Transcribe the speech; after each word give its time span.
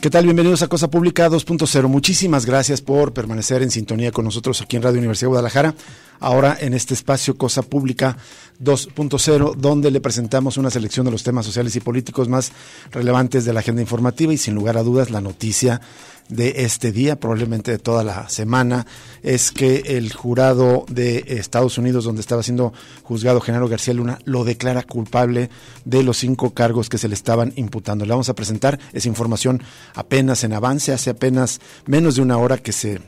¿Qué 0.00 0.08
tal? 0.08 0.24
Bienvenidos 0.24 0.62
a 0.62 0.68
Cosa 0.68 0.88
Pública 0.88 1.28
2.0. 1.28 1.86
Muchísimas 1.86 2.46
gracias 2.46 2.80
por 2.80 3.12
permanecer 3.12 3.60
en 3.60 3.70
sintonía 3.70 4.12
con 4.12 4.24
nosotros 4.24 4.62
aquí 4.62 4.76
en 4.76 4.82
Radio 4.82 4.96
Universidad 4.96 5.26
de 5.26 5.32
Guadalajara. 5.32 5.74
Ahora 6.20 6.56
en 6.60 6.74
este 6.74 6.94
espacio 6.94 7.36
Cosa 7.36 7.62
Pública 7.62 8.16
2.0, 8.62 9.56
donde 9.56 9.90
le 9.90 10.00
presentamos 10.00 10.58
una 10.58 10.70
selección 10.70 11.06
de 11.06 11.12
los 11.12 11.22
temas 11.22 11.46
sociales 11.46 11.74
y 11.76 11.80
políticos 11.80 12.28
más 12.28 12.52
relevantes 12.92 13.44
de 13.44 13.52
la 13.52 13.60
agenda 13.60 13.80
informativa 13.80 14.32
y 14.32 14.38
sin 14.38 14.54
lugar 14.54 14.76
a 14.76 14.82
dudas 14.82 15.10
la 15.10 15.22
noticia 15.22 15.80
de 16.28 16.64
este 16.64 16.92
día, 16.92 17.18
probablemente 17.18 17.72
de 17.72 17.78
toda 17.78 18.04
la 18.04 18.28
semana, 18.28 18.86
es 19.22 19.50
que 19.50 19.96
el 19.96 20.12
jurado 20.12 20.84
de 20.88 21.24
Estados 21.26 21.76
Unidos, 21.76 22.04
donde 22.04 22.20
estaba 22.20 22.42
siendo 22.42 22.72
juzgado 23.02 23.40
Genaro 23.40 23.68
García 23.68 23.94
Luna, 23.94 24.18
lo 24.24 24.44
declara 24.44 24.82
culpable 24.82 25.50
de 25.84 26.02
los 26.02 26.18
cinco 26.18 26.54
cargos 26.54 26.88
que 26.88 26.98
se 26.98 27.08
le 27.08 27.14
estaban 27.14 27.52
imputando. 27.56 28.04
Le 28.04 28.12
vamos 28.12 28.28
a 28.28 28.34
presentar 28.34 28.78
esa 28.92 29.08
información 29.08 29.62
apenas 29.94 30.44
en 30.44 30.52
avance, 30.52 30.92
hace 30.92 31.10
apenas 31.10 31.60
menos 31.86 32.14
de 32.14 32.22
una 32.22 32.38
hora 32.38 32.58
que 32.58 32.72
se 32.72 33.00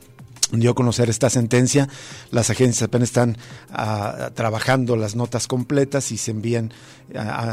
dio 0.51 0.71
a 0.71 0.75
conocer 0.75 1.09
esta 1.09 1.29
sentencia. 1.29 1.87
Las 2.31 2.49
agencias 2.49 2.83
apenas 2.83 3.09
están 3.09 3.37
ah, 3.71 4.31
trabajando 4.33 4.95
las 4.95 5.15
notas 5.15 5.47
completas 5.47 6.11
y 6.11 6.17
se 6.17 6.31
envían 6.31 6.71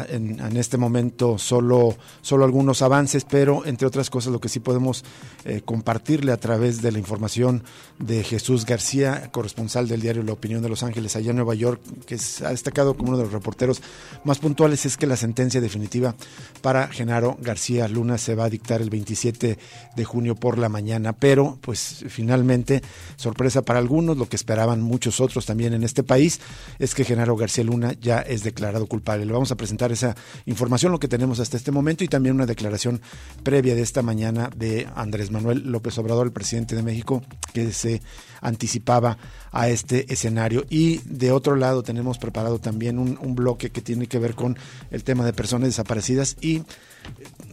en, 0.09 0.57
este 0.57 0.77
momento 0.77 1.39
solo, 1.39 1.97
solo 2.23 2.45
algunos 2.45 2.83
avances, 2.83 3.25
pero 3.25 3.67
entre 3.67 3.87
otras 3.87 4.11
cosas 4.11 4.33
lo 4.33 4.41
que 4.41 4.49
sí 4.49 4.61
podemos 4.61 5.05
eh, 5.45 5.63
compartirle 5.65 6.33
a 6.33 6.39
través 6.39 6.83
de 6.83 6.93
la 6.93 6.99
información 6.99 7.65
de 7.99 8.23
Jesús 8.23 8.65
García, 8.65 9.31
corresponsal 9.33 9.89
del 9.89 10.01
diario 10.01 10.23
La 10.23 10.33
Opinión 10.33 10.63
de 10.63 10.69
Los 10.69 10.83
Ángeles, 10.83 11.17
allá 11.17 11.31
en 11.31 11.37
Nueva 11.37 11.55
York, 11.55 11.81
que 12.07 12.19
ha 12.45 12.51
destacado 12.51 12.95
como 12.95 13.11
uno 13.11 13.19
de 13.19 13.25
los 13.25 13.33
reporteros 13.33 13.83
más 14.25 14.39
puntuales, 14.39 14.87
es 14.87 14.97
que 14.97 15.07
la 15.07 15.17
sentencia 15.17 15.61
definitiva 15.61 16.15
para 16.63 16.89
Genaro 16.89 17.37
García 17.41 17.89
Luna 17.89 18.19
se 18.19 18.35
va 18.35 18.45
a 18.45 18.51
dictar 18.51 18.81
el 18.81 18.91
27 18.91 19.59
de 19.97 20.05
junio 20.05 20.35
por 20.35 20.59
la 20.59 20.69
mañana, 20.69 21.13
pero 21.13 21.59
pues 21.61 22.05
finalmente, 22.09 22.83
sorpresa 23.17 23.63
para 23.63 23.79
algunos, 23.79 24.17
lo 24.17 24.29
que 24.29 24.37
esperaban 24.37 24.83
muchos 24.83 25.21
otros 25.21 25.47
también 25.47 25.73
en 25.73 25.83
este 25.83 26.03
país, 26.03 26.41
es 26.79 26.95
que 26.95 27.05
Genaro 27.05 27.37
García 27.37 27.65
Luna 27.65 27.95
ya 28.01 28.21
es 28.21 28.43
declarado 28.43 28.87
culpable 28.87 29.31
vamos 29.33 29.53
a 29.53 29.57
presentar 29.57 29.93
esa 29.93 30.17
información, 30.47 30.93
lo 30.93 31.01
que 31.01 31.09
tenemos 31.09 31.41
hasta 31.41 31.57
este 31.57 31.73
momento 31.73 32.05
y 32.05 32.09
también 32.09 32.35
una 32.35 32.47
declaración 32.47 33.01
previa 33.43 33.75
de 33.75 33.83
esta 33.83 34.03
mañana 34.03 34.51
de 34.57 34.89
Andrés 34.95 35.31
Manuel 35.31 35.71
López 35.71 35.97
Obrador, 35.99 36.27
el 36.27 36.33
presidente 36.33 36.77
de 36.77 36.83
México, 36.83 37.23
que 37.53 37.73
se 37.73 38.03
anticipaba 38.41 39.19
a 39.53 39.69
este 39.69 40.13
escenario. 40.13 40.65
Y 40.71 40.99
de 41.05 41.33
otro 41.33 41.57
lado 41.57 41.83
tenemos 41.83 42.19
preparado 42.19 42.59
también 42.59 42.99
un, 42.99 43.19
un 43.21 43.35
bloque 43.35 43.71
que 43.71 43.81
tiene 43.81 44.07
que 44.07 44.19
ver 44.19 44.35
con 44.35 44.59
el 44.91 45.05
tema 45.05 45.25
de 45.25 45.33
personas 45.33 45.69
desaparecidas 45.69 46.37
y 46.41 46.63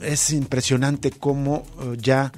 es 0.01 0.31
impresionante 0.31 1.11
cómo 1.11 1.65
eh, 1.81 1.97
ya 1.99 2.31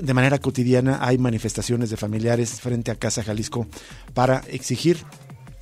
de 0.00 0.14
manera 0.14 0.38
cotidiana 0.38 0.98
hay 1.00 1.18
manifestaciones 1.18 1.90
de 1.90 1.96
familiares 1.96 2.60
frente 2.60 2.90
a 2.90 2.96
Casa 2.96 3.22
Jalisco 3.22 3.66
para 4.14 4.42
exigir 4.48 4.98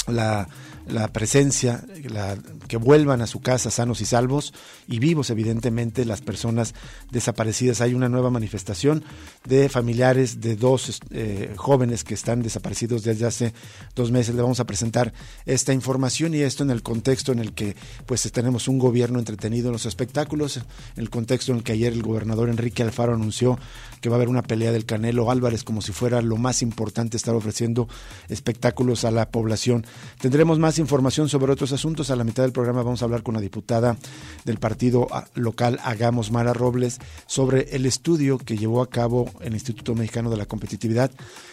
la 0.06 0.48
la 0.88 1.08
presencia, 1.08 1.84
la, 2.04 2.36
que 2.66 2.76
vuelvan 2.76 3.20
a 3.20 3.26
su 3.26 3.40
casa 3.40 3.70
sanos 3.70 4.00
y 4.00 4.06
salvos 4.06 4.54
y 4.86 4.98
vivos, 4.98 5.30
evidentemente, 5.30 6.04
las 6.04 6.22
personas 6.22 6.74
desaparecidas. 7.10 7.80
Hay 7.80 7.94
una 7.94 8.08
nueva 8.08 8.30
manifestación 8.30 9.04
de 9.48 9.68
familiares 9.68 10.40
de 10.40 10.56
dos 10.56 11.00
eh, 11.10 11.54
jóvenes 11.56 12.04
que 12.04 12.14
están 12.14 12.42
desaparecidos 12.42 13.02
desde 13.02 13.26
hace 13.26 13.54
dos 13.94 14.10
meses. 14.10 14.34
Le 14.34 14.42
vamos 14.42 14.60
a 14.60 14.66
presentar 14.66 15.12
esta 15.46 15.72
información 15.72 16.34
y 16.34 16.40
esto 16.40 16.62
en 16.62 16.70
el 16.70 16.82
contexto 16.82 17.32
en 17.32 17.38
el 17.38 17.54
que 17.54 17.74
pues 18.06 18.30
tenemos 18.30 18.68
un 18.68 18.78
gobierno 18.78 19.18
entretenido 19.18 19.68
en 19.68 19.72
los 19.72 19.86
espectáculos, 19.86 20.58
en 20.58 20.64
el 20.96 21.08
contexto 21.08 21.52
en 21.52 21.58
el 21.58 21.64
que 21.64 21.72
ayer 21.72 21.92
el 21.92 22.02
gobernador 22.02 22.50
Enrique 22.50 22.82
Alfaro 22.82 23.14
anunció 23.14 23.58
que 24.00 24.08
va 24.08 24.16
a 24.16 24.18
haber 24.18 24.28
una 24.28 24.42
pelea 24.42 24.70
del 24.70 24.84
Canelo 24.84 25.30
Álvarez 25.30 25.64
como 25.64 25.80
si 25.80 25.92
fuera 25.92 26.20
lo 26.20 26.36
más 26.36 26.62
importante 26.62 27.16
estar 27.16 27.34
ofreciendo 27.34 27.88
espectáculos 28.28 29.04
a 29.04 29.10
la 29.10 29.30
población. 29.30 29.86
Tendremos 30.20 30.58
más 30.58 30.78
información 30.78 31.28
sobre 31.28 31.52
otros 31.52 31.72
asuntos. 31.72 32.10
A 32.10 32.16
la 32.16 32.24
mitad 32.24 32.42
del 32.42 32.52
programa 32.52 32.82
vamos 32.82 33.02
a 33.02 33.06
hablar 33.06 33.22
con 33.22 33.34
la 33.34 33.40
diputada 33.40 33.96
del 34.44 34.58
partido 34.58 35.08
local 35.34 35.80
Hagamos 35.82 36.30
Mara 36.30 36.52
Robles 36.52 36.98
sobre 37.26 37.74
el 37.74 37.86
estudio 37.86 38.38
que 38.38 38.56
llevó 38.56 38.82
a 38.82 38.90
cabo 38.90 39.30
el 39.42 39.54
Instituto 39.54 39.94
Mexicano 39.94 40.30
de 40.30 40.36
la 40.36 40.46
Competitividad 40.46 41.10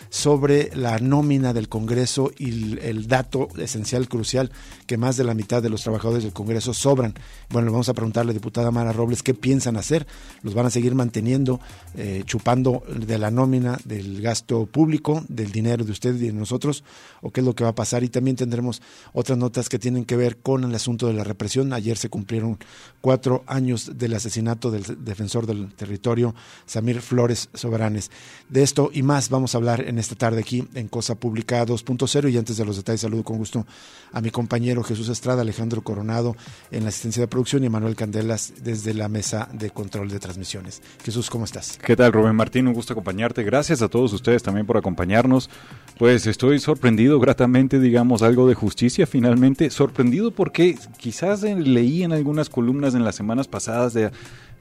sobre 0.10 0.76
la 0.76 1.00
nómina 1.00 1.54
del 1.54 1.70
Congreso 1.70 2.32
y 2.38 2.80
el, 2.80 3.08
dato 3.08 3.48
esencial, 3.58 4.08
crucial, 4.08 4.52
que 4.88 4.98
más 4.98 5.18
de 5.18 5.24
la 5.24 5.34
mitad 5.34 5.62
de 5.62 5.70
los 5.70 5.84
trabajadores 5.84 6.24
del 6.24 6.34
Congreso 6.34 6.74
sobran. 6.74 7.14
Bueno, 7.50 7.72
vamos 7.72 7.90
a 7.90 7.94
preguntarle 7.94 8.34
diputada 8.34 8.72
Mara 8.72 8.94
Robles 8.94 9.24
qué 9.24 9.34
piensan 9.34 9.78
hacer. 9.78 10.08
¿Los 10.42 10.54
van 10.54 10.66
a 10.66 10.70
seguir 10.70 10.96
manteniendo, 10.96 11.60
eh, 11.96 12.24
chupando 12.26 12.84
de 12.88 13.18
la 13.18 13.32
nómina, 13.32 13.80
del 13.86 14.22
gasto 14.22 14.66
público, 14.66 15.24
del 15.28 15.52
dinero 15.52 15.84
de 15.84 15.92
ustedes 15.92 16.22
y 16.22 16.28
de 16.28 16.34
nosotros? 16.34 16.84
¿O 17.22 17.32
qué 17.32 17.42
es 17.42 17.46
lo 17.46 17.56
que 17.56 17.64
va 17.64 17.72
a 17.72 17.76
pasar? 17.76 18.04
Y 18.04 18.10
también 18.10 18.36
tendremos 18.36 18.82
otras 19.14 19.38
notas 19.38 19.70
que 19.70 19.80
tienen 19.80 20.06
que 20.06 20.16
ver 20.16 20.38
con 20.38 20.64
el 20.64 20.76
asunto 20.76 21.08
de 21.08 21.14
la 21.14 21.24
represión. 21.24 21.74
Ayer 21.74 21.98
se 21.98 22.10
cumplieron 22.10 22.58
cuatro 23.02 23.44
años 23.48 23.98
del 23.98 24.14
asesinato 24.14 24.72
del 24.72 25.04
defensor 25.04 25.46
del 25.46 25.74
territorio, 25.74 26.36
Samir 26.66 27.02
Flores 27.02 27.50
Soberanes. 27.66 28.12
De 28.48 28.62
esto 28.62 28.92
y 28.94 29.02
más 29.02 29.30
vamos 29.30 29.56
a 29.56 29.58
hablar 29.58 29.82
en 29.88 29.98
esta 29.98 30.14
tarde 30.14 30.42
aquí 30.42 30.68
en 30.76 30.88
Cosa 30.88 31.16
Pública 31.16 31.66
2.0 31.66 32.32
y 32.32 32.38
antes 32.38 32.58
de 32.58 32.66
los 32.66 32.78
detalles 32.78 33.02
saludo 33.02 33.24
con 33.24 33.38
gusto 33.38 33.66
a 34.14 34.22
mi 34.22 34.30
compañero 34.30 34.84
Jesús 34.84 35.10
Estrada, 35.10 35.42
Alejandro 35.42 35.82
Coronado 35.82 36.36
en 36.70 36.84
la 36.84 36.90
asistencia 36.90 37.22
de 37.22 37.28
producción 37.28 37.64
y 37.64 37.70
Manuel 37.70 37.96
Candelas 37.96 38.54
desde 38.64 38.94
la 38.94 39.10
mesa 39.10 39.50
de 39.52 39.72
control 39.72 40.10
de 40.10 40.20
transmisiones. 40.20 40.84
Jesús, 41.04 41.32
¿cómo 41.32 41.46
estás? 41.46 41.80
¿Qué 41.84 41.96
tal 41.96 42.14
Rubén 42.14 42.36
Martín? 42.36 42.68
Un 42.68 42.76
gusto 42.76 42.94
acompañarte. 42.94 43.42
Gracias 43.42 43.82
a 43.82 43.90
todos 43.90 44.14
ustedes 44.14 44.44
también 44.44 44.68
por 44.68 44.78
acompañarnos. 44.78 45.50
Pues 45.98 46.28
estoy 46.28 46.60
sorprendido 46.60 47.20
gratamente, 47.20 47.80
digamos, 47.80 48.22
algo 48.22 48.48
de 48.48 48.54
justicia 48.54 49.08
finalmente. 49.08 49.72
Sorprendido 49.72 50.30
porque 50.30 50.78
quizás 50.98 51.42
leí 51.42 52.04
en 52.04 52.14
algunas 52.14 52.50
columnas 52.50 52.94
en 52.94 53.04
las 53.04 53.16
semanas 53.16 53.48
pasadas 53.48 53.96
de 53.96 54.12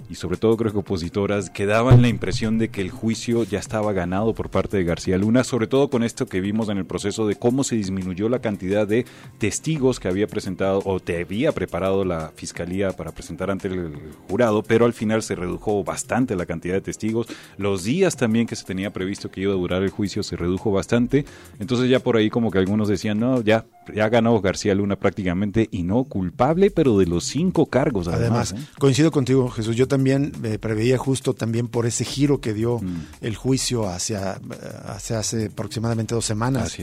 y 0.08 0.16
sobre 0.16 0.36
todo 0.36 0.56
creo 0.56 0.72
que 0.72 0.78
opositoras 0.78 1.50
que 1.50 1.66
daban 1.66 2.02
la 2.02 2.08
impresión 2.08 2.58
de 2.58 2.68
que 2.68 2.80
el 2.80 2.90
juicio 2.90 3.44
ya 3.44 3.58
estaba 3.58 3.92
ganado 3.92 4.34
por 4.34 4.50
parte 4.50 4.76
de 4.76 4.84
García 4.84 5.18
Luna, 5.18 5.44
sobre 5.44 5.66
todo 5.66 5.88
con 5.88 6.02
esto 6.02 6.26
que 6.26 6.40
vimos 6.40 6.68
en 6.68 6.78
el 6.78 6.86
proceso 6.86 7.26
de 7.26 7.36
cómo 7.36 7.64
se 7.64 7.76
disminuyó 7.76 8.28
la 8.28 8.40
cantidad 8.40 8.86
de 8.86 9.06
testigos 9.38 10.00
que 10.00 10.08
había 10.08 10.26
presentado 10.26 10.82
o 10.84 11.00
te 11.00 11.20
había 11.20 11.52
preparado 11.52 12.04
la 12.04 12.32
fiscalía 12.34 12.92
para 12.92 13.12
presentar 13.12 13.50
ante 13.50 13.68
el 13.68 13.92
jurado, 14.28 14.62
pero 14.62 14.86
al 14.86 14.92
final 14.92 15.22
se 15.22 15.34
redujo 15.34 15.84
bastante 15.84 16.36
la 16.36 16.46
cantidad 16.46 16.74
de 16.74 16.80
testigos, 16.80 17.26
los 17.56 17.84
días 17.84 18.16
también 18.16 18.46
que 18.46 18.56
se 18.56 18.64
tenía 18.64 18.92
previsto 18.92 19.30
que 19.30 19.42
iba 19.42 19.52
a 19.52 19.56
durar 19.56 19.82
el 19.82 19.90
juicio 19.90 20.22
se 20.22 20.36
redujo 20.36 20.72
bastante, 20.72 21.24
entonces 21.58 21.88
ya 21.88 22.00
por 22.00 22.16
ahí 22.16 22.30
como 22.30 22.50
que 22.50 22.58
algunos 22.58 22.88
decían, 22.88 23.18
no, 23.20 23.40
ya 23.40 23.66
ya 23.92 24.08
ganó 24.08 24.40
García 24.40 24.74
Luna 24.74 24.96
prácticamente 24.96 25.68
y 25.70 25.82
no 25.82 26.04
culpable, 26.04 26.70
pero 26.70 26.98
de 26.98 27.06
los 27.06 27.24
cinco 27.24 27.66
cargos. 27.66 28.08
Además, 28.08 28.52
además 28.52 28.70
¿eh? 28.70 28.74
coincido 28.78 29.10
contigo, 29.10 29.50
Jesús. 29.50 29.76
Yo 29.76 29.88
también 29.94 30.32
me 30.40 30.58
preveía 30.58 30.98
justo 30.98 31.34
también 31.34 31.68
por 31.68 31.86
ese 31.86 32.04
giro 32.04 32.40
que 32.40 32.52
dio 32.52 32.80
mm. 32.80 33.06
el 33.20 33.36
juicio 33.36 33.88
hacia, 33.88 34.40
hacia, 34.86 35.20
hace 35.20 35.46
aproximadamente 35.46 36.16
dos 36.16 36.24
semanas, 36.24 36.76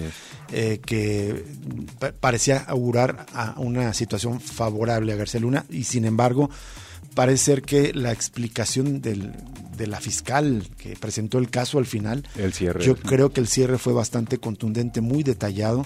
eh, 0.53 0.79
que 0.85 1.43
parecía 2.21 2.59
augurar 2.59 3.25
a 3.33 3.55
una 3.57 3.93
situación 3.93 4.39
favorable 4.39 5.11
a 5.11 5.17
García 5.17 5.41
Luna 5.41 5.65
y 5.69 5.83
sin 5.83 6.05
embargo 6.05 6.49
parece 7.13 7.43
ser 7.43 7.63
que 7.63 7.93
la 7.93 8.13
explicación 8.13 9.01
del, 9.01 9.33
de 9.75 9.87
la 9.87 9.99
fiscal 9.99 10.69
que 10.77 10.95
presentó 10.95 11.37
el 11.37 11.49
caso 11.49 11.79
al 11.79 11.85
final, 11.85 12.25
el 12.37 12.53
cierre. 12.53 12.81
yo 12.81 12.95
creo 12.95 13.33
que 13.33 13.41
el 13.41 13.47
cierre 13.49 13.77
fue 13.77 13.91
bastante 13.91 14.37
contundente, 14.37 15.01
muy 15.01 15.23
detallado 15.23 15.85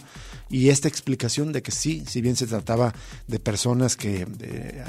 y 0.49 0.69
esta 0.69 0.87
explicación 0.87 1.51
de 1.51 1.61
que 1.61 1.71
sí, 1.71 2.03
si 2.07 2.21
bien 2.21 2.35
se 2.35 2.47
trataba 2.47 2.93
de 3.27 3.39
personas 3.39 3.95
que 3.95 4.27
eh, 4.39 4.83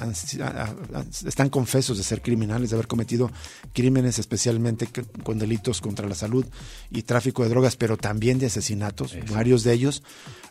están 1.27 1.49
confesos 1.49 1.97
de 1.97 2.05
ser 2.05 2.23
criminales, 2.23 2.71
de 2.71 2.77
haber 2.77 2.87
cometido 2.87 3.31
crímenes 3.73 4.19
especialmente 4.19 4.89
con 5.23 5.39
delitos 5.39 5.81
contra 5.81 6.09
la 6.09 6.15
salud 6.15 6.45
y 6.91 7.03
tráfico 7.03 7.43
de 7.43 7.49
drogas, 7.49 7.77
pero 7.77 7.97
también 7.97 8.39
de 8.39 8.47
asesinatos, 8.47 9.17
varios 9.31 9.65
de 9.65 9.73
ellos, 9.73 10.03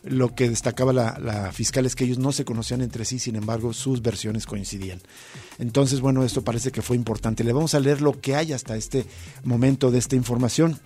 lo 0.02 0.34
que 0.34 0.48
destacaba 0.48 0.92
la, 0.92 1.18
la 1.18 1.52
fiscal 1.52 1.86
es 1.86 1.94
que 1.94 2.04
ellos 2.04 2.18
no 2.18 2.32
se 2.32 2.44
conocían 2.44 2.80
entre 2.80 3.04
sí, 3.04 3.18
sin 3.18 3.36
embargo 3.36 3.72
sus 3.72 4.02
versiones 4.02 4.46
coincidían. 4.46 5.00
Entonces, 5.58 6.00
bueno, 6.00 6.24
esto 6.24 6.42
parece 6.42 6.72
que 6.72 6.82
fue 6.82 6.96
importante. 6.96 7.44
Le 7.44 7.52
vamos 7.52 7.74
a 7.74 7.80
leer 7.80 8.00
lo 8.02 8.20
que 8.20 8.36
hay 8.36 8.52
hasta 8.52 8.76
este 8.76 9.06
momento 9.44 9.90
de 9.90 9.98
esta 9.98 10.16
información. 10.16 10.78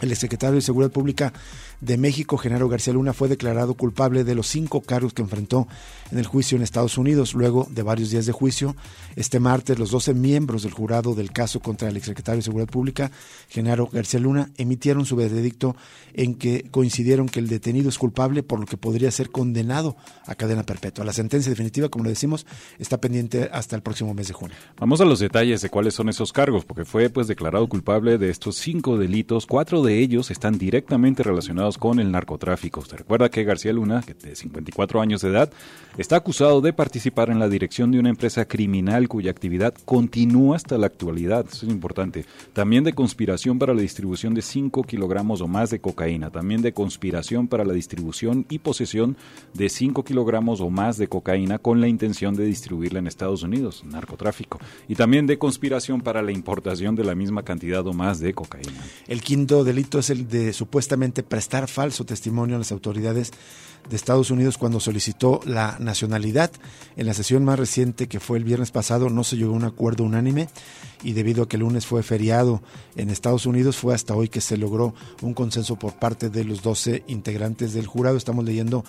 El 0.00 0.14
secretario 0.16 0.56
de 0.56 0.60
Seguridad 0.60 0.90
Pública 0.90 1.32
de 1.80 1.96
México, 1.96 2.38
Genaro 2.38 2.68
García 2.68 2.92
Luna, 2.92 3.12
fue 3.12 3.28
declarado 3.28 3.74
culpable 3.74 4.24
de 4.24 4.34
los 4.34 4.46
cinco 4.46 4.80
cargos 4.80 5.12
que 5.12 5.22
enfrentó 5.22 5.66
en 6.10 6.18
el 6.18 6.26
juicio 6.26 6.56
en 6.56 6.62
Estados 6.62 6.98
Unidos. 6.98 7.34
Luego 7.34 7.66
de 7.70 7.82
varios 7.82 8.10
días 8.10 8.26
de 8.26 8.32
juicio, 8.32 8.76
este 9.16 9.40
martes 9.40 9.78
los 9.78 9.90
12 9.90 10.14
miembros 10.14 10.62
del 10.62 10.72
jurado 10.72 11.14
del 11.14 11.32
caso 11.32 11.60
contra 11.60 11.88
el 11.88 11.96
exsecretario 11.96 12.38
de 12.38 12.42
Seguridad 12.42 12.68
Pública, 12.68 13.10
Genaro 13.48 13.88
García 13.92 14.20
Luna, 14.20 14.50
emitieron 14.56 15.06
su 15.06 15.16
veredicto 15.16 15.76
en 16.14 16.34
que 16.34 16.68
coincidieron 16.70 17.28
que 17.28 17.40
el 17.40 17.48
detenido 17.48 17.88
es 17.88 17.98
culpable, 17.98 18.42
por 18.42 18.60
lo 18.60 18.66
que 18.66 18.76
podría 18.76 19.10
ser 19.10 19.30
condenado 19.30 19.96
a 20.26 20.34
cadena 20.34 20.64
perpetua. 20.64 21.04
La 21.04 21.12
sentencia 21.12 21.50
definitiva, 21.50 21.88
como 21.88 22.04
le 22.04 22.10
decimos, 22.10 22.46
está 22.78 23.00
pendiente 23.00 23.50
hasta 23.52 23.76
el 23.76 23.82
próximo 23.82 24.14
mes 24.14 24.28
de 24.28 24.34
junio. 24.34 24.56
Vamos 24.78 25.00
a 25.00 25.04
los 25.04 25.18
detalles 25.18 25.60
de 25.60 25.70
cuáles 25.70 25.94
son 25.94 26.08
esos 26.08 26.32
cargos, 26.32 26.64
porque 26.64 26.84
fue 26.84 27.10
pues 27.10 27.26
declarado 27.26 27.68
culpable 27.68 28.18
de 28.18 28.30
estos 28.30 28.56
cinco 28.56 28.96
delitos. 28.98 29.46
Cuatro 29.46 29.82
de 29.82 29.98
ellos 29.98 30.30
están 30.30 30.58
directamente 30.58 31.22
relacionados 31.22 31.63
con 31.72 31.98
el 31.98 32.12
narcotráfico. 32.12 32.80
Usted 32.80 32.98
recuerda 32.98 33.30
que 33.30 33.44
García 33.44 33.72
Luna, 33.72 34.04
de 34.22 34.36
54 34.36 35.00
años 35.00 35.22
de 35.22 35.30
edad, 35.30 35.50
está 35.96 36.16
acusado 36.16 36.60
de 36.60 36.72
participar 36.72 37.30
en 37.30 37.38
la 37.38 37.48
dirección 37.48 37.90
de 37.90 37.98
una 37.98 38.10
empresa 38.10 38.44
criminal 38.44 39.08
cuya 39.08 39.30
actividad 39.30 39.74
continúa 39.84 40.56
hasta 40.56 40.76
la 40.76 40.86
actualidad. 40.86 41.46
Eso 41.50 41.66
es 41.66 41.72
importante. 41.72 42.26
También 42.52 42.84
de 42.84 42.92
conspiración 42.92 43.58
para 43.58 43.74
la 43.74 43.80
distribución 43.80 44.34
de 44.34 44.42
5 44.42 44.82
kilogramos 44.82 45.40
o 45.40 45.48
más 45.48 45.70
de 45.70 45.80
cocaína. 45.80 46.30
También 46.30 46.60
de 46.60 46.72
conspiración 46.72 47.48
para 47.48 47.64
la 47.64 47.72
distribución 47.72 48.44
y 48.50 48.58
posesión 48.58 49.16
de 49.54 49.68
5 49.68 50.04
kilogramos 50.04 50.60
o 50.60 50.70
más 50.70 50.98
de 50.98 51.08
cocaína 51.08 51.58
con 51.58 51.80
la 51.80 51.88
intención 51.88 52.34
de 52.34 52.44
distribuirla 52.44 52.98
en 52.98 53.06
Estados 53.06 53.42
Unidos, 53.42 53.84
narcotráfico. 53.84 54.58
Y 54.88 54.96
también 54.96 55.26
de 55.26 55.38
conspiración 55.38 56.00
para 56.00 56.22
la 56.22 56.32
importación 56.32 56.96
de 56.96 57.04
la 57.04 57.14
misma 57.14 57.44
cantidad 57.44 57.86
o 57.86 57.92
más 57.92 58.18
de 58.18 58.34
cocaína. 58.34 58.82
El 59.06 59.22
quinto 59.22 59.62
delito 59.62 60.00
es 60.00 60.10
el 60.10 60.28
de 60.28 60.52
supuestamente 60.52 61.22
prestar 61.22 61.53
falso 61.68 62.04
testimonio 62.04 62.56
a 62.56 62.58
las 62.58 62.72
autoridades 62.72 63.30
de 63.88 63.96
Estados 63.96 64.30
Unidos 64.30 64.58
cuando 64.58 64.80
solicitó 64.80 65.40
la 65.44 65.76
nacionalidad. 65.78 66.50
En 66.96 67.06
la 67.06 67.14
sesión 67.14 67.44
más 67.44 67.58
reciente, 67.58 68.08
que 68.08 68.20
fue 68.20 68.38
el 68.38 68.44
viernes 68.44 68.70
pasado, 68.70 69.10
no 69.10 69.24
se 69.24 69.36
llegó 69.36 69.52
a 69.52 69.56
un 69.56 69.64
acuerdo 69.64 70.04
unánime 70.04 70.48
y 71.02 71.12
debido 71.12 71.42
a 71.42 71.48
que 71.48 71.56
el 71.56 71.60
lunes 71.60 71.86
fue 71.86 72.02
feriado 72.02 72.62
en 72.96 73.10
Estados 73.10 73.46
Unidos, 73.46 73.76
fue 73.76 73.94
hasta 73.94 74.14
hoy 74.14 74.28
que 74.28 74.40
se 74.40 74.56
logró 74.56 74.94
un 75.22 75.34
consenso 75.34 75.76
por 75.76 75.94
parte 75.98 76.30
de 76.30 76.44
los 76.44 76.62
12 76.62 77.04
integrantes 77.08 77.74
del 77.74 77.86
jurado. 77.86 78.16
Estamos 78.16 78.44
leyendo, 78.44 78.84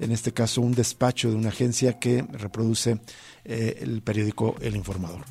en 0.00 0.12
este 0.12 0.32
caso, 0.32 0.60
un 0.60 0.74
despacho 0.74 1.30
de 1.30 1.36
una 1.36 1.50
agencia 1.50 1.98
que 1.98 2.22
reproduce 2.32 3.00
eh, 3.44 3.78
el 3.80 4.02
periódico 4.02 4.56
El 4.60 4.76
Informador. 4.76 5.24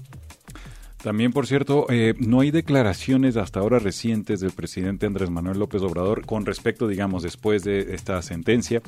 También, 1.02 1.32
por 1.32 1.48
cierto, 1.48 1.86
eh, 1.90 2.14
no 2.20 2.42
hay 2.42 2.52
declaraciones 2.52 3.38
hasta 3.38 3.62
ahora 3.62 3.80
recientes 3.80 4.42
del 4.42 4.52
presidente 4.52 5.06
Andrés 5.06 5.30
Manuel 5.30 5.58
López 5.58 5.82
Obrador 5.82 6.26
con 6.26 6.46
respecto, 6.46 6.90
digamos, 6.90 7.24
después 7.24 7.64
de 7.64 7.96
esta 7.96 8.22
sentencia, 8.22 8.82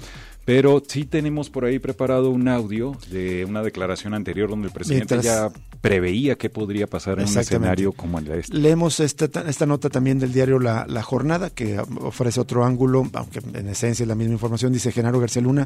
pero 0.43 0.83
sí 0.85 1.05
tenemos 1.05 1.49
por 1.49 1.63
ahí 1.63 1.79
preparado 1.79 2.29
un 2.29 2.49
audio 2.49 2.97
de 3.09 3.45
una 3.45 3.63
declaración 3.63 4.13
anterior 4.13 4.49
donde 4.49 4.67
el 4.67 4.73
presidente 4.73 5.21
ya 5.21 5.51
preveía 5.79 6.35
qué 6.35 6.49
podría 6.49 6.85
pasar 6.85 7.19
en 7.19 7.29
un 7.29 7.37
escenario 7.37 7.93
como 7.93 8.19
el 8.19 8.25
de 8.25 8.39
este. 8.39 8.57
Leemos 8.57 8.99
esta, 8.99 9.25
esta 9.47 9.65
nota 9.65 9.89
también 9.89 10.19
del 10.19 10.33
diario 10.33 10.59
la, 10.59 10.85
la 10.89 11.03
Jornada, 11.03 11.49
que 11.49 11.79
ofrece 11.79 12.41
otro 12.41 12.65
ángulo, 12.65 13.09
aunque 13.13 13.39
en 13.39 13.67
esencia 13.69 14.03
es 14.03 14.07
la 14.07 14.15
misma 14.15 14.33
información, 14.33 14.73
dice 14.73 14.91
Genaro 14.91 15.21
García 15.21 15.41
Luna 15.41 15.65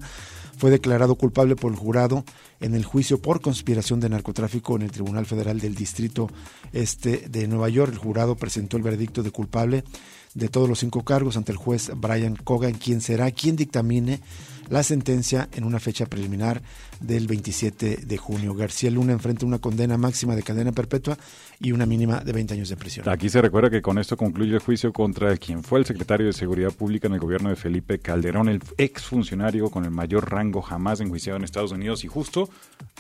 fue 0.58 0.72
declarado 0.72 1.16
culpable 1.16 1.56
por 1.56 1.72
el 1.72 1.78
jurado 1.78 2.24
en 2.62 2.76
el 2.76 2.86
juicio 2.86 3.22
por 3.22 3.42
conspiración 3.42 4.00
de 4.00 4.10
narcotráfico 4.10 4.76
en 4.76 4.84
el 4.84 4.92
Tribunal 4.92 5.26
Federal 5.26 5.60
del 5.60 5.76
Distrito 5.76 6.30
Este 6.74 7.28
de 7.30 7.48
Nueva 7.48 7.70
York. 7.70 7.94
El 7.94 8.00
jurado 8.00 8.36
presentó 8.36 8.78
el 8.78 8.84
veredicto 8.84 9.24
de 9.24 9.32
culpable 9.32 9.84
de 10.34 10.50
todos 10.50 10.68
los 10.68 10.80
cinco 10.80 11.04
cargos 11.04 11.38
ante 11.38 11.52
el 11.52 11.58
juez 11.58 11.92
Brian 11.96 12.36
Cogan, 12.36 12.74
quien 12.74 13.02
será 13.02 13.32
quien 13.32 13.56
dictamine 13.56 14.20
la 14.70 14.84
sentencia 14.84 15.50
en 15.54 15.64
una 15.64 15.80
fecha 15.80 16.06
preliminar 16.06 16.62
del 17.00 17.28
27 17.28 17.98
de 18.06 18.18
junio. 18.18 18.54
García 18.54 18.92
Luna 18.92 19.14
enfrenta 19.14 19.46
una 19.46 19.60
condena 19.60 19.98
máxima 19.98 20.36
de 20.36 20.44
cadena 20.44 20.72
perpetua 20.72 21.18
y 21.60 21.72
una 21.72 21.86
mínima 21.86 22.20
de 22.20 22.32
20 22.32 22.54
años 22.54 22.70
de 22.70 22.78
prisión. 22.78 23.08
Aquí 23.10 23.30
se 23.30 23.42
recuerda 23.42 23.70
que 23.70 23.82
con 23.82 23.98
esto 23.98 24.18
concluye 24.18 24.54
el 24.54 24.60
juicio 24.60 24.92
contra 24.94 25.36
quien 25.38 25.64
fue 25.64 25.80
el 25.80 25.86
secretario 25.86 26.28
de 26.28 26.34
Seguridad 26.34 26.72
Pública 26.72 27.08
en 27.08 27.14
el 27.14 27.20
gobierno 27.20 27.50
de 27.50 27.56
Felipe 27.56 28.00
Calderón, 28.00 28.50
el 28.50 28.62
exfuncionario 28.78 29.70
con 29.70 29.86
el 29.86 29.92
mayor 29.92 30.30
rango 30.32 30.62
jamás 30.62 31.00
enjuiciado 31.02 31.38
en 31.38 31.44
Estados 31.44 31.72
Unidos. 31.72 32.04
Y 32.04 32.08
justo 32.08 32.50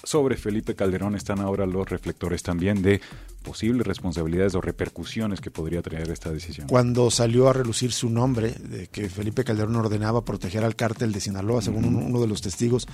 sobre 0.04 0.38
Felipe 0.38 0.76
Calderón 0.76 1.16
están 1.16 1.40
ahora 1.40 1.66
los 1.66 1.90
reflectores 1.90 2.44
también 2.44 2.82
de 2.82 3.02
posibles 3.46 3.86
responsabilidades 3.86 4.56
o 4.56 4.62
repercusiones 4.62 5.40
que 5.40 5.52
podría 5.52 5.82
traer 5.82 6.10
esta 6.10 6.32
decisión. 6.32 6.68
Cuando 6.68 7.12
salió 7.12 7.48
a 7.48 7.54
relucir 7.54 7.92
su 7.92 8.10
nombre, 8.10 8.52
de 8.52 8.88
que 8.88 9.08
Felipe 9.08 9.44
Calderón 9.44 9.76
ordenaba 9.76 10.26
proteger 10.26 10.64
al 10.64 10.76
cártel 10.76 11.12
de 11.12 11.20
Sinaloa, 11.20 11.55
según 11.62 11.86
uno 11.96 12.19
de 12.19 12.28
los 12.28 12.42
testigos 12.42 12.88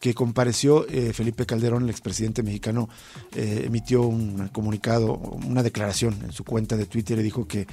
que 0.00 0.14
compareció, 0.14 0.86
eh, 0.88 1.12
Felipe 1.12 1.46
Calderón, 1.46 1.84
el 1.84 1.90
expresidente 1.90 2.42
mexicano, 2.42 2.88
eh, 3.34 3.62
emitió 3.66 4.02
un 4.02 4.48
comunicado, 4.48 5.14
una 5.14 5.62
declaración 5.62 6.18
en 6.22 6.32
su 6.32 6.44
cuenta 6.44 6.76
de 6.76 6.86
Twitter 6.86 7.18
y 7.18 7.22
dijo 7.22 7.46
que, 7.46 7.66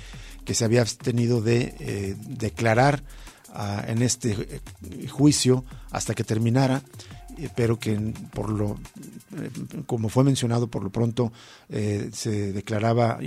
que 0.45 0.53
se 0.53 0.65
había 0.65 0.81
abstenido 0.81 1.41
de 1.41 1.75
eh, 1.79 2.15
declarar 2.27 3.03
ah, 3.53 3.83
en 3.87 4.01
este 4.01 4.61
juicio 5.09 5.65
hasta 5.91 6.13
que 6.13 6.23
terminara 6.23 6.81
pero 7.55 7.79
que 7.79 7.97
por 8.33 8.49
lo 8.49 8.77
eh, 9.37 9.49
como 9.85 10.09
fue 10.09 10.23
mencionado 10.23 10.67
por 10.67 10.83
lo 10.83 10.89
pronto 10.89 11.31
eh, 11.69 12.09
se 12.13 12.51
declaraba 12.51 13.19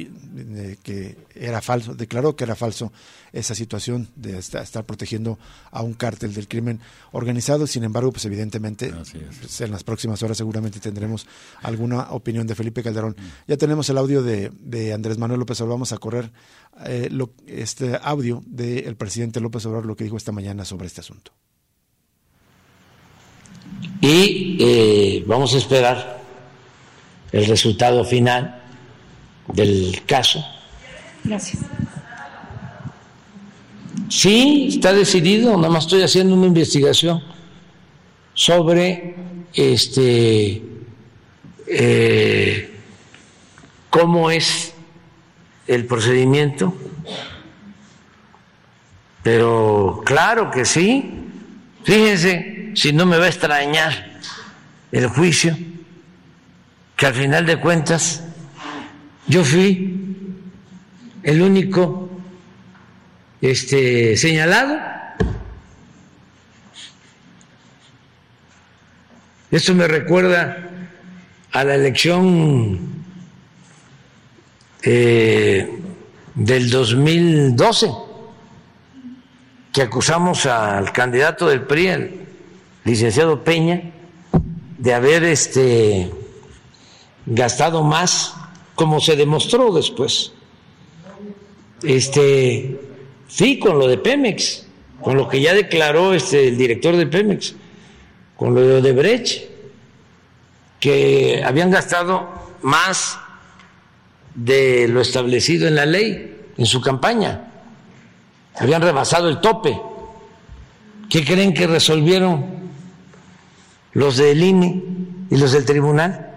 que 0.82 1.16
era 1.34 1.60
falso 1.60 1.94
declaró 1.94 2.36
que 2.36 2.44
era 2.44 2.54
falso 2.54 2.92
esa 3.32 3.54
situación 3.54 4.08
de 4.16 4.38
estar, 4.38 4.84
protegiendo 4.84 5.38
a 5.70 5.82
un 5.82 5.92
cártel 5.92 6.32
del 6.32 6.48
crimen 6.48 6.80
organizado. 7.12 7.66
Sin 7.66 7.84
embargo 7.84 8.12
pues 8.12 8.24
evidentemente 8.24 8.92
pues, 8.92 9.60
en 9.60 9.70
las 9.70 9.84
próximas 9.84 10.22
horas 10.22 10.38
seguramente 10.38 10.80
tendremos 10.80 11.26
alguna 11.62 12.10
opinión 12.12 12.46
de 12.46 12.54
Felipe 12.54 12.82
Calderón. 12.82 13.16
Mm. 13.18 13.50
ya 13.50 13.56
tenemos 13.56 13.88
el 13.90 13.98
audio 13.98 14.22
de, 14.22 14.50
de 14.60 14.92
Andrés 14.92 15.18
Manuel 15.18 15.40
López 15.40 15.60
Obrador. 15.60 15.76
Vamos 15.76 15.92
a 15.92 15.98
correr 15.98 16.32
este 17.46 17.98
audio 18.02 18.42
del 18.46 18.96
presidente 18.96 19.40
López 19.40 19.66
Obrador 19.66 19.86
lo 19.86 19.96
que 19.96 20.04
dijo 20.04 20.16
esta 20.16 20.32
mañana 20.32 20.64
sobre 20.64 20.86
este 20.86 21.00
asunto 21.00 21.32
y 24.00 24.56
eh, 24.60 25.24
vamos 25.26 25.54
a 25.54 25.58
esperar 25.58 26.22
el 27.32 27.46
resultado 27.46 28.04
final 28.04 28.62
del 29.48 30.02
caso. 30.06 30.44
Gracias. 31.24 31.62
Sí, 34.08 34.68
está 34.70 34.92
decidido, 34.92 35.56
nada 35.56 35.68
más 35.68 35.84
estoy 35.84 36.02
haciendo 36.02 36.34
una 36.34 36.46
investigación 36.46 37.22
sobre 38.34 39.16
este 39.54 40.62
eh, 41.66 42.70
cómo 43.90 44.30
es 44.30 44.74
el 45.66 45.86
procedimiento, 45.86 46.74
pero 49.22 50.02
claro 50.04 50.50
que 50.50 50.64
sí. 50.64 51.12
Fíjense, 51.82 52.55
si 52.76 52.92
no 52.92 53.06
me 53.06 53.16
va 53.16 53.24
a 53.24 53.28
extrañar 53.28 54.20
el 54.92 55.06
juicio, 55.08 55.56
que 56.94 57.06
al 57.06 57.14
final 57.14 57.46
de 57.46 57.58
cuentas 57.58 58.22
yo 59.26 59.42
fui 59.42 60.26
el 61.22 61.40
único 61.40 62.10
este, 63.40 64.14
señalado. 64.18 64.78
Esto 69.50 69.74
me 69.74 69.88
recuerda 69.88 70.68
a 71.52 71.64
la 71.64 71.74
elección 71.76 72.78
eh, 74.82 75.80
del 76.34 76.68
2012, 76.68 77.90
que 79.72 79.80
acusamos 79.80 80.44
al 80.44 80.92
candidato 80.92 81.48
del 81.48 81.62
PRI, 81.62 82.25
licenciado 82.86 83.42
Peña 83.42 83.82
de 84.78 84.94
haber 84.94 85.24
este 85.24 86.10
gastado 87.26 87.82
más, 87.82 88.34
como 88.76 89.00
se 89.00 89.16
demostró 89.16 89.72
después. 89.72 90.32
Este, 91.82 92.80
sí, 93.26 93.58
con 93.58 93.78
lo 93.78 93.88
de 93.88 93.98
Pemex, 93.98 94.66
con 95.02 95.16
lo 95.16 95.28
que 95.28 95.40
ya 95.40 95.52
declaró 95.52 96.14
este, 96.14 96.48
el 96.48 96.56
director 96.56 96.96
de 96.96 97.08
Pemex, 97.08 97.56
con 98.36 98.54
lo 98.54 98.60
de 98.60 98.74
Odebrecht, 98.74 99.50
que 100.78 101.42
habían 101.44 101.72
gastado 101.72 102.28
más 102.62 103.18
de 104.34 104.86
lo 104.86 105.00
establecido 105.00 105.66
en 105.66 105.74
la 105.74 105.86
ley, 105.86 106.44
en 106.56 106.66
su 106.66 106.80
campaña. 106.80 107.50
Habían 108.54 108.80
rebasado 108.80 109.28
el 109.28 109.40
tope. 109.40 109.76
¿Qué 111.10 111.24
creen 111.24 111.52
que 111.52 111.66
resolvieron 111.66 112.65
los 113.96 114.18
del 114.18 114.44
INE 114.44 114.84
y 115.30 115.36
los 115.38 115.52
del 115.52 115.64
tribunal? 115.64 116.30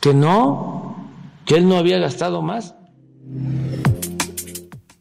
Que 0.00 0.14
no, 0.14 1.10
que 1.44 1.56
él 1.56 1.68
no 1.68 1.78
había 1.78 1.98
gastado 1.98 2.42
más. 2.42 2.76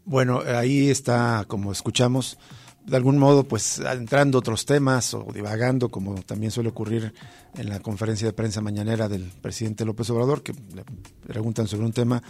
Bueno, 0.03 0.41
ahí 0.47 0.89
está, 0.89 1.45
como 1.47 1.71
escuchamos, 1.71 2.39
de 2.87 2.97
algún 2.97 3.19
modo, 3.19 3.43
pues 3.43 3.79
entrando 3.79 4.39
otros 4.39 4.65
temas 4.65 5.13
o 5.13 5.27
divagando, 5.31 5.89
como 5.89 6.15
también 6.23 6.51
suele 6.51 6.69
ocurrir 6.69 7.13
en 7.55 7.69
la 7.69 7.79
conferencia 7.79 8.25
de 8.25 8.33
prensa 8.33 8.61
mañanera 8.61 9.07
del 9.07 9.31
presidente 9.43 9.85
López 9.85 10.09
Obrador, 10.09 10.41
que 10.41 10.53
le 10.53 10.83
preguntan 11.27 11.67
sobre 11.67 11.85
un 11.85 11.93
tema 11.93 12.23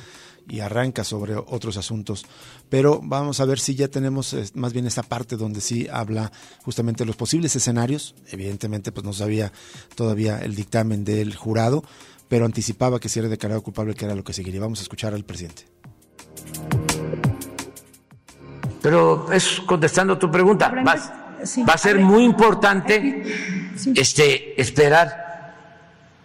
y 0.49 0.59
arranca 0.59 1.03
sobre 1.03 1.35
otros 1.35 1.77
asuntos. 1.77 2.25
Pero 2.69 2.99
vamos 3.03 3.39
a 3.39 3.45
ver 3.45 3.59
si 3.59 3.75
ya 3.75 3.87
tenemos 3.87 4.35
más 4.55 4.73
bien 4.73 4.87
esta 4.87 5.03
parte 5.03 5.37
donde 5.37 5.61
sí 5.61 5.87
habla 5.91 6.31
justamente 6.63 7.03
de 7.03 7.07
los 7.07 7.15
posibles 7.15 7.55
escenarios. 7.55 8.15
Evidentemente, 8.27 8.91
pues 8.91 9.05
no 9.05 9.13
sabía 9.13 9.51
todavía 9.95 10.39
el 10.39 10.55
dictamen 10.55 11.03
del 11.03 11.35
jurado, 11.35 11.83
pero 12.27 12.45
anticipaba 12.45 12.99
que 12.99 13.09
si 13.09 13.19
era 13.19 13.29
declarado 13.29 13.61
culpable, 13.61 13.93
que 13.93 14.05
era 14.05 14.15
lo 14.15 14.23
que 14.23 14.33
seguiría. 14.33 14.61
Vamos 14.61 14.79
a 14.79 14.83
escuchar 14.83 15.13
al 15.13 15.23
presidente. 15.23 15.65
Pero 18.81 19.31
es 19.31 19.61
contestando 19.65 20.17
tu 20.17 20.31
pregunta, 20.31 20.73
va, 20.85 21.73
a 21.73 21.77
ser 21.77 21.99
muy 21.99 22.23
importante 22.23 23.23
este, 23.95 24.59
esperar 24.59 25.30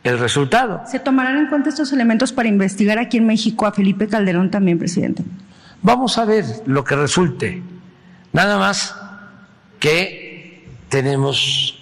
el 0.09 0.19
resultado. 0.19 0.83
¿Se 0.87 0.99
tomarán 1.01 1.37
en 1.39 1.47
cuenta 1.49 1.69
estos 1.69 1.93
elementos 1.93 2.33
para 2.33 2.49
investigar 2.49 2.99
aquí 2.99 3.17
en 3.17 3.27
México 3.27 3.67
a 3.67 3.73
Felipe 3.73 4.07
Calderón 4.07 4.51
también, 4.51 4.79
presidente? 4.79 5.25
Vamos 5.83 6.19
a 6.19 6.25
ver 6.25 6.45
lo 6.67 6.85
que 6.85 6.97
resulte. 6.97 7.63
Nada 8.33 8.59
más 8.59 8.95
que 9.81 10.65
tenemos 10.89 11.79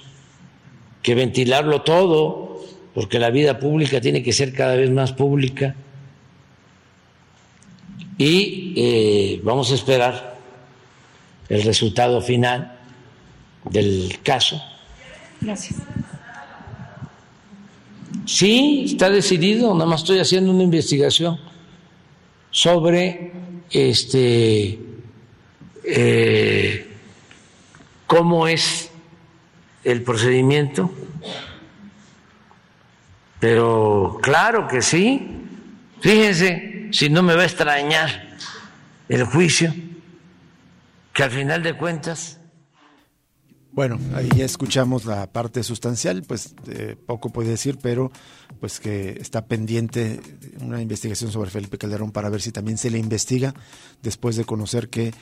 que 1.03 1.15
ventilarlo 1.15 1.83
todo, 1.83 2.61
porque 2.95 3.19
la 3.19 3.31
vida 3.31 3.59
pública 3.59 4.01
tiene 4.01 4.23
que 4.23 4.33
ser 4.33 4.53
cada 4.53 4.75
vez 4.77 4.91
más 4.91 5.13
pública. 5.13 5.75
Y 8.17 8.75
eh, 8.77 9.41
vamos 9.43 9.71
a 9.73 9.75
esperar 9.75 10.37
el 11.49 11.63
resultado 11.63 12.21
final 12.21 12.79
del 13.71 14.19
caso. 14.23 14.63
Gracias. 15.41 15.81
Sí, 18.27 18.85
está 18.87 19.11
decidido, 19.11 19.75
nada 19.75 19.87
más 19.87 20.01
estoy 20.01 20.19
haciendo 20.19 20.51
una 20.51 20.63
investigación 20.63 21.39
sobre 22.51 23.33
este 23.71 24.79
eh, 25.85 26.91
cómo 28.07 28.49
es 28.49 28.91
el 29.83 30.03
procedimiento, 30.03 30.91
pero 33.41 34.19
claro 34.23 34.69
que 34.69 34.81
sí. 34.81 35.31
Fíjense 36.01 36.89
si 36.93 37.11
no 37.11 37.23
me 37.23 37.35
va 37.35 37.43
a 37.43 37.47
extrañar 37.47 38.37
el 39.09 39.25
juicio 39.25 39.75
que 41.13 41.23
al 41.23 41.31
final 41.31 41.63
de 41.63 41.75
cuentas... 41.75 42.41
Bueno, 43.75 43.99
ahí 44.15 44.29
ya 44.37 44.45
escuchamos 44.45 45.05
la 45.05 45.27
parte 45.33 45.65
sustancial, 45.65 46.23
pues 46.23 46.55
eh, 46.69 46.95
poco 47.07 47.31
puede 47.31 47.49
decir, 47.49 47.77
pero 47.83 48.13
pues 48.61 48.79
que 48.79 49.19
está 49.21 49.47
pendiente 49.47 50.21
una 50.61 50.81
investigación 50.81 51.33
sobre 51.33 51.51
Felipe 51.51 51.77
Calderón 51.77 52.13
para 52.13 52.31
ver 52.31 52.41
si 52.41 52.53
también 52.53 52.79
se 52.79 52.89
le 52.89 52.99
investiga 52.99 53.53
después 54.01 54.37
de 54.37 54.45
conocer 54.45 54.91
que 54.91 55.13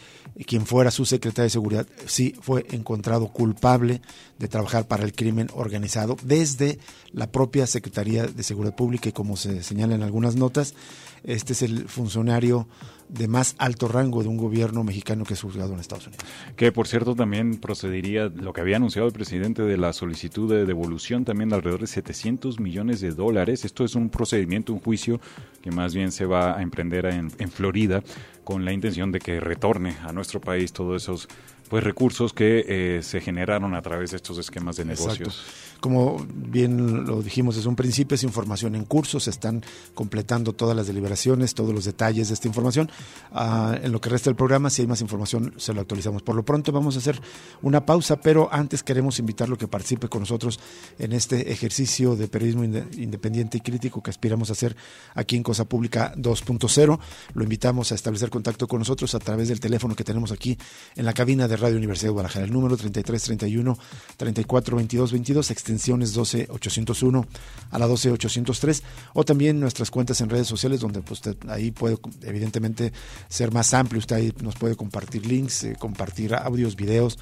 quien 0.47 0.67
fuera 0.67 0.91
su 0.91 1.07
secretario 1.07 1.45
de 1.45 1.51
seguridad 1.51 1.87
sí 2.05 2.35
fue 2.43 2.67
encontrado 2.73 3.29
culpable 3.33 4.03
de 4.39 4.49
trabajar 4.49 4.87
para 4.87 5.05
el 5.05 5.15
crimen 5.15 5.49
organizado 5.55 6.19
desde 6.23 6.79
la 7.11 7.33
propia 7.33 7.67
Secretaría 7.67 8.27
de 8.27 8.43
Seguridad 8.43 8.77
Pública 8.77 9.09
y 9.09 9.13
como 9.13 9.39
se 9.39 9.63
señala 9.63 9.95
en 9.95 10.03
algunas 10.03 10.37
notas, 10.37 10.75
este 11.25 11.53
es 11.53 11.63
el 11.63 11.89
funcionario 11.89 12.69
de 13.09 13.29
más 13.29 13.55
alto 13.59 13.89
rango 13.89 14.23
de 14.23 14.29
un 14.29 14.39
gobierno 14.39 14.85
mexicano 14.85 15.25
que 15.25 15.35
es 15.35 15.43
juzgado 15.43 15.75
en 15.75 15.81
Estados 15.81 16.07
Unidos. 16.07 16.25
Que 16.57 16.73
por 16.73 16.89
cierto 16.89 17.15
también 17.15 17.59
procedería 17.59 18.29
lo 18.29 18.53
que 18.53 18.63
había 18.63 18.77
anunciado 18.77 19.07
el 19.07 19.13
presidente 19.13 19.63
de 19.63 19.77
la 19.77 19.93
solicitud 19.93 20.51
de 20.51 20.65
devolución 20.65 21.25
también 21.25 21.51
de 21.51 21.57
alrededor 21.57 21.83
de 21.83 21.89
700 21.89 22.59
millones 22.59 23.01
de 23.01 23.11
dólares. 23.11 23.65
Esto 23.65 23.85
es 23.85 23.95
un 23.95 24.09
procedimiento, 24.09 24.73
un 24.73 24.81
juicio 24.81 25.21
que 25.61 25.71
más 25.71 25.95
bien 25.95 26.11
se 26.11 26.25
va 26.25 26.57
a 26.57 26.63
emprender 26.63 27.05
en, 27.07 27.31
en 27.39 27.51
Florida 27.51 28.03
con 28.45 28.65
la 28.65 28.73
intención 28.73 29.13
de 29.13 29.19
que 29.19 29.41
retorne 29.41 29.97
a 30.03 30.13
nuestro 30.13 30.41
país 30.41 30.73
todos 30.73 31.03
esos 31.03 31.29
pues 31.73 31.85
recursos 31.85 32.35
que 32.35 32.67
eh, 32.69 33.03
se 33.03 33.23
generaron 33.23 33.75
a 33.75 33.81
través 33.81 34.11
de 34.11 34.19
estos 34.19 34.37
esquemas 34.37 34.77
de 34.77 34.85
negocios. 34.85 35.43
Como 35.81 36.25
bien 36.31 37.07
lo 37.07 37.23
dijimos 37.23 37.57
desde 37.57 37.71
un 37.71 37.77
principio, 37.77 38.15
es 38.15 38.23
información 38.25 38.75
en 38.75 38.85
curso, 38.85 39.19
se 39.19 39.31
están 39.31 39.65
completando 39.95 40.53
todas 40.53 40.77
las 40.77 40.87
deliberaciones, 40.87 41.55
todos 41.55 41.75
los 41.75 41.87
detalles 41.87 42.29
de 42.29 42.35
esta 42.35 42.47
información. 42.47 42.91
Ah, 43.33 43.75
en 43.83 43.91
lo 43.91 44.03
que 44.03 44.11
resta 44.11 44.29
del 44.29 44.37
programa, 44.37 44.69
si 44.69 44.83
hay 44.83 44.87
más 44.87 45.01
información, 45.01 45.55
se 45.57 45.73
lo 45.73 45.81
actualizamos. 45.81 46.23
Por 46.23 46.37
lo 46.37 46.45
pronto 46.45 46.73
vamos 46.73 46.97
a 46.97 46.99
hacer 46.99 47.19
una 47.63 47.87
pausa, 47.87 48.21
pero 48.21 48.51
antes 48.53 48.83
queremos 48.83 49.19
invitarlo 49.19 49.55
a 49.55 49.59
que 49.59 49.67
participe 49.67 50.11
con 50.11 50.21
nosotros 50.21 50.61
en 50.99 51.15
este 51.15 51.53
ejercicio 51.53 52.17
de 52.17 52.29
periodismo 52.29 52.65
independiente 52.65 53.57
y 53.57 53.61
crítico 53.63 54.03
que 54.03 54.11
aspiramos 54.11 54.51
a 54.51 54.53
hacer 54.53 54.77
aquí 55.15 55.37
en 55.37 55.43
Cosa 55.43 55.65
Pública 55.65 56.13
2.0. 56.17 57.01
Lo 57.33 57.43
invitamos 57.43 57.93
a 57.93 57.95
establecer 57.95 58.29
contacto 58.29 58.69
con 58.69 58.81
nosotros 58.81 59.15
a 59.15 59.21
través 59.21 59.49
del 59.49 59.59
teléfono 59.59 59.97
que 59.97 60.05
tenemos 60.05 60.33
aquí 60.33 60.59
en 60.97 61.07
la 61.07 61.15
cabina 61.15 61.49
de 61.49 61.62
Radio 61.63 61.79
Universidad 61.79 62.09
de 62.09 62.13
Guadalajara, 62.13 62.45
el 62.45 62.53
número 62.53 62.77
3331 62.77 63.79
342222 64.17 65.51
extensiones 65.51 66.13
12801 66.13 67.27
a 67.71 67.79
la 67.79 67.87
12803, 67.87 68.83
o 69.15 69.25
también 69.25 69.61
nuestras 69.61 69.91
cuentas 69.91 70.21
en 70.21 70.29
redes 70.29 70.47
sociales, 70.47 70.81
donde 70.81 71.01
pues, 71.01 71.21
usted 71.21 71.37
ahí 71.49 71.71
puede 71.71 71.97
evidentemente 72.23 72.93
ser 73.29 73.53
más 73.53 73.73
amplio, 73.75 73.99
usted 73.99 74.17
ahí 74.17 74.33
nos 74.43 74.57
puede 74.57 74.77
compartir 74.77 75.25
links, 75.27 75.65
eh, 75.65 75.77
compartir 75.79 76.35
audios, 76.35 76.77
videos, 76.77 77.19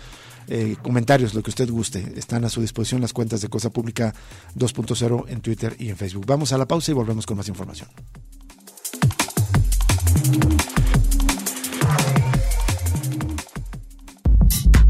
eh, 0.49 0.76
comentarios, 0.82 1.35
lo 1.35 1.42
que 1.42 1.50
usted 1.50 1.70
guste. 1.70 2.14
Están 2.16 2.44
a 2.44 2.49
su 2.49 2.61
disposición 2.61 3.00
las 3.00 3.12
cuentas 3.12 3.40
de 3.40 3.49
Cosa 3.49 3.70
Pública 3.70 4.14
2.0 4.56 5.26
en 5.28 5.40
Twitter 5.40 5.76
y 5.78 5.90
en 5.90 5.97
Facebook. 5.97 6.26
Vamos 6.26 6.52
a 6.52 6.59
la 6.59 6.66
pausa 6.66 6.90
y 6.90 6.94
volvemos 6.94 7.26
con 7.26 7.37
más 7.37 7.49
información. 7.49 7.88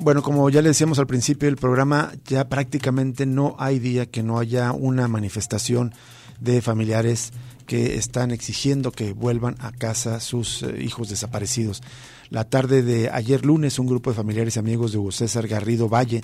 Bueno, 0.00 0.22
como 0.22 0.48
ya 0.48 0.62
le 0.62 0.68
decíamos 0.68 1.00
al 1.00 1.08
principio 1.08 1.46
del 1.48 1.56
programa, 1.56 2.12
ya 2.24 2.48
prácticamente 2.48 3.26
no 3.26 3.56
hay 3.58 3.80
día 3.80 4.06
que 4.06 4.22
no 4.22 4.38
haya 4.38 4.72
una 4.72 5.08
manifestación 5.08 5.92
de 6.40 6.62
familiares 6.62 7.32
que 7.66 7.96
están 7.96 8.30
exigiendo 8.30 8.92
que 8.92 9.12
vuelvan 9.12 9.56
a 9.58 9.72
casa 9.72 10.20
sus 10.20 10.62
eh, 10.62 10.82
hijos 10.82 11.08
desaparecidos. 11.08 11.82
La 12.30 12.44
tarde 12.44 12.82
de 12.82 13.10
ayer 13.10 13.44
lunes, 13.46 13.78
un 13.78 13.86
grupo 13.86 14.10
de 14.10 14.16
familiares 14.16 14.56
y 14.56 14.58
amigos 14.58 14.92
de 14.92 14.98
Hugo 14.98 15.12
César 15.12 15.48
Garrido 15.48 15.88
Valle, 15.88 16.22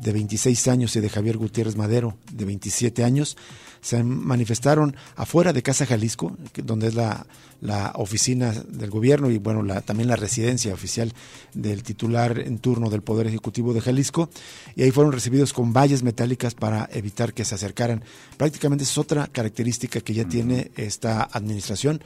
de 0.00 0.12
26 0.12 0.68
años, 0.68 0.96
y 0.96 1.00
de 1.00 1.08
Javier 1.08 1.36
Gutiérrez 1.36 1.76
Madero, 1.76 2.16
de 2.32 2.44
27 2.44 3.04
años, 3.04 3.36
se 3.84 4.02
manifestaron 4.02 4.96
afuera 5.14 5.52
de 5.52 5.62
Casa 5.62 5.84
Jalisco, 5.84 6.34
donde 6.56 6.88
es 6.88 6.94
la, 6.94 7.26
la 7.60 7.92
oficina 7.96 8.50
del 8.52 8.88
gobierno 8.88 9.30
y 9.30 9.36
bueno, 9.36 9.62
la, 9.62 9.82
también 9.82 10.08
la 10.08 10.16
residencia 10.16 10.72
oficial 10.72 11.12
del 11.52 11.82
titular 11.82 12.38
en 12.38 12.58
turno 12.60 12.88
del 12.88 13.02
Poder 13.02 13.26
Ejecutivo 13.26 13.74
de 13.74 13.82
Jalisco, 13.82 14.30
y 14.74 14.82
ahí 14.82 14.90
fueron 14.90 15.12
recibidos 15.12 15.52
con 15.52 15.74
vallas 15.74 16.02
metálicas 16.02 16.54
para 16.54 16.88
evitar 16.94 17.34
que 17.34 17.44
se 17.44 17.54
acercaran. 17.54 18.02
Prácticamente 18.38 18.84
es 18.84 18.96
otra 18.96 19.26
característica 19.26 20.00
que 20.00 20.14
ya 20.14 20.24
tiene 20.24 20.70
esta 20.76 21.28
administración, 21.30 22.02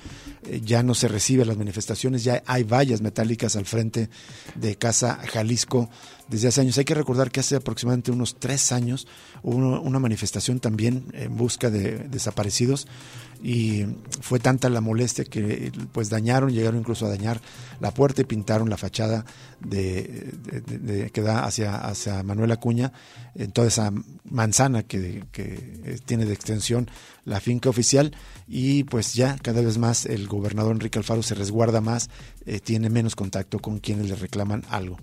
eh, 0.49 0.61
ya 0.65 0.83
no 0.83 0.95
se 0.95 1.07
recibe 1.07 1.45
las 1.45 1.57
manifestaciones, 1.57 2.25
ya 2.25 2.43
hay 2.45 2.65
vallas 2.65 3.01
metálicas 3.03 3.38
al 3.47 3.67
frente 3.67 4.11
de 4.55 4.77
Casa 4.77 5.21
Jalisco 5.33 5.89
desde 6.29 6.49
hace 6.49 6.61
años. 6.61 6.79
Hay 6.79 6.85
que 6.85 6.95
recordar 6.95 7.31
que 7.31 7.41
hace 7.41 7.57
aproximadamente 7.57 8.11
unos 8.11 8.39
tres 8.39 8.73
años 8.73 9.07
hubo 9.43 9.57
una 9.57 9.99
manifestación 9.99 10.61
también 10.61 11.07
en 11.13 11.37
busca 11.37 11.71
de 11.71 11.99
desaparecidos 12.09 12.87
y 13.43 13.85
fue 14.21 14.41
tanta 14.41 14.69
la 14.69 14.81
molestia 14.81 15.25
que 15.25 15.73
pues 15.93 16.11
dañaron, 16.11 16.51
llegaron 16.51 16.81
incluso 16.81 17.07
a 17.07 17.11
dañar 17.11 17.41
la 17.81 17.93
puerta 17.93 18.23
y 18.23 18.25
pintaron 18.25 18.69
la 18.69 18.77
fachada 18.77 19.25
de, 19.61 21.11
que 21.13 21.23
da 21.23 21.45
hacia, 21.45 21.77
hacia 21.77 22.23
Manuel 22.23 22.53
Acuña, 22.53 22.93
en 23.35 23.53
toda 23.53 23.69
esa 23.69 23.93
manzana 24.25 24.83
que, 24.83 25.25
que 25.33 25.99
tiene 26.05 26.27
de 26.27 26.35
extensión 26.35 26.91
la 27.25 27.41
finca 27.41 27.69
oficial 27.69 28.17
y 28.47 28.85
pues 28.85 29.15
ya 29.15 29.37
cada 29.43 29.61
vez 29.61 29.79
más 29.79 30.07
el 30.07 30.27
gobernador 30.27 30.73
Enrique 30.73 30.99
Alfaro 30.99 31.23
se 31.23 31.35
resguarda 31.35 31.81
más, 31.81 32.11
eh, 32.47 32.61
tiene 32.61 32.91
menos 32.91 33.15
contacto 33.15 33.59
con 33.59 33.79
quienes 33.79 34.09
le 34.09 34.17
reclaman 34.17 34.65
algo. 34.71 34.99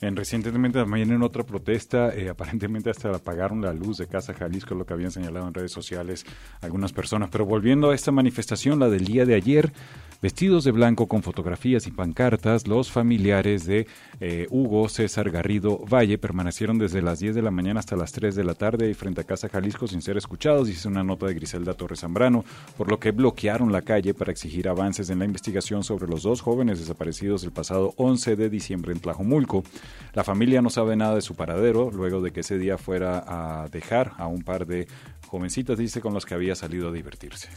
En, 0.00 0.16
recientemente 0.16 0.78
también 0.78 1.12
en 1.12 1.22
otra 1.22 1.42
protesta, 1.42 2.14
eh, 2.14 2.30
aparentemente 2.30 2.88
hasta 2.88 3.10
apagaron 3.10 3.60
la 3.60 3.72
luz 3.72 3.98
de 3.98 4.06
Casa 4.06 4.32
Jalisco, 4.32 4.74
lo 4.74 4.86
que 4.86 4.94
habían 4.94 5.10
señalado 5.10 5.46
en 5.46 5.54
redes 5.54 5.72
sociales 5.72 6.24
algunas 6.62 6.92
personas. 6.92 7.28
Pero 7.30 7.44
volviendo 7.44 7.90
a 7.90 7.94
esta 7.94 8.10
manifestación, 8.10 8.78
la 8.78 8.88
del 8.88 9.04
día 9.04 9.26
de 9.26 9.34
ayer, 9.34 9.72
Vestidos 10.22 10.64
de 10.64 10.70
blanco 10.70 11.06
con 11.06 11.22
fotografías 11.22 11.86
y 11.86 11.92
pancartas, 11.92 12.68
los 12.68 12.92
familiares 12.92 13.64
de 13.64 13.86
eh, 14.20 14.46
Hugo 14.50 14.86
César 14.90 15.30
Garrido 15.30 15.78
Valle 15.78 16.18
permanecieron 16.18 16.76
desde 16.76 17.00
las 17.00 17.20
10 17.20 17.36
de 17.36 17.40
la 17.40 17.50
mañana 17.50 17.80
hasta 17.80 17.96
las 17.96 18.12
3 18.12 18.34
de 18.34 18.44
la 18.44 18.52
tarde 18.52 18.92
frente 18.92 19.22
a 19.22 19.24
Casa 19.24 19.48
Jalisco 19.48 19.86
sin 19.86 20.02
ser 20.02 20.18
escuchados, 20.18 20.68
dice 20.68 20.88
una 20.88 21.02
nota 21.02 21.24
de 21.24 21.32
Griselda 21.32 21.72
Torres 21.72 22.00
Zambrano, 22.00 22.44
por 22.76 22.90
lo 22.90 23.00
que 23.00 23.12
bloquearon 23.12 23.72
la 23.72 23.80
calle 23.80 24.12
para 24.12 24.30
exigir 24.30 24.68
avances 24.68 25.08
en 25.08 25.20
la 25.20 25.24
investigación 25.24 25.84
sobre 25.84 26.06
los 26.06 26.22
dos 26.22 26.42
jóvenes 26.42 26.80
desaparecidos 26.80 27.42
el 27.44 27.52
pasado 27.52 27.94
11 27.96 28.36
de 28.36 28.50
diciembre 28.50 28.92
en 28.92 29.00
Tlajomulco. 29.00 29.64
La 30.12 30.22
familia 30.22 30.60
no 30.60 30.68
sabe 30.68 30.96
nada 30.96 31.14
de 31.14 31.22
su 31.22 31.34
paradero 31.34 31.90
luego 31.90 32.20
de 32.20 32.30
que 32.30 32.40
ese 32.40 32.58
día 32.58 32.76
fuera 32.76 33.24
a 33.26 33.68
dejar 33.68 34.12
a 34.18 34.26
un 34.26 34.42
par 34.42 34.66
de 34.66 34.86
jovencitas, 35.30 35.78
dice, 35.78 36.00
con 36.00 36.12
los 36.12 36.26
que 36.26 36.34
había 36.34 36.56
salido 36.56 36.88
a 36.88 36.92
divertirse. 36.92 37.48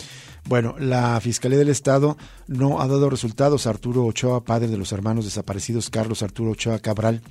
Bueno, 0.45 0.75
la 0.77 1.19
Fiscalía 1.19 1.57
del 1.57 1.69
Estado 1.69 2.17
no 2.53 2.81
ha 2.81 2.87
dado 2.87 3.09
resultados. 3.09 3.67
Arturo 3.67 4.05
Ochoa, 4.05 4.43
padre 4.43 4.67
de 4.67 4.77
los 4.77 4.91
hermanos 4.91 5.25
desaparecidos, 5.25 5.89
Carlos 5.89 6.23
Arturo 6.23 6.51
Ochoa 6.51 6.79
Cabral, 6.79 7.21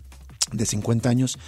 de 0.53 0.67
50 0.67 1.09
años, 1.09 1.39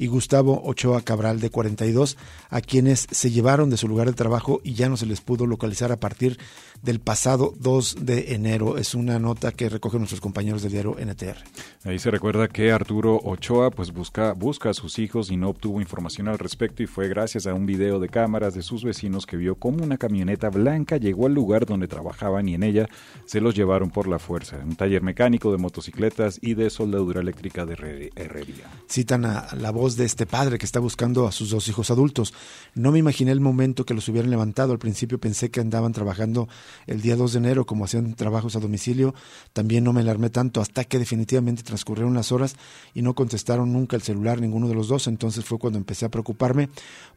y 0.00 0.06
Gustavo 0.06 0.62
Ochoa 0.64 1.02
Cabral, 1.02 1.40
de 1.40 1.50
42, 1.50 2.16
a 2.48 2.62
quienes 2.62 3.06
se 3.10 3.30
llevaron 3.30 3.68
de 3.68 3.76
su 3.76 3.86
lugar 3.86 4.06
de 4.06 4.14
trabajo 4.14 4.62
y 4.64 4.72
ya 4.72 4.88
no 4.88 4.96
se 4.96 5.04
les 5.04 5.20
pudo 5.20 5.46
localizar 5.46 5.92
a 5.92 5.98
partir 5.98 6.38
del 6.82 7.00
pasado 7.00 7.52
2 7.58 7.96
de 8.00 8.34
enero. 8.34 8.78
Es 8.78 8.94
una 8.94 9.18
nota 9.18 9.52
que 9.52 9.68
recogen 9.68 10.00
nuestros 10.00 10.22
compañeros 10.22 10.62
del 10.62 10.72
diario 10.72 10.96
NTR. 10.98 11.36
Ahí 11.84 11.98
se 11.98 12.10
recuerda 12.10 12.48
que 12.48 12.72
Arturo 12.72 13.20
Ochoa 13.22 13.70
pues 13.70 13.92
busca, 13.92 14.32
busca 14.32 14.70
a 14.70 14.74
sus 14.74 14.98
hijos 14.98 15.30
y 15.30 15.36
no 15.36 15.50
obtuvo 15.50 15.82
información 15.82 16.28
al 16.28 16.38
respecto 16.38 16.82
y 16.82 16.86
fue 16.86 17.08
gracias 17.08 17.46
a 17.46 17.52
un 17.52 17.66
video 17.66 18.00
de 18.00 18.08
cámaras 18.08 18.54
de 18.54 18.62
sus 18.62 18.84
vecinos 18.84 19.26
que 19.26 19.36
vio 19.36 19.56
cómo 19.56 19.84
una 19.84 19.98
camioneta 19.98 20.48
blanca 20.48 20.96
llegó 20.96 21.26
al 21.26 21.34
lugar 21.34 21.66
donde 21.66 21.88
trabajaban 21.88 22.48
y 22.48 22.54
en 22.54 22.62
ella 22.62 22.88
se 23.26 23.42
los 23.42 23.54
llevaron 23.54 23.90
por 23.90 24.08
la 24.08 24.18
fuerza. 24.18 24.56
Un 24.64 24.76
taller 24.76 25.02
mecánico 25.02 25.52
de 25.52 25.58
motocicletas 25.58 26.38
y 26.40 26.54
de 26.54 26.70
soldadura 26.70 27.20
eléctrica 27.20 27.66
de 27.66 28.10
herrería. 28.16 28.49
Citan 28.88 29.24
a 29.24 29.54
la 29.54 29.70
voz 29.70 29.96
de 29.96 30.04
este 30.04 30.26
padre 30.26 30.58
que 30.58 30.66
está 30.66 30.80
buscando 30.80 31.28
a 31.28 31.32
sus 31.32 31.50
dos 31.50 31.68
hijos 31.68 31.90
adultos. 31.90 32.34
No 32.74 32.90
me 32.90 32.98
imaginé 32.98 33.30
el 33.30 33.40
momento 33.40 33.86
que 33.86 33.94
los 33.94 34.08
hubieran 34.08 34.30
levantado. 34.30 34.72
Al 34.72 34.78
principio 34.78 35.20
pensé 35.20 35.50
que 35.50 35.60
andaban 35.60 35.92
trabajando 35.92 36.48
el 36.86 37.00
día 37.00 37.14
2 37.14 37.32
de 37.32 37.38
enero, 37.38 37.66
como 37.66 37.84
hacían 37.84 38.14
trabajos 38.14 38.56
a 38.56 38.60
domicilio. 38.60 39.14
También 39.52 39.84
no 39.84 39.92
me 39.92 40.00
alarmé 40.00 40.30
tanto 40.30 40.60
hasta 40.60 40.84
que 40.84 40.98
definitivamente 40.98 41.62
transcurrieron 41.62 42.14
las 42.14 42.32
horas 42.32 42.56
y 42.92 43.02
no 43.02 43.14
contestaron 43.14 43.72
nunca 43.72 43.94
el 43.96 44.02
celular 44.02 44.40
ninguno 44.40 44.66
de 44.66 44.74
los 44.74 44.88
dos. 44.88 45.06
Entonces 45.06 45.44
fue 45.44 45.58
cuando 45.58 45.78
empecé 45.78 46.06
a 46.06 46.10
preocuparme. 46.10 46.68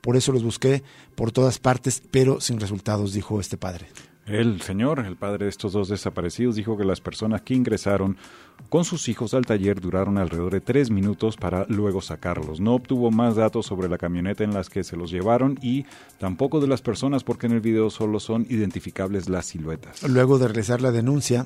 Por 0.01 0.15
eso 0.15 0.31
los 0.31 0.43
busqué 0.43 0.83
por 1.15 1.31
todas 1.31 1.57
partes, 1.57 2.03
pero 2.11 2.39
sin 2.39 2.59
resultados, 2.59 3.13
dijo 3.13 3.39
este 3.39 3.57
padre. 3.57 3.87
El 4.25 4.61
señor, 4.61 4.99
el 4.99 5.17
padre 5.17 5.45
de 5.45 5.49
estos 5.49 5.73
dos 5.73 5.89
desaparecidos, 5.89 6.55
dijo 6.55 6.77
que 6.77 6.85
las 6.85 7.01
personas 7.01 7.41
que 7.41 7.55
ingresaron 7.55 8.15
con 8.69 8.85
sus 8.85 9.09
hijos 9.09 9.33
al 9.33 9.45
taller 9.45 9.81
duraron 9.81 10.17
alrededor 10.17 10.53
de 10.53 10.61
tres 10.61 10.89
minutos 10.89 11.35
para 11.35 11.65
luego 11.67 12.01
sacarlos. 12.01 12.61
No 12.61 12.73
obtuvo 12.73 13.11
más 13.11 13.35
datos 13.35 13.65
sobre 13.65 13.89
la 13.89 13.97
camioneta 13.97 14.45
en 14.45 14.53
las 14.53 14.69
que 14.69 14.85
se 14.85 14.95
los 14.95 15.11
llevaron 15.11 15.59
y 15.61 15.85
tampoco 16.19 16.61
de 16.61 16.67
las 16.67 16.81
personas 16.81 17.25
porque 17.25 17.47
en 17.47 17.53
el 17.53 17.59
video 17.59 17.89
solo 17.89 18.21
son 18.21 18.47
identificables 18.49 19.27
las 19.27 19.47
siluetas. 19.47 20.03
Luego 20.03 20.39
de 20.39 20.47
realizar 20.47 20.81
la 20.81 20.91
denuncia, 20.91 21.45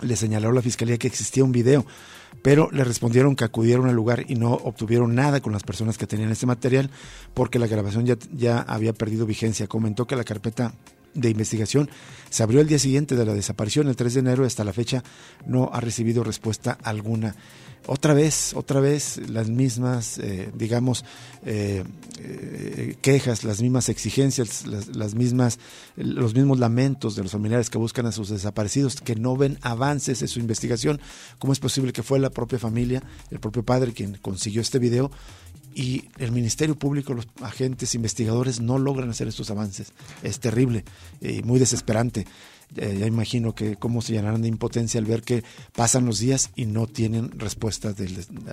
le 0.00 0.14
señaló 0.14 0.52
la 0.52 0.62
fiscalía 0.62 0.98
que 0.98 1.08
existía 1.08 1.42
un 1.42 1.52
video, 1.52 1.84
pero 2.42 2.70
le 2.70 2.84
respondieron 2.84 3.34
que 3.34 3.44
acudieron 3.44 3.88
al 3.88 3.96
lugar 3.96 4.24
y 4.28 4.36
no 4.36 4.52
obtuvieron 4.52 5.16
nada 5.16 5.40
con 5.40 5.52
las 5.52 5.64
personas 5.64 5.98
que 5.98 6.06
tenían 6.06 6.30
este 6.30 6.46
material 6.46 6.90
porque 7.32 7.58
la 7.58 7.66
grabación 7.66 8.06
ya 8.06 8.60
había 8.60 8.92
perdido 8.92 9.26
vigencia. 9.26 9.66
Comentó 9.66 10.06
que 10.06 10.14
la 10.14 10.24
carpeta 10.24 10.74
de 11.14 11.30
investigación 11.30 11.88
se 12.30 12.42
abrió 12.42 12.60
el 12.60 12.66
día 12.66 12.78
siguiente 12.78 13.14
de 13.14 13.24
la 13.24 13.32
desaparición, 13.32 13.88
el 13.88 13.96
3 13.96 14.14
de 14.14 14.20
enero, 14.20 14.42
y 14.42 14.46
hasta 14.46 14.64
la 14.64 14.72
fecha 14.72 15.04
no 15.46 15.70
ha 15.72 15.80
recibido 15.80 16.24
respuesta 16.24 16.76
alguna. 16.82 17.36
Otra 17.86 18.14
vez, 18.14 18.54
otra 18.54 18.80
vez 18.80 19.20
las 19.28 19.50
mismas, 19.50 20.18
eh, 20.18 20.50
digamos, 20.54 21.04
eh, 21.44 21.84
eh, 22.18 22.96
quejas, 23.02 23.44
las 23.44 23.60
mismas 23.60 23.90
exigencias, 23.90 24.66
las, 24.66 25.14
mismas, 25.14 25.58
los 25.96 26.34
mismos 26.34 26.58
lamentos 26.58 27.14
de 27.14 27.22
los 27.22 27.32
familiares 27.32 27.68
que 27.68 27.76
buscan 27.76 28.06
a 28.06 28.12
sus 28.12 28.30
desaparecidos, 28.30 28.96
que 28.96 29.16
no 29.16 29.36
ven 29.36 29.58
avances 29.60 30.22
en 30.22 30.28
su 30.28 30.40
investigación. 30.40 30.98
¿Cómo 31.38 31.52
es 31.52 31.60
posible 31.60 31.92
que 31.92 32.02
fue 32.02 32.18
la 32.18 32.30
propia 32.30 32.58
familia, 32.58 33.02
el 33.30 33.38
propio 33.38 33.62
padre 33.62 33.92
quien 33.92 34.16
consiguió 34.16 34.62
este 34.62 34.78
video? 34.78 35.10
Y 35.74 36.08
el 36.18 36.32
Ministerio 36.32 36.76
Público, 36.76 37.14
los 37.14 37.28
agentes 37.42 37.94
investigadores 37.94 38.60
no 38.60 38.78
logran 38.78 39.10
hacer 39.10 39.28
estos 39.28 39.50
avances. 39.50 39.92
Es 40.22 40.40
terrible 40.40 40.84
y 41.20 41.42
muy 41.42 41.58
desesperante. 41.58 42.26
Eh, 42.76 42.96
ya 42.98 43.06
imagino 43.06 43.54
que 43.54 43.76
cómo 43.76 44.02
se 44.02 44.14
llenarán 44.14 44.42
de 44.42 44.48
impotencia 44.48 44.98
al 44.98 45.06
ver 45.06 45.22
que 45.22 45.44
pasan 45.76 46.06
los 46.06 46.18
días 46.18 46.50
y 46.56 46.66
no 46.66 46.86
tienen 46.86 47.38
respuesta 47.38 47.92
de 47.92 48.08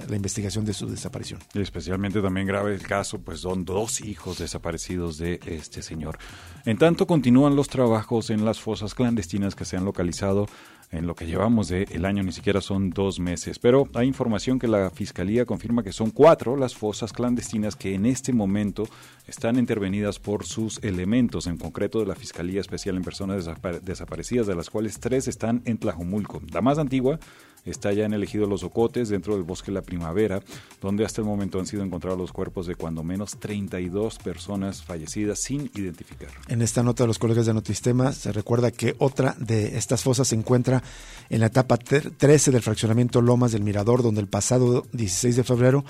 la 0.08 0.16
investigación 0.16 0.66
de 0.66 0.74
su 0.74 0.88
desaparición. 0.88 1.40
Y 1.54 1.62
especialmente 1.62 2.22
también 2.22 2.46
grave 2.46 2.74
el 2.74 2.82
caso, 2.82 3.20
pues 3.20 3.40
son 3.40 3.66
dos 3.66 4.02
hijos 4.02 4.38
desaparecidos 4.38 5.18
de 5.18 5.40
este 5.46 5.82
señor. 5.82 6.20
En 6.66 6.78
tanto, 6.78 7.08
continúan 7.08 7.56
los 7.56 7.68
trabajos 7.68 8.30
en 8.30 8.46
las 8.46 8.60
fosas 8.60 8.94
clandestinas 8.94 9.56
que 9.56 9.66
se 9.66 9.78
han 9.78 9.86
localizado 9.86 10.48
en 10.92 11.08
lo 11.08 11.16
que 11.16 11.26
llevamos 11.26 11.70
de 11.70 11.84
el 11.92 12.06
año 12.06 12.22
ni 12.24 12.32
siquiera 12.32 12.62
son 12.62 12.90
dos 12.90 13.20
meses. 13.20 13.60
Pero 13.60 13.88
hay 13.94 14.08
información 14.08 14.60
que 14.60 14.68
la 14.68 14.90
Fiscalía 14.90 15.46
confirma 15.46 15.84
que 15.84 15.94
son 15.94 16.12
cuatro 16.12 16.58
las 16.58 16.76
fosas 16.76 17.14
clandestinas 17.14 17.76
que 17.76 17.96
en 17.96 18.06
este 18.06 18.34
momento 18.34 18.88
están 19.28 19.58
intervenidas 19.58 20.20
por 20.20 20.46
sus 20.46 20.84
elementos, 20.84 21.48
en 21.48 21.58
concreto 21.58 22.00
de 22.00 22.06
la 22.06 22.16
Fiscalía 22.16 22.60
Especial 22.60 22.98
en 22.98 23.04
Personas 23.04 23.50
Desaparecidas, 23.84 24.48
de 24.48 24.56
las 24.56 24.70
cuales 24.70 25.00
tres 25.00 25.28
están 25.28 25.62
en 25.66 25.78
Tlajomulco. 25.78 26.42
La 26.52 26.62
más 26.62 26.78
antigua 26.78 27.20
está 27.66 27.94
ya 27.94 28.06
en 28.06 28.14
el 28.14 28.24
ejido 28.24 28.48
Los 28.48 28.64
Ocotes, 28.64 29.10
dentro 29.10 29.36
del 29.36 29.44
bosque 29.44 29.72
La 29.72 29.82
Primavera, 29.82 30.42
donde 30.82 31.06
hasta 31.06 31.22
el 31.22 31.28
momento 31.28 31.60
han 31.60 31.66
sido 31.66 31.84
encontrados 31.84 32.20
los 32.20 32.32
cuerpos 32.32 32.68
de 32.68 32.76
cuando 32.76 33.04
menos 33.04 33.40
32 33.40 34.18
personas 34.20 34.84
fallecidas 34.84 35.40
sin 35.40 35.70
identificar. 35.76 36.30
En 36.48 36.62
esta 36.62 36.84
nota 36.84 37.04
de 37.04 37.08
los 37.08 37.20
colegas 37.20 37.46
de 37.46 37.54
Notistema 37.54 38.12
se 38.12 38.32
recuerda 38.32 38.72
que 38.72 38.96
otra 38.98 39.36
de 39.40 39.78
estas 39.78 40.04
fosas 40.04 40.28
se 40.28 40.36
encuentra 40.36 40.84
en 41.30 41.40
la 41.40 41.48
etapa 41.48 41.78
13 41.78 42.52
del 42.52 42.62
fraccionamiento 42.62 43.22
Lomas 43.22 43.52
del 43.52 43.64
Mirador, 43.64 44.04
donde 44.04 44.22
el 44.22 44.28
pasado 44.28 44.86
16 44.94 45.36
de 45.36 45.44
febrero 45.44 45.86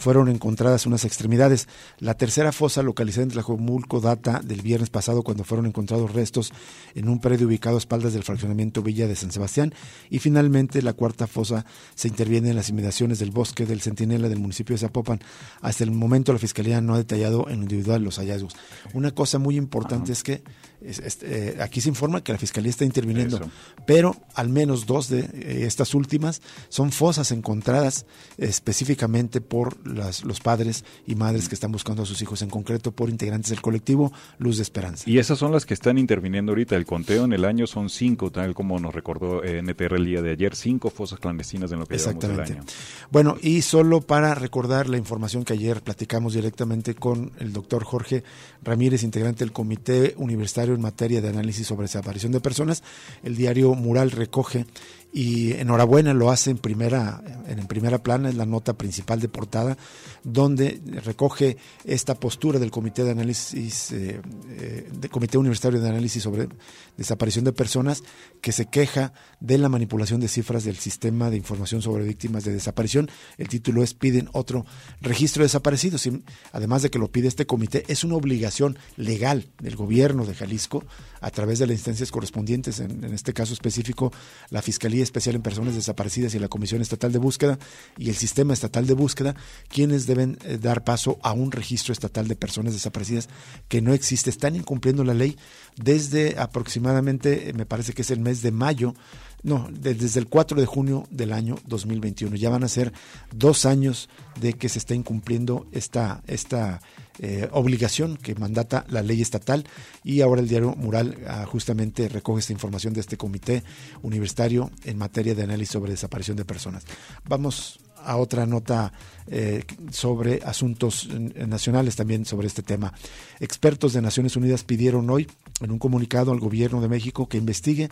fueron 0.00 0.30
encontradas 0.30 0.86
unas 0.86 1.04
extremidades. 1.04 1.68
La 1.98 2.14
tercera 2.14 2.52
fosa 2.52 2.82
localizada 2.82 3.24
en 3.24 3.30
Tlajomulco 3.30 4.00
data 4.00 4.40
del 4.42 4.62
viernes 4.62 4.88
pasado 4.88 5.22
cuando 5.22 5.44
fueron 5.44 5.66
encontrados 5.66 6.14
restos 6.14 6.52
en 6.94 7.08
un 7.10 7.20
predio 7.20 7.46
ubicado 7.46 7.76
a 7.76 7.78
espaldas 7.78 8.14
del 8.14 8.22
fraccionamiento 8.22 8.82
Villa 8.82 9.06
de 9.06 9.14
San 9.14 9.30
Sebastián 9.30 9.74
y 10.08 10.18
finalmente 10.18 10.80
la 10.80 10.94
cuarta 10.94 11.26
fosa 11.26 11.66
se 11.94 12.08
interviene 12.08 12.48
en 12.48 12.56
las 12.56 12.70
inmediaciones 12.70 13.18
del 13.18 13.30
bosque 13.30 13.66
del 13.66 13.82
Centinela 13.82 14.30
del 14.30 14.40
municipio 14.40 14.74
de 14.74 14.80
Zapopan. 14.80 15.20
Hasta 15.60 15.84
el 15.84 15.90
momento 15.90 16.32
la 16.32 16.38
Fiscalía 16.38 16.80
no 16.80 16.94
ha 16.94 16.98
detallado 16.98 17.50
en 17.50 17.60
individual 17.60 18.02
los 18.02 18.16
hallazgos. 18.16 18.54
Una 18.94 19.10
cosa 19.10 19.38
muy 19.38 19.58
importante 19.58 20.12
es 20.12 20.22
que 20.22 20.42
eh, 20.82 21.58
aquí 21.60 21.80
se 21.80 21.88
informa 21.88 22.22
que 22.22 22.32
la 22.32 22.38
Fiscalía 22.38 22.70
está 22.70 22.84
interviniendo, 22.84 23.40
pero 23.86 24.16
al 24.34 24.48
menos 24.48 24.86
dos 24.86 25.08
de 25.08 25.20
eh, 25.20 25.64
estas 25.66 25.94
últimas 25.94 26.40
son 26.68 26.90
fosas 26.92 27.32
encontradas 27.32 28.06
específicamente 28.38 29.40
por 29.40 29.86
las, 29.86 30.24
los 30.24 30.40
padres 30.40 30.84
y 31.06 31.14
madres 31.14 31.48
que 31.48 31.54
están 31.54 31.72
buscando 31.72 32.02
a 32.02 32.06
sus 32.06 32.22
hijos, 32.22 32.42
en 32.42 32.50
concreto 32.50 32.92
por 32.92 33.10
integrantes 33.10 33.50
del 33.50 33.60
colectivo 33.60 34.12
Luz 34.38 34.56
de 34.56 34.62
Esperanza. 34.62 35.04
Y 35.06 35.18
esas 35.18 35.38
son 35.38 35.52
las 35.52 35.66
que 35.66 35.74
están 35.74 35.98
interviniendo 35.98 36.52
ahorita. 36.52 36.76
El 36.76 36.86
conteo 36.86 37.24
en 37.24 37.32
el 37.32 37.44
año 37.44 37.66
son 37.66 37.90
cinco, 37.90 38.30
tal 38.30 38.54
como 38.54 38.78
nos 38.78 38.94
recordó 38.94 39.44
eh, 39.44 39.62
NTR 39.62 39.96
el 39.96 40.04
día 40.06 40.22
de 40.22 40.30
ayer, 40.30 40.54
cinco 40.54 40.90
fosas 40.90 41.18
clandestinas 41.18 41.72
en 41.72 41.80
lo 41.80 41.86
que 41.86 41.98
llevamos 41.98 42.20
del 42.20 42.40
año. 42.40 42.62
Bueno, 43.10 43.36
y 43.42 43.62
solo 43.62 44.00
para 44.00 44.34
recordar 44.34 44.88
la 44.88 44.96
información 44.96 45.44
que 45.44 45.52
ayer 45.52 45.82
platicamos 45.82 46.34
directamente 46.34 46.94
con 46.94 47.32
el 47.38 47.52
doctor 47.52 47.84
Jorge 47.84 48.24
Ramírez, 48.62 49.02
integrante 49.02 49.44
del 49.44 49.52
Comité 49.52 50.14
Universitario 50.16 50.69
en 50.74 50.80
materia 50.80 51.20
de 51.20 51.28
análisis 51.28 51.66
sobre 51.66 51.84
desaparición 51.84 52.32
de 52.32 52.40
personas. 52.40 52.82
El 53.22 53.36
diario 53.36 53.74
Mural 53.74 54.10
recoge 54.10 54.66
y 55.12 55.52
enhorabuena 55.52 56.14
lo 56.14 56.30
hace 56.30 56.50
en 56.50 56.58
primera 56.58 57.22
en 57.48 57.66
primera 57.66 58.02
plana 58.02 58.28
es 58.28 58.36
la 58.36 58.46
nota 58.46 58.74
principal 58.74 59.20
de 59.20 59.28
portada 59.28 59.76
donde 60.22 60.80
recoge 61.04 61.56
esta 61.84 62.14
postura 62.14 62.58
del 62.58 62.70
comité 62.70 63.02
de 63.02 63.10
análisis 63.10 63.90
eh, 63.92 64.20
eh, 64.50 64.88
del 64.92 65.10
comité 65.10 65.36
universitario 65.36 65.80
de 65.80 65.88
análisis 65.88 66.22
sobre 66.22 66.48
desaparición 66.96 67.44
de 67.44 67.52
personas 67.52 68.04
que 68.40 68.52
se 68.52 68.66
queja 68.66 69.12
de 69.40 69.58
la 69.58 69.68
manipulación 69.68 70.20
de 70.20 70.28
cifras 70.28 70.64
del 70.64 70.76
sistema 70.76 71.30
de 71.30 71.36
información 71.36 71.82
sobre 71.82 72.04
víctimas 72.04 72.44
de 72.44 72.52
desaparición. 72.52 73.10
El 73.38 73.48
título 73.48 73.82
es 73.82 73.94
piden 73.94 74.28
otro 74.32 74.64
registro 75.00 75.40
de 75.40 75.46
desaparecidos 75.46 76.08
además 76.52 76.82
de 76.82 76.90
que 76.90 76.98
lo 76.98 77.10
pide 77.10 77.28
este 77.28 77.46
comité 77.46 77.84
es 77.88 78.04
una 78.04 78.16
obligación 78.16 78.78
legal 78.96 79.48
del 79.60 79.76
gobierno 79.76 80.24
de 80.24 80.34
Jalisco 80.34 80.84
a 81.20 81.30
través 81.30 81.58
de 81.58 81.66
las 81.66 81.76
instancias 81.76 82.10
correspondientes 82.10 82.80
en, 82.80 83.04
en 83.04 83.12
este 83.12 83.32
caso 83.32 83.52
específico 83.52 84.12
la 84.50 84.62
fiscalía 84.62 84.99
Especial 85.02 85.34
en 85.36 85.42
Personas 85.42 85.74
Desaparecidas 85.74 86.34
y 86.34 86.38
la 86.38 86.48
Comisión 86.48 86.82
Estatal 86.82 87.12
de 87.12 87.18
Búsqueda 87.18 87.58
y 87.98 88.08
el 88.08 88.16
Sistema 88.16 88.52
Estatal 88.52 88.86
de 88.86 88.94
Búsqueda, 88.94 89.34
quienes 89.68 90.06
deben 90.06 90.38
eh, 90.44 90.58
dar 90.58 90.84
paso 90.84 91.18
a 91.22 91.32
un 91.32 91.52
registro 91.52 91.92
estatal 91.92 92.28
de 92.28 92.36
personas 92.36 92.72
desaparecidas 92.72 93.28
que 93.68 93.82
no 93.82 93.92
existe. 93.92 94.30
Están 94.30 94.56
incumpliendo 94.56 95.04
la 95.04 95.14
ley 95.14 95.36
desde 95.76 96.38
aproximadamente, 96.38 97.50
eh, 97.50 97.52
me 97.52 97.66
parece 97.66 97.92
que 97.92 98.02
es 98.02 98.10
el 98.10 98.20
mes 98.20 98.42
de 98.42 98.52
mayo, 98.52 98.94
no, 99.42 99.68
desde 99.70 100.20
el 100.20 100.26
4 100.26 100.60
de 100.60 100.66
junio 100.66 101.06
del 101.10 101.32
año 101.32 101.56
2021. 101.66 102.36
Ya 102.36 102.50
van 102.50 102.64
a 102.64 102.68
ser 102.68 102.92
dos 103.32 103.66
años 103.66 104.08
de 104.40 104.52
que 104.54 104.68
se 104.68 104.78
está 104.78 104.94
incumpliendo 104.94 105.66
esta, 105.72 106.22
esta 106.26 106.80
eh, 107.18 107.48
obligación 107.52 108.16
que 108.16 108.34
mandata 108.34 108.84
la 108.88 109.02
ley 109.02 109.20
estatal 109.20 109.64
y 110.02 110.22
ahora 110.22 110.40
el 110.40 110.48
diario 110.48 110.74
Mural 110.76 111.18
ah, 111.26 111.44
justamente 111.46 112.08
recoge 112.08 112.40
esta 112.40 112.52
información 112.52 112.94
de 112.94 113.00
este 113.00 113.16
comité 113.16 113.62
universitario 114.02 114.70
en 114.84 114.96
materia 114.96 115.34
de 115.34 115.42
análisis 115.42 115.72
sobre 115.72 115.90
desaparición 115.90 116.36
de 116.36 116.44
personas. 116.44 116.84
Vamos 117.28 117.80
a 118.04 118.16
otra 118.16 118.46
nota 118.46 118.92
eh, 119.26 119.64
sobre 119.90 120.40
asuntos 120.44 121.08
nacionales 121.34 121.96
también 121.96 122.24
sobre 122.24 122.46
este 122.46 122.62
tema. 122.62 122.92
Expertos 123.38 123.92
de 123.92 124.02
Naciones 124.02 124.36
Unidas 124.36 124.64
pidieron 124.64 125.08
hoy 125.10 125.28
en 125.60 125.70
un 125.70 125.78
comunicado 125.78 126.32
al 126.32 126.40
gobierno 126.40 126.80
de 126.80 126.88
México 126.88 127.28
que 127.28 127.38
investigue 127.38 127.90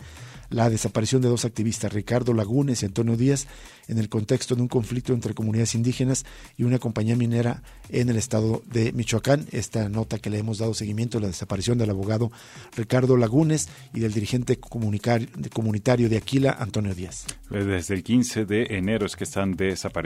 la 0.49 0.69
desaparición 0.69 1.21
de 1.21 1.29
dos 1.29 1.45
activistas, 1.45 1.93
Ricardo 1.93 2.33
Lagunes 2.33 2.81
y 2.81 2.85
Antonio 2.85 3.15
Díaz, 3.15 3.47
en 3.87 3.97
el 3.97 4.09
contexto 4.09 4.55
de 4.55 4.61
un 4.61 4.67
conflicto 4.67 5.13
entre 5.13 5.33
comunidades 5.33 5.75
indígenas 5.75 6.25
y 6.57 6.63
una 6.63 6.79
compañía 6.79 7.15
minera 7.15 7.61
en 7.89 8.09
el 8.09 8.17
estado 8.17 8.63
de 8.65 8.91
Michoacán. 8.93 9.45
Esta 9.51 9.89
nota 9.89 10.19
que 10.19 10.29
le 10.29 10.39
hemos 10.39 10.57
dado 10.57 10.73
seguimiento 10.73 11.17
a 11.17 11.21
la 11.21 11.27
desaparición 11.27 11.77
del 11.77 11.89
abogado 11.89 12.31
Ricardo 12.75 13.15
Lagunes 13.17 13.69
y 13.93 13.99
del 13.99 14.13
dirigente 14.13 14.59
comunitario 14.59 16.09
de 16.09 16.17
Aquila, 16.17 16.57
Antonio 16.59 16.95
Díaz. 16.95 17.25
Desde 17.49 17.93
el 17.93 18.03
15 18.03 18.45
de 18.45 18.67
enero 18.71 19.05
es 19.05 19.15
que 19.15 19.23
están 19.23 19.55
desaparecidos. 19.55 19.98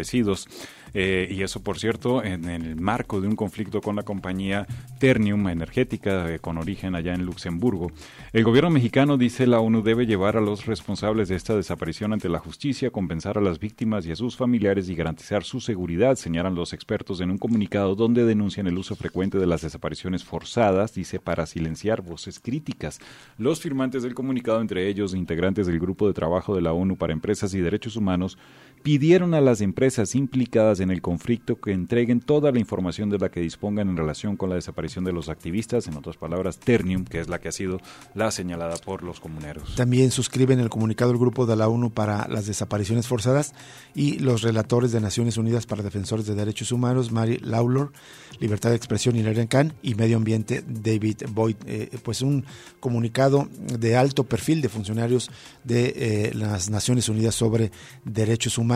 Eh, 0.93 1.27
y 1.31 1.41
eso, 1.41 1.63
por 1.63 1.79
cierto, 1.79 2.23
en 2.23 2.45
el 2.45 2.75
marco 2.75 3.19
de 3.19 3.27
un 3.27 3.35
conflicto 3.35 3.81
con 3.81 3.95
la 3.95 4.03
compañía 4.03 4.67
Ternium 4.99 5.47
Energética, 5.49 6.31
eh, 6.31 6.39
con 6.39 6.57
origen 6.57 6.93
allá 6.95 7.13
en 7.13 7.25
Luxemburgo. 7.25 7.91
El 8.31 8.43
gobierno 8.43 8.69
mexicano 8.69 9.17
dice 9.17 9.47
la 9.47 9.59
ONU 9.59 9.81
debe 9.81 10.05
llevar 10.05 10.37
a 10.37 10.41
los 10.41 10.65
responsables 10.65 11.29
de 11.29 11.35
esta 11.35 11.55
desaparición 11.55 12.13
ante 12.13 12.29
la 12.29 12.39
justicia, 12.39 12.91
compensar 12.91 13.37
a 13.37 13.41
las 13.41 13.59
víctimas 13.59 14.05
y 14.05 14.11
a 14.11 14.15
sus 14.15 14.37
familiares 14.37 14.87
y 14.89 14.95
garantizar 14.95 15.43
su 15.43 15.59
seguridad, 15.59 16.15
señalan 16.15 16.55
los 16.55 16.73
expertos 16.73 17.21
en 17.21 17.31
un 17.31 17.37
comunicado 17.37 17.95
donde 17.95 18.23
denuncian 18.23 18.67
el 18.67 18.77
uso 18.77 18.95
frecuente 18.95 19.39
de 19.39 19.47
las 19.47 19.61
desapariciones 19.61 20.23
forzadas, 20.23 20.93
dice, 20.93 21.19
para 21.19 21.45
silenciar 21.45 22.01
voces 22.01 22.39
críticas. 22.39 22.99
Los 23.37 23.59
firmantes 23.61 24.03
del 24.03 24.13
comunicado, 24.13 24.61
entre 24.61 24.87
ellos 24.87 25.15
integrantes 25.15 25.67
del 25.67 25.79
Grupo 25.79 26.07
de 26.07 26.13
Trabajo 26.13 26.55
de 26.55 26.61
la 26.61 26.73
ONU 26.73 26.97
para 26.97 27.13
Empresas 27.13 27.53
y 27.53 27.59
Derechos 27.59 27.95
Humanos, 27.95 28.37
pidieron 28.83 29.33
a 29.33 29.39
las 29.39 29.61
empresas 29.61 30.13
implicadas 30.13 30.81
en 30.81 30.91
el 30.91 31.01
conflicto 31.01 31.59
que 31.59 31.71
entreguen 31.71 32.19
toda 32.19 32.51
la 32.51 32.59
información 32.59 33.09
de 33.09 33.17
la 33.17 33.29
que 33.29 33.39
dispongan 33.39 33.87
en 33.87 33.95
relación 33.95 34.35
con 34.35 34.49
la 34.49 34.55
desaparición 34.55 35.05
de 35.05 35.13
los 35.13 35.29
activistas, 35.29 35.87
en 35.87 35.95
otras 35.95 36.17
palabras, 36.17 36.59
Ternium, 36.59 37.05
que 37.05 37.21
es 37.21 37.29
la 37.29 37.39
que 37.39 37.47
ha 37.47 37.53
sido 37.53 37.79
la 38.13 38.29
señalada 38.29 38.75
por 38.75 39.01
los 39.01 39.21
comuneros. 39.21 39.75
También 39.75 40.11
suscriben 40.11 40.59
el 40.59 40.69
comunicado 40.69 41.11
el 41.11 41.17
grupo 41.17 41.45
de 41.45 41.55
la 41.55 41.69
ONU 41.69 41.91
para 41.91 42.27
las 42.27 42.45
desapariciones 42.45 43.07
forzadas 43.07 43.53
y 43.95 44.19
los 44.19 44.41
relatores 44.41 44.91
de 44.91 44.99
Naciones 44.99 45.37
Unidas 45.37 45.65
para 45.65 45.81
Defensores 45.81 46.25
de 46.25 46.35
Derechos 46.35 46.73
Humanos, 46.73 47.11
Mary 47.11 47.37
Lawlor, 47.37 47.93
Libertad 48.39 48.71
de 48.71 48.75
Expresión, 48.75 49.15
Hilarian 49.15 49.47
Khan 49.47 49.73
y 49.81 49.95
Medio 49.95 50.17
Ambiente, 50.17 50.61
David 50.67 51.23
Boyd. 51.29 51.55
Eh, 51.67 51.89
pues 52.03 52.21
un 52.21 52.43
comunicado 52.81 53.47
de 53.79 53.95
alto 53.95 54.25
perfil 54.25 54.61
de 54.61 54.67
funcionarios 54.67 55.31
de 55.63 55.93
eh, 55.95 56.31
las 56.33 56.69
Naciones 56.69 57.07
Unidas 57.07 57.35
sobre 57.35 57.71
derechos 58.03 58.57
humanos 58.57 58.72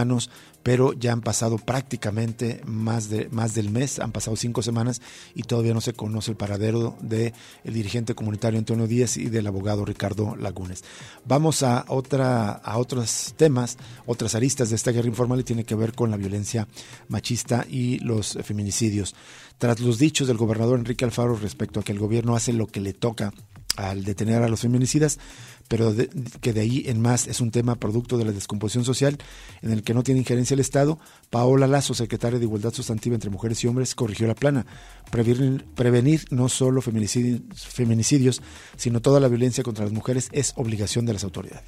pero 0.64 0.92
ya 0.92 1.14
han 1.14 1.22
pasado 1.22 1.58
prácticamente 1.58 2.62
más, 2.66 3.10
de, 3.10 3.30
más 3.32 3.56
del 3.56 3.70
mes, 3.70 4.00
han 4.00 4.12
pasado 4.12 4.36
cinco 4.36 4.62
semanas 4.62 5.02
y 5.34 5.44
todavía 5.44 5.74
no 5.74 5.80
se 5.80 5.94
conoce 5.94 6.32
el 6.32 6.38
paradero 6.38 6.98
del 7.00 7.34
el 7.64 7.74
dirigente 7.74 8.16
comunitario 8.16 8.60
Antonio 8.60 8.86
Díaz 8.86 9.16
y 9.16 9.30
del 9.30 9.48
abogado 9.48 9.86
Ricardo 9.86 10.36
Lagunes. 10.36 10.84
Vamos 11.26 11.64
a, 11.64 11.86
otra, 11.88 12.52
a 12.52 12.78
otros 12.78 13.34
temas, 13.38 13.78
otras 14.06 14.36
aristas 14.36 14.70
de 14.70 14.76
esta 14.76 14.92
guerra 14.92 15.08
informal 15.08 15.40
y 15.40 15.44
tiene 15.44 15.64
que 15.64 15.76
ver 15.76 15.94
con 15.94 16.12
la 16.12 16.18
violencia 16.18 16.68
machista 17.08 17.66
y 17.70 18.00
los 18.00 18.38
feminicidios. 18.44 19.16
Tras 19.58 19.80
los 19.80 19.98
dichos 19.98 20.28
del 20.28 20.38
gobernador 20.38 20.78
Enrique 20.78 21.06
Alfaro 21.06 21.36
respecto 21.36 21.80
a 21.80 21.84
que 21.84 21.94
el 21.94 22.00
gobierno 22.00 22.36
hace 22.36 22.52
lo 22.52 22.68
que 22.68 22.82
le 22.82 22.94
toca 22.94 23.34
al 23.78 24.04
detener 24.04 24.44
a 24.44 24.50
los 24.50 24.62
feminicidas, 24.62 25.20
pero 25.68 25.94
que 26.42 26.54
de 26.54 26.62
ahí 26.62 26.84
en 26.88 27.02
más 27.02 27.28
es 27.28 27.40
un 27.42 27.52
tema 27.52 27.76
producto 27.76 28.18
de 28.18 28.26
la 28.26 28.32
descomposición 28.32 28.84
social 28.84 29.18
en 29.62 29.72
el 29.72 29.84
que 29.84 29.94
no 29.94 30.04
tiene 30.04 30.20
injerencia 30.20 30.56
el 30.56 30.60
Estado, 30.60 31.00
Paola 31.30 31.68
Lazo, 31.68 31.94
secretaria 31.94 32.40
de 32.40 32.46
Igualdad 32.46 32.74
Sustantiva 32.74 33.16
entre 33.16 33.30
Mujeres 33.30 33.64
y 33.64 33.68
Hombres, 33.68 33.96
corrigió 33.96 34.28
la 34.28 34.36
plana. 34.36 34.66
Prevenir, 35.12 35.66
prevenir 35.76 36.26
no 36.32 36.50
solo 36.50 36.82
feminicidios, 36.82 37.42
feminicidios, 37.68 38.42
sino 38.76 39.02
toda 39.02 39.20
la 39.20 39.28
violencia 39.28 39.64
contra 39.64 39.86
las 39.86 39.94
mujeres 39.94 40.30
es 40.32 40.54
obligación 40.56 41.06
de 41.06 41.14
las 41.14 41.24
autoridades. 41.24 41.64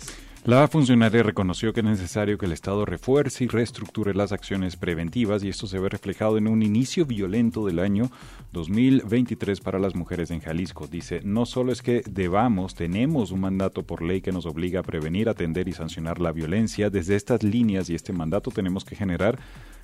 La 0.46 0.70
funcionaria 0.70 1.22
reconoció 1.22 1.74
que 1.74 1.82
es 1.82 1.86
necesario 1.86 2.38
que 2.38 2.46
el 2.46 2.54
Estado 2.54 2.86
refuerce 2.86 3.44
y 3.44 3.48
reestructure 3.48 4.14
las 4.14 4.32
acciones 4.32 4.78
preventivas 4.78 5.44
y 5.44 5.50
esto 5.50 5.68
se 5.68 5.80
ve 5.80 5.90
reflejado 5.90 6.38
en 6.38 6.48
un 6.48 6.64
inicio 6.64 7.06
violento 7.06 7.66
del 7.66 7.78
año 7.78 8.10
2023 8.54 9.60
para 9.60 9.80
las 9.80 9.96
mujeres 9.96 10.32
en 10.32 10.40
Jalisco. 10.40 10.88
Dice, 10.88 11.20
no 11.26 11.46
solo 11.46 11.74
es 11.74 11.82
que 11.82 12.04
debamos, 12.10 12.74
tenemos 12.74 13.32
un 13.32 13.42
mandato 13.42 13.84
por 13.84 14.02
ley 14.02 14.22
que 14.22 14.32
nos 14.32 14.46
obliga 14.46 14.80
a 14.80 14.84
prevenir, 14.84 15.28
atender 15.28 15.68
y 15.68 15.74
sancionar 15.74 16.22
la 16.22 16.32
violencia. 16.32 16.90
Desde 16.90 17.18
estas 17.18 17.44
líneas 17.44 17.90
y 17.90 17.96
este 17.96 18.14
mandato 18.14 18.50
tenemos 18.50 18.86
que 18.86 18.96
generar 18.96 19.38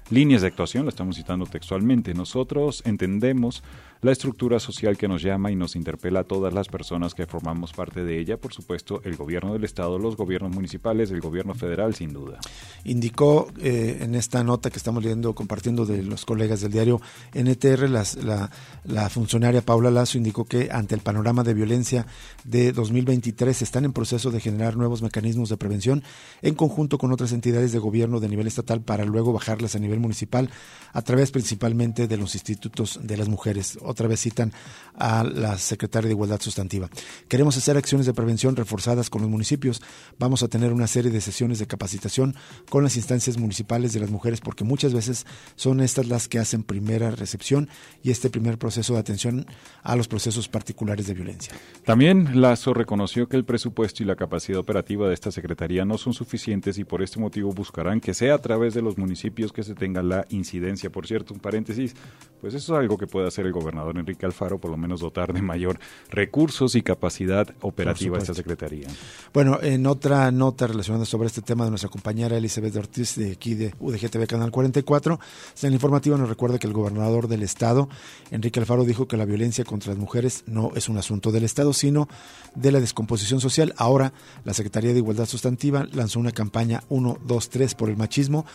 líneas 0.09 0.41
de 0.41 0.47
actuación, 0.47 0.85
lo 0.85 0.89
estamos 0.89 1.15
citando 1.15 1.45
textualmente. 1.45 2.13
Nosotros 2.13 2.81
entendemos 2.85 3.63
la 4.01 4.11
estructura 4.11 4.59
social 4.59 4.97
que 4.97 5.07
nos 5.07 5.23
llama 5.23 5.51
y 5.51 5.55
nos 5.55 5.75
interpela 5.75 6.21
a 6.21 6.23
todas 6.23 6.53
las 6.53 6.67
personas 6.67 7.15
que 7.15 7.25
formamos 7.25 7.73
parte 7.73 8.03
de 8.03 8.19
ella, 8.19 8.37
por 8.37 8.53
supuesto, 8.53 9.01
el 9.03 9.15
gobierno 9.15 9.53
del 9.53 9.63
Estado, 9.63 9.97
los 9.97 10.15
gobiernos 10.15 10.53
municipales, 10.53 11.09
el 11.09 11.21
gobierno 11.21 11.55
federal, 11.55 11.95
sin 11.95 12.13
duda. 12.13 12.39
Indicó 12.83 13.47
eh, 13.59 13.97
en 14.01 14.13
esta 14.13 14.43
nota 14.43 14.69
que 14.69 14.77
estamos 14.77 15.03
leyendo, 15.03 15.33
compartiendo 15.33 15.85
de 15.87 16.03
los 16.03 16.23
colegas 16.23 16.61
del 16.61 16.71
diario 16.71 17.01
NTR, 17.33 17.89
la, 17.89 18.51
la 18.83 19.09
funcionaria 19.09 19.63
Paula 19.63 19.89
Lazo 19.89 20.19
indicó 20.19 20.45
que 20.45 20.69
ante 20.71 20.93
el 20.93 21.01
panorama 21.01 21.43
de 21.43 21.55
violencia 21.55 22.05
de 22.43 22.73
2023 22.73 23.61
están 23.63 23.85
en 23.85 23.93
proceso 23.93 24.29
de 24.29 24.39
generar 24.39 24.77
nuevos 24.77 25.01
mecanismos 25.01 25.49
de 25.49 25.57
prevención 25.57 26.03
en 26.43 26.53
conjunto 26.53 26.99
con 26.99 27.11
otras 27.11 27.31
entidades 27.31 27.71
de 27.71 27.79
gobierno 27.79 28.19
de 28.19 28.29
nivel 28.29 28.45
estatal 28.45 28.81
para 28.81 29.03
luego 29.05 29.33
bajarlas 29.33 29.75
a 29.75 29.79
nivel 29.79 29.94
municipal 29.99 30.49
a 30.93 31.01
través 31.01 31.31
principalmente 31.31 32.07
de 32.07 32.17
los 32.17 32.35
institutos 32.35 32.99
de 33.03 33.17
las 33.17 33.27
mujeres. 33.27 33.77
Otra 33.81 34.07
vez 34.07 34.21
citan 34.21 34.53
a 34.93 35.23
la 35.25 35.57
secretaria 35.57 36.07
de 36.07 36.13
Igualdad 36.13 36.39
Sustantiva. 36.39 36.89
Queremos 37.27 37.57
hacer 37.57 37.75
acciones 37.75 38.05
de 38.05 38.13
prevención 38.13 38.55
reforzadas 38.55 39.09
con 39.09 39.21
los 39.21 39.29
municipios. 39.29 39.81
Vamos 40.17 40.41
a 40.41 40.47
tener 40.47 40.71
una 40.71 40.87
serie 40.87 41.11
de 41.11 41.19
sesiones 41.19 41.59
de 41.59 41.67
capacitación 41.67 42.35
con 42.69 42.83
las 42.83 42.95
instancias 42.95 43.37
municipales 43.37 43.91
de 43.91 43.99
las 43.99 44.09
mujeres 44.09 44.39
porque 44.39 44.63
muchas 44.63 44.93
veces 44.93 45.25
son 45.55 45.81
estas 45.81 46.07
las 46.07 46.27
que 46.27 46.39
hacen 46.39 46.63
primera 46.63 47.11
recepción 47.11 47.69
y 48.01 48.11
este 48.11 48.29
primer 48.29 48.57
proceso 48.57 48.93
de 48.93 48.99
atención 48.99 49.45
a 49.83 49.95
los 49.95 50.07
procesos 50.07 50.47
particulares 50.47 51.07
de 51.07 51.13
violencia. 51.13 51.53
También 51.83 52.41
Lazo 52.41 52.73
reconoció 52.73 53.27
que 53.27 53.35
el 53.35 53.45
presupuesto 53.45 54.01
y 54.01 54.05
la 54.05 54.15
capacidad 54.15 54.59
operativa 54.59 55.07
de 55.07 55.13
esta 55.13 55.31
Secretaría 55.31 55.83
no 55.85 55.97
son 55.97 56.13
suficientes 56.13 56.77
y 56.77 56.83
por 56.83 57.01
este 57.01 57.19
motivo 57.19 57.51
buscarán 57.51 57.99
que 57.99 58.13
sea 58.13 58.35
a 58.35 58.39
través 58.39 58.73
de 58.73 58.81
los 58.81 58.97
municipios 58.97 59.51
que 59.51 59.63
se 59.63 59.75
tenga 59.75 59.84
la 59.93 60.25
incidencia. 60.29 60.89
Por 60.89 61.07
cierto, 61.07 61.33
un 61.33 61.39
paréntesis, 61.39 61.95
pues 62.41 62.53
eso 62.53 62.75
es 62.75 62.79
algo 62.79 62.97
que 62.97 63.07
puede 63.07 63.27
hacer 63.27 63.45
el 63.45 63.51
gobernador 63.51 63.97
Enrique 63.97 64.25
Alfaro, 64.25 64.59
por 64.59 64.71
lo 64.71 64.77
menos 64.77 64.99
dotar 64.99 65.33
de 65.33 65.41
mayor 65.41 65.79
recursos 66.09 66.75
y 66.75 66.81
capacidad 66.81 67.47
operativa 67.61 68.17
a 68.17 68.19
esta 68.19 68.33
Secretaría. 68.33 68.87
Bueno, 69.33 69.59
en 69.61 69.87
otra 69.87 70.31
nota 70.31 70.67
relacionada 70.67 71.05
sobre 71.05 71.27
este 71.27 71.41
tema 71.41 71.63
de 71.63 71.71
nuestra 71.71 71.89
compañera 71.89 72.37
Elizabeth 72.37 72.75
Ortiz 72.75 73.15
de 73.15 73.31
aquí 73.31 73.55
de 73.55 73.73
UDGTV 73.79 74.27
Canal 74.27 74.51
44, 74.51 75.19
en 75.61 75.67
el 75.67 75.73
informativo 75.73 76.17
nos 76.17 76.29
recuerda 76.29 76.59
que 76.59 76.67
el 76.67 76.73
gobernador 76.73 77.27
del 77.27 77.43
estado, 77.43 77.89
Enrique 78.31 78.59
Alfaro, 78.59 78.83
dijo 78.83 79.07
que 79.07 79.17
la 79.17 79.25
violencia 79.25 79.63
contra 79.63 79.91
las 79.91 79.99
mujeres 79.99 80.43
no 80.45 80.71
es 80.75 80.89
un 80.89 80.97
asunto 80.97 81.31
del 81.31 81.43
estado, 81.43 81.73
sino 81.73 82.07
de 82.53 82.71
la 82.71 82.79
descomposición 82.79 83.39
social. 83.39 83.73
Ahora, 83.77 84.13
la 84.43 84.53
Secretaría 84.53 84.93
de 84.93 84.99
Igualdad 84.99 85.25
Sustantiva 85.25 85.87
lanzó 85.93 86.19
una 86.19 86.31
campaña 86.31 86.83
1, 86.89 87.19
2, 87.25 87.49
3 87.49 87.75
por 87.75 87.89
el 87.89 87.97
machismo 87.97 88.45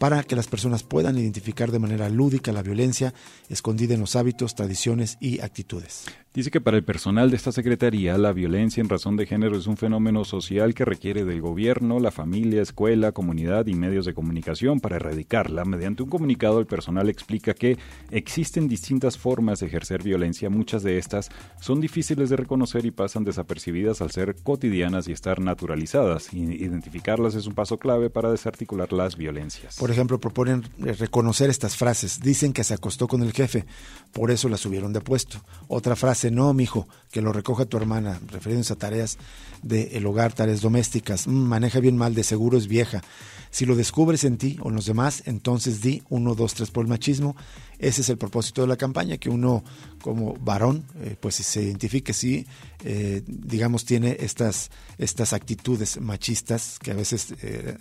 para 0.00 0.22
que 0.22 0.34
las 0.34 0.46
personas 0.46 0.82
puedan 0.82 1.18
identificar 1.18 1.70
de 1.70 1.78
manera 1.78 2.08
lúdica 2.08 2.52
la 2.52 2.62
violencia 2.62 3.12
escondida 3.50 3.92
en 3.92 4.00
los 4.00 4.16
hábitos, 4.16 4.54
tradiciones 4.54 5.18
y 5.20 5.40
actitudes. 5.40 6.06
Dice 6.32 6.52
que 6.52 6.60
para 6.60 6.76
el 6.76 6.84
personal 6.84 7.28
de 7.28 7.36
esta 7.36 7.50
Secretaría 7.50 8.16
la 8.16 8.32
violencia 8.32 8.80
en 8.80 8.88
razón 8.88 9.16
de 9.16 9.26
género 9.26 9.56
es 9.56 9.66
un 9.66 9.76
fenómeno 9.76 10.24
social 10.24 10.74
que 10.74 10.84
requiere 10.84 11.24
del 11.24 11.40
gobierno, 11.40 11.98
la 11.98 12.12
familia, 12.12 12.62
escuela, 12.62 13.10
comunidad 13.10 13.66
y 13.66 13.74
medios 13.74 14.06
de 14.06 14.14
comunicación 14.14 14.78
para 14.78 14.94
erradicarla. 14.94 15.64
Mediante 15.64 16.04
un 16.04 16.08
comunicado 16.08 16.60
el 16.60 16.66
personal 16.66 17.08
explica 17.08 17.52
que 17.52 17.78
existen 18.12 18.68
distintas 18.68 19.18
formas 19.18 19.58
de 19.58 19.66
ejercer 19.66 20.04
violencia, 20.04 20.50
muchas 20.50 20.84
de 20.84 20.98
estas 20.98 21.30
son 21.60 21.80
difíciles 21.80 22.30
de 22.30 22.36
reconocer 22.36 22.86
y 22.86 22.92
pasan 22.92 23.24
desapercibidas 23.24 24.00
al 24.00 24.12
ser 24.12 24.36
cotidianas 24.40 25.08
y 25.08 25.12
estar 25.12 25.40
naturalizadas. 25.40 26.32
Identificarlas 26.32 27.34
es 27.34 27.48
un 27.48 27.56
paso 27.56 27.78
clave 27.78 28.08
para 28.08 28.30
desarticular 28.30 28.92
las 28.92 29.16
violencias. 29.16 29.78
Por 29.78 29.90
ejemplo, 29.90 30.20
proponen 30.20 30.62
reconocer 30.78 31.50
estas 31.50 31.76
frases. 31.76 32.20
Dicen 32.20 32.52
que 32.52 32.62
se 32.62 32.74
acostó 32.74 33.08
con 33.08 33.24
el 33.24 33.32
jefe, 33.32 33.64
por 34.12 34.30
eso 34.30 34.48
la 34.48 34.58
subieron 34.58 34.92
de 34.92 35.00
puesto. 35.00 35.38
Otra 35.66 35.96
frase 35.96 36.19
no, 36.30 36.52
mijo, 36.52 36.86
que 37.10 37.22
lo 37.22 37.32
recoja 37.32 37.64
tu 37.64 37.76
hermana, 37.76 38.20
refiriéndose 38.30 38.72
a 38.72 38.76
tareas 38.76 39.16
del 39.62 40.04
hogar, 40.06 40.32
tareas 40.32 40.60
domésticas. 40.60 41.26
Mm, 41.26 41.30
maneja 41.30 41.80
bien 41.80 41.96
mal, 41.96 42.14
de 42.14 42.24
seguro 42.24 42.58
es 42.58 42.66
vieja. 42.66 43.02
Si 43.50 43.66
lo 43.66 43.76
descubres 43.76 44.24
en 44.24 44.38
ti 44.38 44.58
o 44.62 44.68
en 44.68 44.76
los 44.76 44.86
demás, 44.86 45.24
entonces 45.26 45.82
di 45.82 46.02
uno, 46.08 46.34
dos, 46.34 46.54
tres 46.54 46.70
por 46.70 46.84
el 46.84 46.88
machismo. 46.88 47.36
Ese 47.78 48.02
es 48.02 48.10
el 48.10 48.18
propósito 48.18 48.60
de 48.60 48.68
la 48.68 48.76
campaña, 48.76 49.16
que 49.16 49.30
uno 49.30 49.64
como 50.02 50.34
varón 50.34 50.84
eh, 51.00 51.16
pues 51.18 51.36
se 51.36 51.62
identifique 51.62 52.12
si, 52.12 52.46
eh, 52.84 53.22
digamos, 53.26 53.86
tiene 53.86 54.18
estas, 54.20 54.70
estas 54.98 55.32
actitudes 55.32 55.98
machistas 56.00 56.78
que 56.78 56.90
a 56.90 56.94
veces 56.94 57.34
eh, 57.42 57.76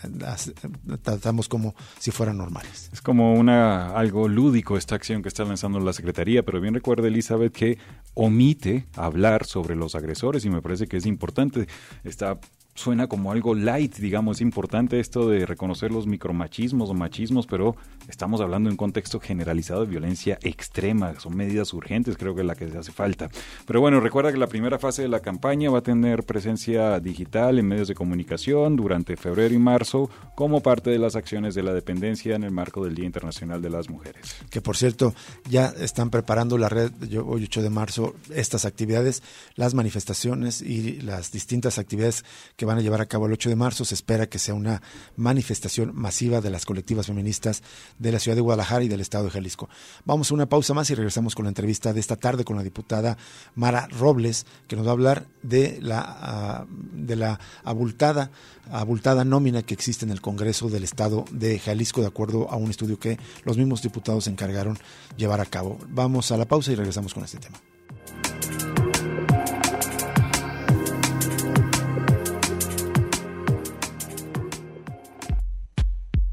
tratamos 1.01 1.49
como 1.49 1.75
si 1.99 2.12
fueran 2.12 2.38
normales. 2.38 2.89
Es 2.93 3.01
como 3.01 3.34
una 3.34 3.91
algo 3.91 4.27
lúdico 4.27 4.77
esta 4.77 4.95
acción 4.95 5.21
que 5.21 5.27
está 5.27 5.43
lanzando 5.43 5.79
la 5.79 5.93
Secretaría, 5.93 6.43
pero 6.43 6.62
bien 6.62 6.73
recuerda 6.73 7.08
Elizabeth 7.08 7.51
que 7.51 7.77
omite 8.13 8.88
hablar 8.95 9.45
sobre 9.45 9.75
los 9.75 9.95
agresores 9.95 10.45
y 10.45 10.49
me 10.49 10.62
parece 10.62 10.88
que 10.88 10.97
es 10.97 11.05
importante. 11.05 11.67
Está 12.03 12.39
suena 12.75 13.08
como 13.08 13.32
algo 13.32 13.55
light, 13.55 13.95
digamos, 13.97 14.38
es 14.38 14.41
importante 14.41 14.99
esto 14.99 15.27
de 15.27 15.45
reconocer 15.45 15.91
los 15.91 16.08
micromachismos 16.08 16.89
o 16.89 16.93
machismos, 16.93 17.45
pero 17.45 17.75
estamos 18.08 18.39
hablando 18.41 18.69
en 18.69 18.73
un 18.73 18.77
contexto 18.77 19.19
generalizado 19.19 19.82
de 19.82 19.88
violencia 19.88 20.39
extrema, 20.41 21.19
son 21.19 21.36
medidas 21.36 21.73
urgentes, 21.73 22.17
creo 22.17 22.34
que 22.36 22.41
es 22.41 22.47
la 22.47 22.55
que 22.55 22.65
hace 22.65 22.91
falta. 22.91 23.29
Pero 23.65 23.82
bueno, 23.82 23.99
recuerda 23.99 24.32
que 24.32 24.38
la 24.38 24.47
primera 24.47 24.79
fase 24.79 25.01
de 25.01 25.10
la 25.10 25.19
campaña 25.19 25.69
va 25.69 25.79
a 25.79 25.84
tener 25.84 26.23
presencia 26.23 26.99
digital 26.99 27.60
en 27.60 27.67
medios 27.67 27.89
de 27.89 27.95
comunicación 27.95 28.75
durante 28.75 29.17
febrero 29.17 29.53
y 29.53 29.60
marzo 29.60 30.10
como 30.36 30.62
parte 30.62 30.89
de 30.89 30.99
las 30.99 31.15
acciones 31.15 31.55
de 31.55 31.63
la 31.63 31.73
dependencia 31.73 32.36
en 32.36 32.43
el 32.43 32.51
marco 32.51 32.86
del 32.86 32.95
Día 32.95 33.05
Internacional 33.05 33.62
de 33.62 33.69
las 33.69 33.89
Mujeres. 33.89 34.38
Que 34.49 34.62
por 34.62 34.77
cierto, 34.77 35.13
ya 35.49 35.73
están 35.79 36.10
preparando 36.10 36.58
la 36.58 36.69
red, 36.69 36.91
hoy 37.25 37.43
8 37.43 37.62
de 37.62 37.69
marzo, 37.69 38.15
estas 38.34 38.65
actividades, 38.65 39.21
las 39.55 39.73
manifestaciones 39.73 40.62
y 40.62 41.01
las 41.01 41.32
distintas 41.32 41.77
actividades 41.77 42.23
que 42.55 42.68
van 42.69 42.77
a 42.77 42.82
llevar 42.82 43.01
a 43.01 43.08
cabo 43.08 43.25
el 43.25 43.34
8 43.34 43.49
de 43.49 43.55
marzo. 43.55 43.84
Se 43.84 43.95
espera 43.95 44.29
que 44.29 44.39
sea 44.39 44.53
una 44.53 44.82
manifestación 45.15 45.91
masiva 45.95 46.39
de 46.39 46.51
las 46.51 46.65
colectivas 46.65 47.08
feministas 47.08 47.63
de 47.97 48.12
la 48.12 48.19
ciudad 48.19 48.36
de 48.36 48.41
Guadalajara 48.41 48.84
y 48.84 48.88
del 48.88 49.01
estado 49.01 49.25
de 49.25 49.32
Jalisco. 49.32 49.69
Vamos 50.05 50.29
a 50.29 50.36
una 50.36 50.47
pausa 50.47 50.73
más 50.73 50.89
y 50.89 50.95
regresamos 50.95 51.34
con 51.36 51.45
la 51.45 51.49
entrevista 51.49 51.93
de 51.93 51.99
esta 51.99 52.15
tarde 52.15 52.45
con 52.45 52.55
la 52.55 52.63
diputada 52.63 53.17
Mara 53.55 53.88
Robles, 53.88 54.45
que 54.67 54.75
nos 54.75 54.86
va 54.86 54.91
a 54.91 54.93
hablar 54.93 55.25
de 55.41 55.79
la, 55.82 55.99
ah, 56.05 56.65
de 56.69 57.15
la 57.15 57.39
abultada, 57.63 58.29
abultada 58.71 59.25
nómina 59.25 59.63
que 59.63 59.73
existe 59.73 60.05
en 60.05 60.12
el 60.12 60.21
Congreso 60.21 60.69
del 60.69 60.84
estado 60.84 61.25
de 61.32 61.58
Jalisco, 61.58 62.01
de 62.01 62.08
acuerdo 62.08 62.49
a 62.51 62.55
un 62.55 62.69
estudio 62.69 62.99
que 62.99 63.17
los 63.45 63.58
mismos 63.58 63.82
diputados 63.82 64.25
se 64.25 64.29
encargaron 64.29 64.77
llevar 65.17 65.41
a 65.41 65.45
cabo. 65.45 65.79
Vamos 65.89 66.32
a 66.32 66.38
la 66.38 66.45
pausa 66.45 66.71
y 66.71 66.75
regresamos 66.75 67.13
con 67.15 67.23
este 67.23 67.39
tema. 67.39 67.60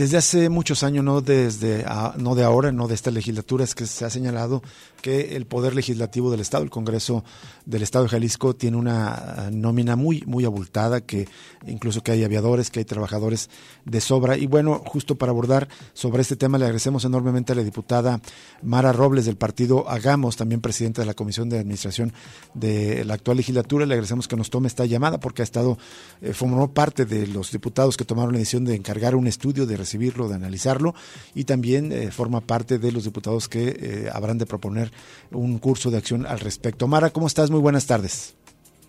Desde 0.00 0.16
hace 0.16 0.48
muchos 0.48 0.82
años, 0.82 1.04
no 1.04 1.20
desde 1.20 1.84
no 2.16 2.34
de 2.34 2.42
ahora, 2.42 2.72
no 2.72 2.88
de 2.88 2.94
esta 2.94 3.10
legislatura, 3.10 3.64
es 3.64 3.74
que 3.74 3.84
se 3.84 4.06
ha 4.06 4.08
señalado 4.08 4.62
que 5.02 5.36
el 5.36 5.44
poder 5.44 5.74
legislativo 5.74 6.30
del 6.30 6.40
Estado, 6.40 6.64
el 6.64 6.70
Congreso 6.70 7.22
del 7.66 7.82
Estado 7.82 8.04
de 8.04 8.10
Jalisco, 8.10 8.56
tiene 8.56 8.78
una 8.78 9.12
ah, 9.12 9.50
nómina 9.52 9.96
muy 9.96 10.22
muy 10.26 10.46
abultada, 10.46 11.02
que 11.02 11.28
incluso 11.66 12.02
que 12.02 12.12
hay 12.12 12.24
aviadores, 12.24 12.70
que 12.70 12.78
hay 12.78 12.86
trabajadores 12.86 13.50
de 13.84 14.00
sobra. 14.00 14.38
Y 14.38 14.46
bueno, 14.46 14.82
justo 14.86 15.16
para 15.16 15.32
abordar 15.32 15.68
sobre 15.92 16.22
este 16.22 16.34
tema, 16.34 16.56
le 16.56 16.64
agradecemos 16.64 17.04
enormemente 17.04 17.52
a 17.52 17.56
la 17.56 17.62
diputada 17.62 18.22
Mara 18.62 18.94
Robles 18.94 19.26
del 19.26 19.36
partido 19.36 19.86
Hagamos, 19.86 20.36
también 20.36 20.62
presidenta 20.62 21.02
de 21.02 21.06
la 21.06 21.14
Comisión 21.14 21.50
de 21.50 21.58
Administración 21.58 22.14
de 22.54 23.04
la 23.04 23.14
actual 23.14 23.36
legislatura. 23.36 23.84
Le 23.84 23.92
agradecemos 23.92 24.28
que 24.28 24.36
nos 24.36 24.48
tome 24.48 24.68
esta 24.68 24.86
llamada 24.86 25.20
porque 25.20 25.42
ha 25.42 25.44
estado, 25.44 25.76
eh, 26.22 26.32
formó 26.32 26.72
parte 26.72 27.04
de 27.04 27.26
los 27.26 27.52
diputados 27.52 27.98
que 27.98 28.06
tomaron 28.06 28.32
la 28.32 28.38
decisión 28.38 28.64
de 28.64 28.74
encargar 28.74 29.14
un 29.14 29.26
estudio 29.26 29.66
de 29.66 29.76
recibirlo, 29.90 30.28
de 30.28 30.36
analizarlo 30.36 30.94
y 31.34 31.44
también 31.44 31.90
eh, 31.90 32.12
forma 32.12 32.40
parte 32.40 32.78
de 32.78 32.92
los 32.92 33.04
diputados 33.04 33.48
que 33.48 33.68
eh, 33.68 34.10
habrán 34.12 34.38
de 34.38 34.46
proponer 34.46 34.92
un 35.32 35.58
curso 35.58 35.90
de 35.90 35.98
acción 35.98 36.26
al 36.26 36.38
respecto. 36.38 36.86
Mara, 36.86 37.10
¿cómo 37.10 37.26
estás? 37.26 37.50
Muy 37.50 37.60
buenas 37.60 37.86
tardes. 37.86 38.34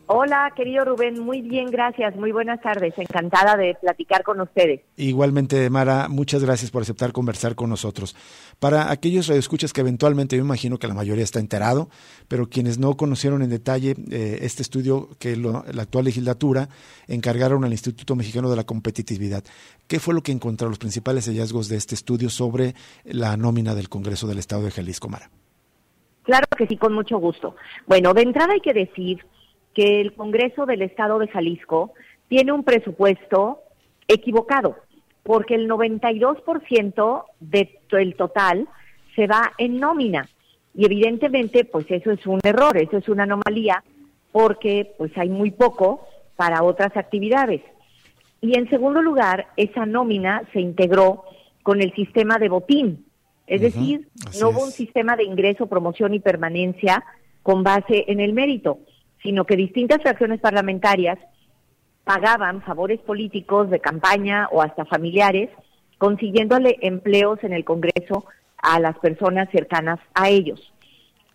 Hola, 0.07 0.51
querido 0.55 0.83
Rubén, 0.83 1.19
muy 1.19 1.41
bien, 1.41 1.67
gracias. 1.67 2.15
Muy 2.17 2.31
buenas 2.31 2.59
tardes. 2.61 2.93
Encantada 2.97 3.55
de 3.55 3.75
platicar 3.79 4.23
con 4.23 4.41
ustedes. 4.41 4.81
Igualmente, 4.97 5.69
Mara, 5.69 6.07
muchas 6.09 6.43
gracias 6.43 6.69
por 6.69 6.81
aceptar 6.81 7.13
conversar 7.13 7.55
con 7.55 7.69
nosotros. 7.69 8.15
Para 8.59 8.91
aquellos 8.91 9.27
radioescuchas 9.27 9.71
que 9.71 9.81
eventualmente, 9.81 10.35
yo 10.35 10.43
imagino 10.43 10.79
que 10.79 10.87
la 10.87 10.93
mayoría 10.93 11.23
está 11.23 11.39
enterado, 11.39 11.89
pero 12.27 12.49
quienes 12.49 12.77
no 12.77 12.97
conocieron 12.97 13.41
en 13.41 13.49
detalle 13.49 13.95
eh, 14.11 14.39
este 14.41 14.61
estudio 14.63 15.09
que 15.17 15.37
la 15.37 15.81
actual 15.81 16.05
legislatura 16.05 16.67
encargaron 17.07 17.63
al 17.63 17.71
Instituto 17.71 18.15
Mexicano 18.15 18.49
de 18.49 18.57
la 18.57 18.65
Competitividad, 18.65 19.43
¿qué 19.87 19.99
fue 19.99 20.13
lo 20.13 20.23
que 20.23 20.31
encontró 20.31 20.67
los 20.67 20.79
principales 20.79 21.27
hallazgos 21.27 21.69
de 21.69 21.77
este 21.77 21.95
estudio 21.95 22.29
sobre 22.29 22.75
la 23.05 23.37
nómina 23.37 23.75
del 23.75 23.87
Congreso 23.87 24.27
del 24.27 24.39
Estado 24.39 24.63
de 24.63 24.71
Jalisco, 24.71 25.07
Mara? 25.07 25.29
Claro 26.23 26.45
que 26.57 26.67
sí, 26.67 26.77
con 26.77 26.93
mucho 26.93 27.17
gusto. 27.17 27.55
Bueno, 27.87 28.13
de 28.13 28.21
entrada 28.21 28.53
hay 28.53 28.59
que 28.59 28.73
decir 28.73 29.25
que 29.73 30.01
el 30.01 30.13
Congreso 30.13 30.65
del 30.65 30.81
Estado 30.81 31.19
de 31.19 31.27
Jalisco 31.27 31.93
tiene 32.27 32.51
un 32.51 32.63
presupuesto 32.63 33.59
equivocado. 34.07 34.75
porque 35.23 35.53
el 35.53 35.69
92% 35.69 37.25
del 37.39 38.15
total 38.15 38.67
se 39.15 39.27
va 39.27 39.51
en 39.59 39.79
nómina. 39.79 40.27
Y 40.73 40.85
evidentemente, 40.85 41.63
pues 41.63 41.85
eso 41.89 42.09
es 42.11 42.25
un 42.25 42.39
error, 42.43 42.75
eso 42.77 42.97
es 42.97 43.07
una 43.07 43.23
anomalía, 43.23 43.83
porque 44.31 44.93
pues 44.97 45.15
hay 45.17 45.29
muy 45.29 45.51
poco 45.51 46.07
para 46.35 46.63
otras 46.63 46.97
actividades. 46.97 47.61
Y 48.41 48.57
en 48.57 48.67
segundo 48.69 49.01
lugar, 49.01 49.49
esa 49.57 49.85
nómina 49.85 50.41
se 50.53 50.59
integró 50.59 51.23
con 51.61 51.81
el 51.81 51.93
sistema 51.93 52.39
de 52.39 52.49
botín, 52.49 53.05
es 53.45 53.61
decir, 53.61 54.07
no 54.39 54.49
hubo 54.49 54.63
un 54.63 54.71
sistema 54.71 55.15
de 55.15 55.25
ingreso, 55.25 55.67
promoción 55.67 56.13
y 56.13 56.19
permanencia 56.19 57.03
con 57.43 57.63
base 57.63 58.05
en 58.07 58.19
el 58.21 58.33
mérito, 58.33 58.79
sino 59.23 59.45
que 59.45 59.55
distintas 59.55 60.01
fracciones 60.01 60.39
parlamentarias 60.39 61.19
pagaban 62.03 62.61
favores 62.61 62.99
políticos 62.99 63.69
de 63.69 63.79
campaña 63.79 64.47
o 64.51 64.61
hasta 64.61 64.85
familiares, 64.85 65.49
consiguiéndole 65.97 66.77
empleos 66.81 67.43
en 67.43 67.53
el 67.53 67.63
Congreso 67.63 68.25
a 68.57 68.79
las 68.79 68.97
personas 68.99 69.49
cercanas 69.51 69.99
a 70.13 70.29
ellos. 70.29 70.73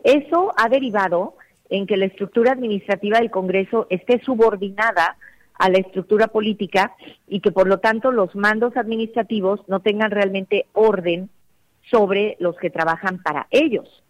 Eso 0.03 0.53
ha 0.57 0.69
derivado 0.69 1.35
en 1.69 1.87
que 1.87 1.97
la 1.97 2.07
estructura 2.07 2.53
administrativa 2.53 3.19
del 3.19 3.31
Congreso 3.31 3.87
esté 3.91 4.21
subordinada 4.23 5.17
a 5.59 5.71
la 5.71 5.79
estructura 5.79 6.29
política 6.29 6.93
y 7.27 7.41
que 7.41 7.51
por 7.51 7.67
lo 7.67 7.79
tanto 7.79 8.13
los 8.13 8.35
mandos 8.37 8.77
administrativos 8.77 9.61
no 9.69 9.81
tengan 9.81 10.11
realmente 10.11 10.67
orden 10.73 11.31
sobre 11.91 12.37
los 12.41 12.57
que 12.57 12.71
trabajan 12.71 13.23
para 13.23 13.47
ellos. 13.51 14.03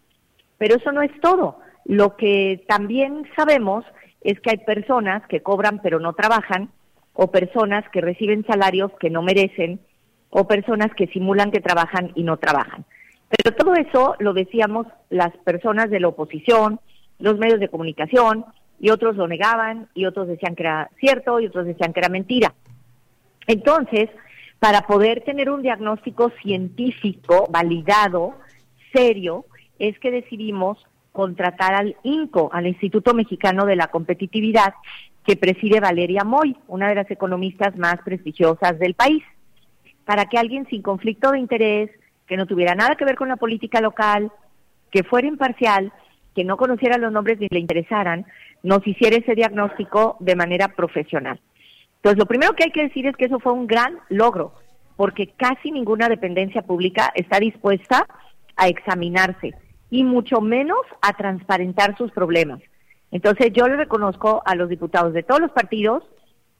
Pero 0.58 0.76
eso 0.76 0.92
no 0.92 1.02
es 1.02 1.12
todo. 1.20 1.58
Lo 1.86 2.16
que 2.16 2.64
también 2.66 3.24
sabemos 3.36 3.84
es 4.20 4.40
que 4.40 4.50
hay 4.50 4.58
personas 4.58 5.26
que 5.28 5.42
cobran 5.42 5.80
pero 5.82 6.00
no 6.00 6.14
trabajan, 6.14 6.70
o 7.12 7.30
personas 7.30 7.88
que 7.90 8.00
reciben 8.00 8.44
salarios 8.44 8.90
que 9.00 9.08
no 9.08 9.22
merecen, 9.22 9.80
o 10.30 10.46
personas 10.46 10.92
que 10.94 11.06
simulan 11.06 11.50
que 11.50 11.60
trabajan 11.60 12.10
y 12.14 12.24
no 12.24 12.36
trabajan. 12.36 12.84
Pero 13.28 13.56
todo 13.56 13.74
eso 13.74 14.16
lo 14.18 14.34
decíamos 14.34 14.86
las 15.10 15.34
personas 15.38 15.88
de 15.88 16.00
la 16.00 16.08
oposición, 16.08 16.80
los 17.18 17.38
medios 17.38 17.60
de 17.60 17.68
comunicación, 17.68 18.44
y 18.78 18.90
otros 18.90 19.16
lo 19.16 19.28
negaban, 19.28 19.88
y 19.94 20.04
otros 20.04 20.28
decían 20.28 20.54
que 20.54 20.64
era 20.64 20.90
cierto, 20.98 21.40
y 21.40 21.46
otros 21.46 21.66
decían 21.66 21.92
que 21.92 22.00
era 22.00 22.08
mentira. 22.08 22.52
Entonces, 23.46 24.10
para 24.58 24.82
poder 24.82 25.22
tener 25.22 25.50
un 25.50 25.62
diagnóstico 25.62 26.30
científico 26.42 27.46
validado, 27.50 28.34
serio, 28.92 29.46
es 29.78 29.98
que 30.00 30.10
decidimos 30.10 30.78
contratar 31.16 31.72
al 31.72 31.96
INCO, 32.02 32.50
al 32.52 32.66
Instituto 32.66 33.14
Mexicano 33.14 33.64
de 33.64 33.74
la 33.74 33.86
Competitividad, 33.86 34.74
que 35.24 35.34
preside 35.34 35.80
Valeria 35.80 36.24
Moy, 36.24 36.54
una 36.68 36.90
de 36.90 36.94
las 36.94 37.10
economistas 37.10 37.74
más 37.78 37.96
prestigiosas 38.04 38.78
del 38.78 38.92
país, 38.92 39.24
para 40.04 40.26
que 40.26 40.36
alguien 40.36 40.66
sin 40.68 40.82
conflicto 40.82 41.30
de 41.30 41.38
interés, 41.38 41.90
que 42.26 42.36
no 42.36 42.44
tuviera 42.44 42.74
nada 42.74 42.96
que 42.96 43.06
ver 43.06 43.16
con 43.16 43.28
la 43.28 43.36
política 43.36 43.80
local, 43.80 44.30
que 44.90 45.04
fuera 45.04 45.26
imparcial, 45.26 45.90
que 46.34 46.44
no 46.44 46.58
conociera 46.58 46.98
los 46.98 47.10
nombres 47.10 47.40
ni 47.40 47.48
le 47.50 47.60
interesaran, 47.60 48.26
nos 48.62 48.86
hiciera 48.86 49.16
ese 49.16 49.34
diagnóstico 49.34 50.18
de 50.20 50.36
manera 50.36 50.68
profesional. 50.68 51.40
Entonces, 51.96 52.18
lo 52.18 52.26
primero 52.26 52.52
que 52.52 52.64
hay 52.64 52.72
que 52.72 52.82
decir 52.82 53.06
es 53.06 53.16
que 53.16 53.24
eso 53.24 53.40
fue 53.40 53.54
un 53.54 53.66
gran 53.66 54.00
logro, 54.10 54.52
porque 54.96 55.28
casi 55.28 55.70
ninguna 55.70 56.10
dependencia 56.10 56.60
pública 56.60 57.10
está 57.14 57.40
dispuesta 57.40 58.06
a 58.54 58.68
examinarse 58.68 59.54
y 59.90 60.04
mucho 60.04 60.40
menos 60.40 60.80
a 61.02 61.12
transparentar 61.12 61.96
sus 61.96 62.10
problemas. 62.12 62.60
Entonces, 63.10 63.52
yo 63.52 63.66
le 63.68 63.76
reconozco 63.76 64.42
a 64.44 64.54
los 64.54 64.68
diputados 64.68 65.12
de 65.12 65.22
todos 65.22 65.40
los 65.40 65.52
partidos 65.52 66.02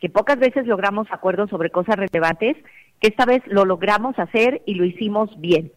que 0.01 0.09
pocas 0.11 0.39
veces 0.39 0.67
logramos 0.67 1.07
acuerdos 1.11 1.51
sobre 1.51 1.71
cosas 1.71 1.97
relevantes, 1.97 2.57
que 3.01 3.09
esta 3.09 3.25
vez 3.25 3.43
lo 3.47 3.65
logramos 3.65 4.19
hacer 4.19 4.63
y 4.67 4.75
lo 4.75 4.85
hicimos 4.85 5.31
bien. 5.41 5.73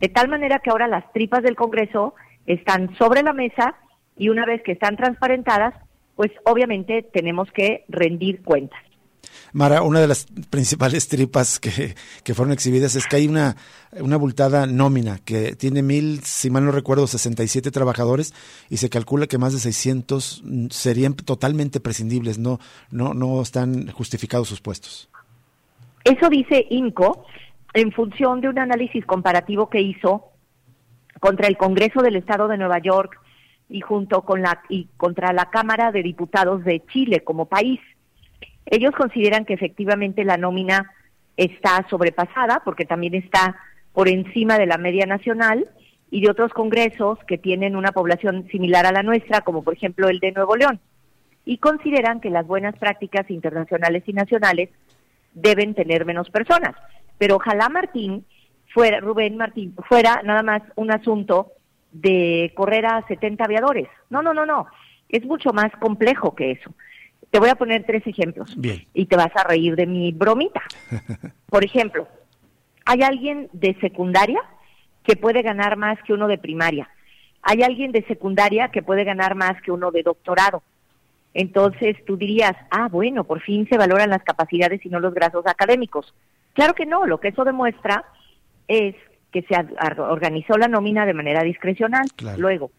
De 0.00 0.08
tal 0.08 0.28
manera 0.28 0.58
que 0.58 0.70
ahora 0.70 0.88
las 0.88 1.10
tripas 1.12 1.42
del 1.42 1.56
Congreso 1.56 2.14
están 2.46 2.94
sobre 2.96 3.22
la 3.22 3.32
mesa 3.32 3.76
y 4.16 4.28
una 4.28 4.44
vez 4.44 4.62
que 4.62 4.72
están 4.72 4.96
transparentadas, 4.96 5.74
pues 6.16 6.30
obviamente 6.44 7.02
tenemos 7.02 7.50
que 7.52 7.84
rendir 7.88 8.42
cuentas. 8.42 8.80
Mara, 9.52 9.82
una 9.82 10.00
de 10.00 10.08
las 10.08 10.26
principales 10.50 11.08
tripas 11.08 11.60
que, 11.60 11.94
que 12.24 12.34
fueron 12.34 12.52
exhibidas 12.52 12.96
es 12.96 13.06
que 13.06 13.16
hay 13.16 13.28
una, 13.28 13.56
una 13.92 14.14
abultada 14.14 14.66
nómina 14.66 15.18
que 15.24 15.54
tiene 15.54 15.82
mil, 15.82 16.20
si 16.24 16.50
mal 16.50 16.64
no 16.64 16.72
recuerdo, 16.72 17.06
67 17.06 17.70
trabajadores 17.70 18.34
y 18.70 18.78
se 18.78 18.88
calcula 18.88 19.26
que 19.26 19.38
más 19.38 19.52
de 19.52 19.58
600 19.58 20.42
serían 20.70 21.14
totalmente 21.14 21.80
prescindibles, 21.80 22.38
no, 22.38 22.58
no, 22.90 23.12
no 23.14 23.42
están 23.42 23.90
justificados 23.90 24.48
sus 24.48 24.60
puestos. 24.60 25.10
Eso 26.04 26.28
dice 26.28 26.66
INCO 26.70 27.26
en 27.74 27.92
función 27.92 28.40
de 28.40 28.48
un 28.48 28.58
análisis 28.58 29.04
comparativo 29.06 29.68
que 29.68 29.80
hizo 29.80 30.30
contra 31.20 31.46
el 31.46 31.56
Congreso 31.56 32.02
del 32.02 32.16
Estado 32.16 32.48
de 32.48 32.58
Nueva 32.58 32.78
York 32.78 33.20
y 33.68 33.80
junto 33.80 34.22
con 34.22 34.42
la 34.42 34.62
y 34.68 34.88
contra 34.96 35.32
la 35.32 35.50
Cámara 35.50 35.92
de 35.92 36.02
Diputados 36.02 36.64
de 36.64 36.82
Chile 36.92 37.22
como 37.24 37.46
país. 37.46 37.80
Ellos 38.66 38.94
consideran 38.94 39.44
que 39.44 39.54
efectivamente 39.54 40.24
la 40.24 40.36
nómina 40.36 40.92
está 41.36 41.86
sobrepasada 41.88 42.62
porque 42.64 42.84
también 42.84 43.14
está 43.14 43.56
por 43.92 44.08
encima 44.08 44.58
de 44.58 44.66
la 44.66 44.78
media 44.78 45.06
nacional 45.06 45.68
y 46.10 46.20
de 46.20 46.30
otros 46.30 46.52
congresos 46.52 47.18
que 47.26 47.38
tienen 47.38 47.76
una 47.76 47.92
población 47.92 48.46
similar 48.50 48.86
a 48.86 48.92
la 48.92 49.02
nuestra, 49.02 49.40
como 49.40 49.62
por 49.62 49.74
ejemplo 49.74 50.08
el 50.08 50.20
de 50.20 50.32
Nuevo 50.32 50.56
León. 50.56 50.80
Y 51.44 51.58
consideran 51.58 52.20
que 52.20 52.30
las 52.30 52.46
buenas 52.46 52.76
prácticas 52.76 53.28
internacionales 53.30 54.04
y 54.06 54.12
nacionales 54.12 54.68
deben 55.34 55.74
tener 55.74 56.04
menos 56.04 56.30
personas. 56.30 56.76
Pero 57.18 57.36
ojalá 57.36 57.68
Martín 57.68 58.24
fuera, 58.72 59.00
Rubén 59.00 59.36
Martín, 59.36 59.74
fuera 59.88 60.22
nada 60.22 60.42
más 60.42 60.62
un 60.76 60.90
asunto 60.90 61.52
de 61.92 62.52
correr 62.54 62.86
a 62.86 63.06
70 63.06 63.44
aviadores. 63.44 63.88
No, 64.10 64.22
no, 64.22 64.32
no, 64.34 64.46
no. 64.46 64.66
Es 65.08 65.24
mucho 65.24 65.52
más 65.52 65.70
complejo 65.78 66.34
que 66.34 66.52
eso. 66.52 66.74
Te 67.32 67.38
voy 67.38 67.48
a 67.48 67.54
poner 67.54 67.84
tres 67.86 68.06
ejemplos 68.06 68.54
y 68.92 69.06
te 69.06 69.16
vas 69.16 69.34
a 69.34 69.44
reír 69.44 69.74
de 69.74 69.86
mi 69.86 70.12
bromita. 70.12 70.60
Por 71.46 71.64
ejemplo, 71.64 72.06
hay 72.84 73.00
alguien 73.00 73.48
de 73.54 73.74
secundaria 73.80 74.38
que 75.02 75.16
puede 75.16 75.40
ganar 75.40 75.78
más 75.78 75.98
que 76.02 76.12
uno 76.12 76.28
de 76.28 76.36
primaria. 76.36 76.90
Hay 77.40 77.62
alguien 77.62 77.90
de 77.90 78.04
secundaria 78.04 78.68
que 78.68 78.82
puede 78.82 79.04
ganar 79.04 79.34
más 79.34 79.60
que 79.62 79.72
uno 79.72 79.90
de 79.90 80.02
doctorado. 80.02 80.62
Entonces 81.32 81.96
tú 82.04 82.18
dirías, 82.18 82.52
ah, 82.70 82.88
bueno, 82.92 83.24
por 83.24 83.40
fin 83.40 83.66
se 83.66 83.78
valoran 83.78 84.10
las 84.10 84.22
capacidades 84.22 84.84
y 84.84 84.90
no 84.90 85.00
los 85.00 85.14
grados 85.14 85.46
académicos. 85.46 86.14
Claro 86.52 86.74
que 86.74 86.84
no, 86.84 87.06
lo 87.06 87.18
que 87.18 87.28
eso 87.28 87.44
demuestra 87.44 88.04
es 88.68 88.94
que 89.32 89.40
se 89.40 89.54
organizó 89.98 90.58
la 90.58 90.68
nómina 90.68 91.06
de 91.06 91.14
manera 91.14 91.42
discrecional. 91.42 92.04
Luego, 92.36 92.72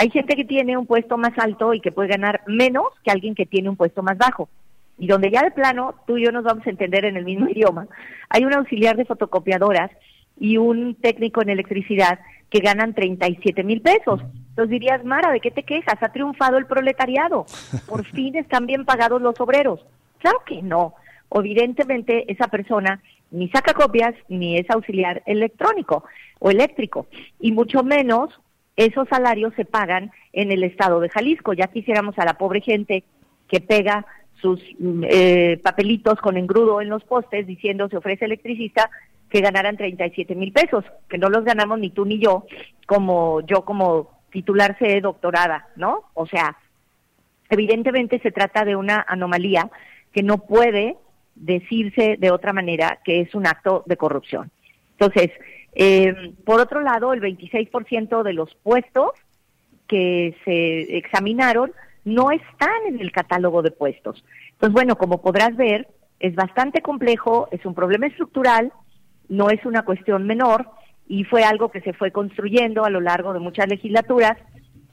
hay 0.00 0.10
gente 0.10 0.36
que 0.36 0.44
tiene 0.44 0.76
un 0.76 0.86
puesto 0.86 1.18
más 1.18 1.32
alto 1.38 1.74
y 1.74 1.80
que 1.80 1.90
puede 1.90 2.08
ganar 2.08 2.42
menos 2.46 2.86
que 3.02 3.10
alguien 3.10 3.34
que 3.34 3.46
tiene 3.46 3.68
un 3.68 3.74
puesto 3.74 4.00
más 4.00 4.16
bajo. 4.16 4.48
Y 4.96 5.08
donde 5.08 5.28
ya 5.28 5.42
de 5.42 5.50
plano 5.50 5.96
tú 6.06 6.18
y 6.18 6.24
yo 6.24 6.30
nos 6.30 6.44
vamos 6.44 6.64
a 6.64 6.70
entender 6.70 7.04
en 7.04 7.16
el 7.16 7.24
mismo 7.24 7.48
idioma, 7.50 7.88
hay 8.28 8.44
un 8.44 8.54
auxiliar 8.54 8.96
de 8.96 9.04
fotocopiadoras 9.04 9.90
y 10.38 10.56
un 10.56 10.94
técnico 10.94 11.42
en 11.42 11.50
electricidad 11.50 12.20
que 12.48 12.60
ganan 12.60 12.94
37 12.94 13.64
mil 13.64 13.80
pesos. 13.80 14.20
Entonces 14.50 14.70
dirías, 14.70 15.04
Mara, 15.04 15.32
¿de 15.32 15.40
qué 15.40 15.50
te 15.50 15.64
quejas? 15.64 16.00
Ha 16.00 16.12
triunfado 16.12 16.58
el 16.58 16.66
proletariado. 16.66 17.46
Por 17.88 18.04
fin 18.12 18.36
están 18.36 18.66
bien 18.66 18.84
pagados 18.84 19.20
los 19.20 19.40
obreros. 19.40 19.84
Claro 20.20 20.38
que 20.46 20.62
no. 20.62 20.94
Evidentemente 21.34 22.30
esa 22.30 22.46
persona 22.46 23.02
ni 23.32 23.48
saca 23.48 23.74
copias 23.74 24.14
ni 24.28 24.58
es 24.58 24.70
auxiliar 24.70 25.24
electrónico 25.26 26.04
o 26.38 26.50
eléctrico, 26.50 27.08
y 27.40 27.50
mucho 27.50 27.82
menos 27.82 28.30
esos 28.78 29.08
salarios 29.08 29.52
se 29.56 29.64
pagan 29.64 30.12
en 30.32 30.52
el 30.52 30.62
estado 30.62 31.00
de 31.00 31.08
Jalisco. 31.08 31.52
Ya 31.52 31.66
quisiéramos 31.66 32.16
a 32.16 32.24
la 32.24 32.34
pobre 32.34 32.60
gente 32.60 33.02
que 33.48 33.60
pega 33.60 34.06
sus 34.40 34.62
mm, 34.78 35.02
eh, 35.02 35.60
papelitos 35.60 36.20
con 36.20 36.36
engrudo 36.36 36.80
en 36.80 36.88
los 36.88 37.02
postes 37.02 37.44
diciendo 37.44 37.88
se 37.88 37.96
ofrece 37.96 38.24
electricista 38.24 38.88
que 39.30 39.40
ganaran 39.40 39.76
37 39.76 40.32
mil 40.36 40.52
pesos, 40.52 40.84
que 41.08 41.18
no 41.18 41.28
los 41.28 41.44
ganamos 41.44 41.80
ni 41.80 41.90
tú 41.90 42.06
ni 42.06 42.20
yo, 42.20 42.46
como 42.86 43.40
yo 43.40 43.64
como 43.64 44.10
titularse 44.30 45.00
doctorada, 45.00 45.66
¿no? 45.74 46.04
O 46.14 46.26
sea, 46.26 46.56
evidentemente 47.50 48.20
se 48.20 48.30
trata 48.30 48.64
de 48.64 48.76
una 48.76 49.04
anomalía 49.08 49.68
que 50.12 50.22
no 50.22 50.38
puede 50.38 50.96
decirse 51.34 52.16
de 52.16 52.30
otra 52.30 52.52
manera 52.52 53.00
que 53.04 53.22
es 53.22 53.34
un 53.34 53.48
acto 53.48 53.82
de 53.86 53.96
corrupción. 53.96 54.52
Entonces, 54.92 55.32
eh, 55.80 56.34
por 56.44 56.60
otro 56.60 56.80
lado, 56.80 57.12
el 57.12 57.20
26% 57.20 58.24
de 58.24 58.32
los 58.32 58.52
puestos 58.56 59.12
que 59.86 60.36
se 60.44 60.98
examinaron 60.98 61.72
no 62.04 62.32
están 62.32 62.86
en 62.88 63.00
el 63.00 63.12
catálogo 63.12 63.62
de 63.62 63.70
puestos. 63.70 64.24
Entonces, 64.52 64.72
bueno, 64.74 64.96
como 64.96 65.22
podrás 65.22 65.56
ver, 65.56 65.86
es 66.18 66.34
bastante 66.34 66.82
complejo, 66.82 67.48
es 67.52 67.64
un 67.64 67.74
problema 67.74 68.08
estructural, 68.08 68.72
no 69.28 69.50
es 69.50 69.64
una 69.64 69.84
cuestión 69.84 70.26
menor 70.26 70.68
y 71.06 71.22
fue 71.22 71.44
algo 71.44 71.70
que 71.70 71.80
se 71.80 71.92
fue 71.92 72.10
construyendo 72.10 72.84
a 72.84 72.90
lo 72.90 73.00
largo 73.00 73.32
de 73.32 73.38
muchas 73.38 73.68
legislaturas 73.68 74.36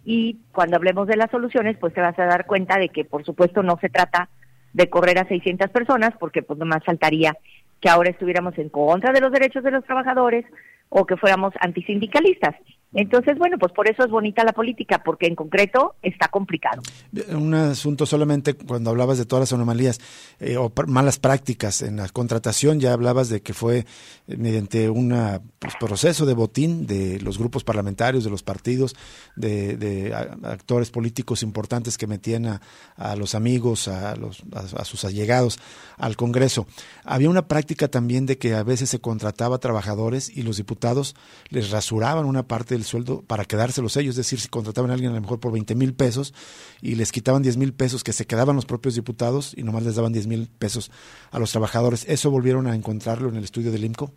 y 0.04 0.38
cuando 0.52 0.76
hablemos 0.76 1.08
de 1.08 1.18
las 1.18 1.32
soluciones, 1.32 1.78
pues 1.80 1.96
te 1.96 2.02
vas 2.02 2.18
a 2.20 2.26
dar 2.26 2.46
cuenta 2.46 2.78
de 2.78 2.90
que 2.90 3.06
por 3.06 3.26
supuesto 3.26 3.64
no 3.64 3.80
se 3.82 3.90
trata 3.90 4.30
de 4.72 4.88
correr 4.88 5.18
a 5.18 5.28
600 5.28 5.72
personas 5.72 6.12
porque 6.20 6.44
pues 6.44 6.60
nomás 6.60 6.84
faltaría 6.84 7.36
que 7.82 7.90
ahora 7.90 8.12
estuviéramos 8.12 8.56
en 8.60 8.70
contra 8.70 9.12
de 9.14 9.22
los 9.22 9.32
derechos 9.32 9.64
de 9.64 9.72
los 9.72 9.84
trabajadores 9.84 10.46
o 10.90 11.06
que 11.06 11.18
fuéramos 11.18 11.54
antisindicalistas. 11.60 12.56
Entonces, 12.94 13.38
bueno, 13.38 13.58
pues 13.60 13.74
por 13.74 13.90
eso 13.90 14.06
es 14.06 14.10
bonita 14.10 14.44
la 14.46 14.54
política, 14.54 15.02
porque 15.04 15.28
en 15.28 15.36
concreto 15.36 15.96
está 16.02 16.30
complicado. 16.30 16.82
Un 17.30 17.54
asunto 17.54 18.06
solamente 18.06 18.54
cuando 18.54 18.90
hablabas 18.90 19.18
de 19.18 19.26
todas 19.26 19.42
las 19.42 19.54
anomalías 19.54 20.00
eh, 20.40 20.56
o 20.56 20.72
malas 20.88 21.20
prácticas 21.20 21.82
en 21.82 21.98
la 21.98 22.08
contratación, 22.08 22.80
ya 22.80 22.94
hablabas 22.94 23.28
de 23.28 23.42
que 23.42 23.54
fue 23.54 23.80
eh, 23.80 24.38
mediante 24.38 24.90
un 24.90 25.14
pues, 25.60 25.74
proceso 25.78 26.26
de 26.26 26.34
botín 26.34 26.88
de 26.88 27.20
los 27.20 27.38
grupos 27.38 27.66
parlamentarios, 27.66 28.24
de 28.24 28.30
los 28.30 28.44
partidos, 28.44 28.96
de, 29.36 30.14
actores 30.44 30.90
políticos 30.90 31.44
importantes 31.44 31.98
que 31.98 32.08
metían 32.08 32.60
a, 32.96 33.16
los 33.16 33.36
amigos, 33.36 33.88
a, 33.88 34.16
los, 34.16 34.44
a 34.54 34.86
sus 34.86 35.04
allegados 35.04 35.60
al 35.98 36.16
Congreso. 36.16 36.68
Había 37.04 37.30
una 37.30 37.48
práctica 37.48 37.88
también 37.88 38.26
de 38.26 38.38
que 38.38 38.54
a 38.54 38.64
veces 38.64 38.90
se 38.90 39.00
contrataba 39.00 39.58
trabajadores 39.58 40.30
y 40.30 40.44
los 40.44 40.58
diputados 40.58 41.16
les 41.50 41.72
rasuraban 41.72 42.26
una 42.26 42.48
parte 42.48 42.75
del 42.76 42.86
sueldo 42.86 43.24
para 43.26 43.46
quedárselos 43.46 43.98
ellos, 43.98 44.12
es 44.12 44.18
decir, 44.18 44.40
si 44.40 44.48
contrataban 44.48 44.92
a 44.92 44.94
alguien 44.94 45.12
a 45.12 45.16
lo 45.16 45.22
mejor 45.22 45.40
por 45.40 45.52
20 45.52 45.76
mil 45.76 45.94
pesos 45.94 46.34
y 46.82 46.96
les 46.96 47.12
quitaban 47.12 47.42
10 47.42 47.58
mil 47.58 47.74
pesos 47.74 48.04
que 48.04 48.14
se 48.14 48.26
quedaban 48.26 48.56
los 48.56 48.66
propios 48.66 48.96
diputados 48.96 49.54
y 49.58 49.64
nomás 49.64 49.84
les 49.84 49.96
daban 49.96 50.14
10 50.14 50.28
mil 50.28 50.50
pesos 50.60 50.92
a 51.32 51.40
los 51.40 51.52
trabajadores, 51.52 52.06
¿eso 52.08 52.32
volvieron 52.32 52.68
a 52.68 52.76
encontrarlo 52.76 53.30
en 53.30 53.36
el 53.36 53.44
estudio 53.44 53.72
del 53.72 53.86
IMCO? 53.86 54.12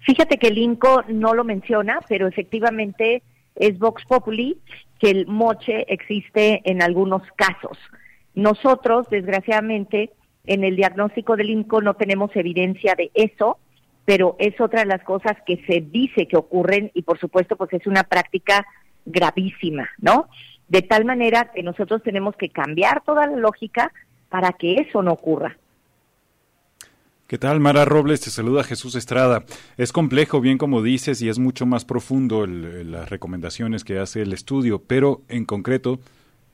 Fíjate 0.00 0.38
que 0.38 0.48
el 0.48 0.58
INCO 0.58 1.02
no 1.08 1.34
lo 1.34 1.44
menciona, 1.44 1.98
pero 2.08 2.28
efectivamente 2.28 3.22
es 3.56 3.78
Vox 3.78 4.04
Populi 4.06 4.58
que 5.00 5.10
el 5.10 5.26
moche 5.26 5.84
existe 5.92 6.62
en 6.64 6.82
algunos 6.82 7.22
casos. 7.36 7.76
Nosotros, 8.34 9.08
desgraciadamente, 9.10 10.12
en 10.46 10.62
el 10.62 10.76
diagnóstico 10.76 11.36
del 11.36 11.50
INCO 11.50 11.80
no 11.80 11.94
tenemos 11.94 12.30
evidencia 12.36 12.94
de 12.94 13.10
eso, 13.14 13.58
pero 14.06 14.36
es 14.38 14.58
otra 14.60 14.80
de 14.80 14.86
las 14.86 15.02
cosas 15.02 15.36
que 15.44 15.62
se 15.66 15.82
dice 15.82 16.26
que 16.26 16.38
ocurren 16.38 16.90
y 16.94 17.02
por 17.02 17.18
supuesto 17.18 17.56
pues 17.56 17.72
es 17.74 17.86
una 17.86 18.04
práctica 18.04 18.64
gravísima, 19.04 19.90
¿no? 19.98 20.28
De 20.68 20.80
tal 20.80 21.04
manera 21.04 21.50
que 21.52 21.62
nosotros 21.62 22.02
tenemos 22.02 22.34
que 22.36 22.48
cambiar 22.48 23.02
toda 23.04 23.26
la 23.26 23.36
lógica 23.36 23.92
para 24.30 24.52
que 24.52 24.76
eso 24.76 25.02
no 25.02 25.12
ocurra. 25.12 25.56
¿Qué 27.26 27.38
tal, 27.38 27.58
Mara 27.58 27.84
Robles? 27.84 28.20
Te 28.20 28.30
saluda 28.30 28.62
Jesús 28.62 28.94
Estrada. 28.94 29.44
Es 29.76 29.92
complejo, 29.92 30.40
bien 30.40 30.58
como 30.58 30.80
dices, 30.80 31.20
y 31.22 31.28
es 31.28 31.40
mucho 31.40 31.66
más 31.66 31.84
profundo 31.84 32.46
las 32.46 33.10
recomendaciones 33.10 33.82
que 33.82 33.98
hace 33.98 34.22
el 34.22 34.32
estudio, 34.32 34.80
pero 34.86 35.22
en 35.28 35.44
concreto, 35.44 35.98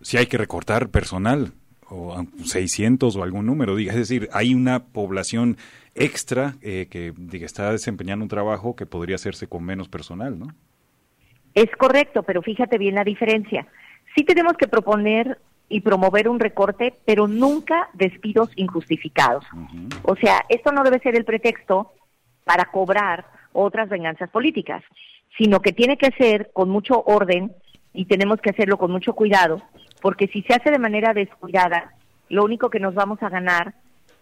si 0.01 0.17
hay 0.17 0.27
que 0.27 0.39
recortar 0.39 0.89
personal, 0.89 1.53
o 1.91 2.25
600 2.43 3.15
o 3.17 3.23
algún 3.23 3.45
número, 3.45 3.77
diga, 3.77 3.93
es 3.93 3.99
decir, 3.99 4.31
hay 4.33 4.55
una 4.55 4.85
población 4.85 5.59
extra 5.95 6.55
eh, 6.63 6.87
que 6.91 7.15
está 7.45 7.73
desempeñando 7.73 8.25
un 8.25 8.29
trabajo 8.29 8.77
que 8.77 8.87
podría 8.87 9.17
hacerse 9.17 9.47
con 9.47 9.65
menos 9.65 9.89
personal, 9.89 10.39
¿no? 10.39 10.47
Es 11.55 11.71
correcto, 11.77 12.23
pero 12.23 12.43
fíjate 12.43 12.79
bien 12.79 12.95
la 12.95 13.05
diferencia. 13.05 13.67
Sí 14.15 14.25
tenemos 14.25 14.55
que 14.55 14.69
proponer 14.69 15.39
y 15.69 15.81
promover 15.81 16.29
un 16.29 16.41
recorte, 16.41 16.95
pero 17.05 17.27
nunca 17.27 17.89
despidos 17.95 18.51
injustificados. 18.57 19.45
O 20.03 20.17
sea, 20.17 20.45
esto 20.49 20.71
no 20.73 20.83
debe 20.83 20.99
ser 21.01 21.17
el 21.17 21.25
pretexto 21.25 21.93
para 22.45 22.67
cobrar 22.67 23.25
otras 23.53 23.89
venganzas 23.89 24.29
políticas, 24.31 24.83
sino 25.39 25.61
que 25.61 25.73
tiene 25.73 25.97
que 25.97 26.11
ser 26.13 26.51
con 26.53 26.69
mucho 26.69 27.03
orden 27.05 27.53
y 27.95 28.07
tenemos 28.07 28.41
que 28.41 28.51
hacerlo 28.51 28.77
con 28.79 28.91
mucho 28.91 29.15
cuidado, 29.15 29.63
porque 30.01 30.27
si 30.29 30.43
se 30.43 30.55
hace 30.55 30.71
de 30.71 30.79
manera 30.79 31.15
descuidada, 31.15 31.95
lo 32.29 32.45
único 32.45 32.71
que 32.71 32.81
nos 32.81 32.95
vamos 32.95 33.23
a 33.23 33.29
ganar 33.29 33.75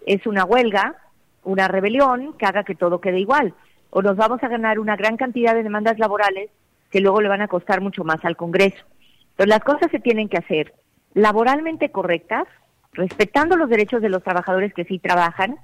es 0.07 0.27
una 0.27 0.45
huelga 0.45 0.97
una 1.45 1.69
rebelión 1.69 2.35
que 2.39 2.47
haga 2.47 2.65
que 2.65 2.75
todo 2.75 3.01
quede 3.01 3.21
igual. 3.21 3.55
O 3.91 4.03
nos 4.03 4.17
vamos 4.17 4.43
a 4.43 4.49
ganar 4.49 4.79
una 4.79 4.97
gran 4.97 5.17
cantidad 5.17 5.55
de 5.55 5.63
demandas 5.63 5.99
laborales 5.99 6.51
que 6.91 7.01
luego 7.01 7.21
le 7.21 7.29
van 7.29 7.43
a 7.43 7.49
costar 7.49 7.81
mucho 7.81 8.05
más 8.05 8.25
al 8.25 8.37
Congreso. 8.37 8.85
Entonces 9.31 9.49
las 9.49 9.65
cosas 9.65 9.91
se 9.91 10.01
tienen 10.01 10.29
que 10.29 10.39
hacer 10.39 10.75
laboralmente 11.15 11.91
correctas, 11.91 12.47
respetando 12.93 13.57
los 13.57 13.69
derechos 13.69 14.03
de 14.03 14.09
los 14.09 14.23
trabajadores 14.23 14.75
que 14.75 14.85
sí 14.85 14.99
trabajan, 14.99 15.59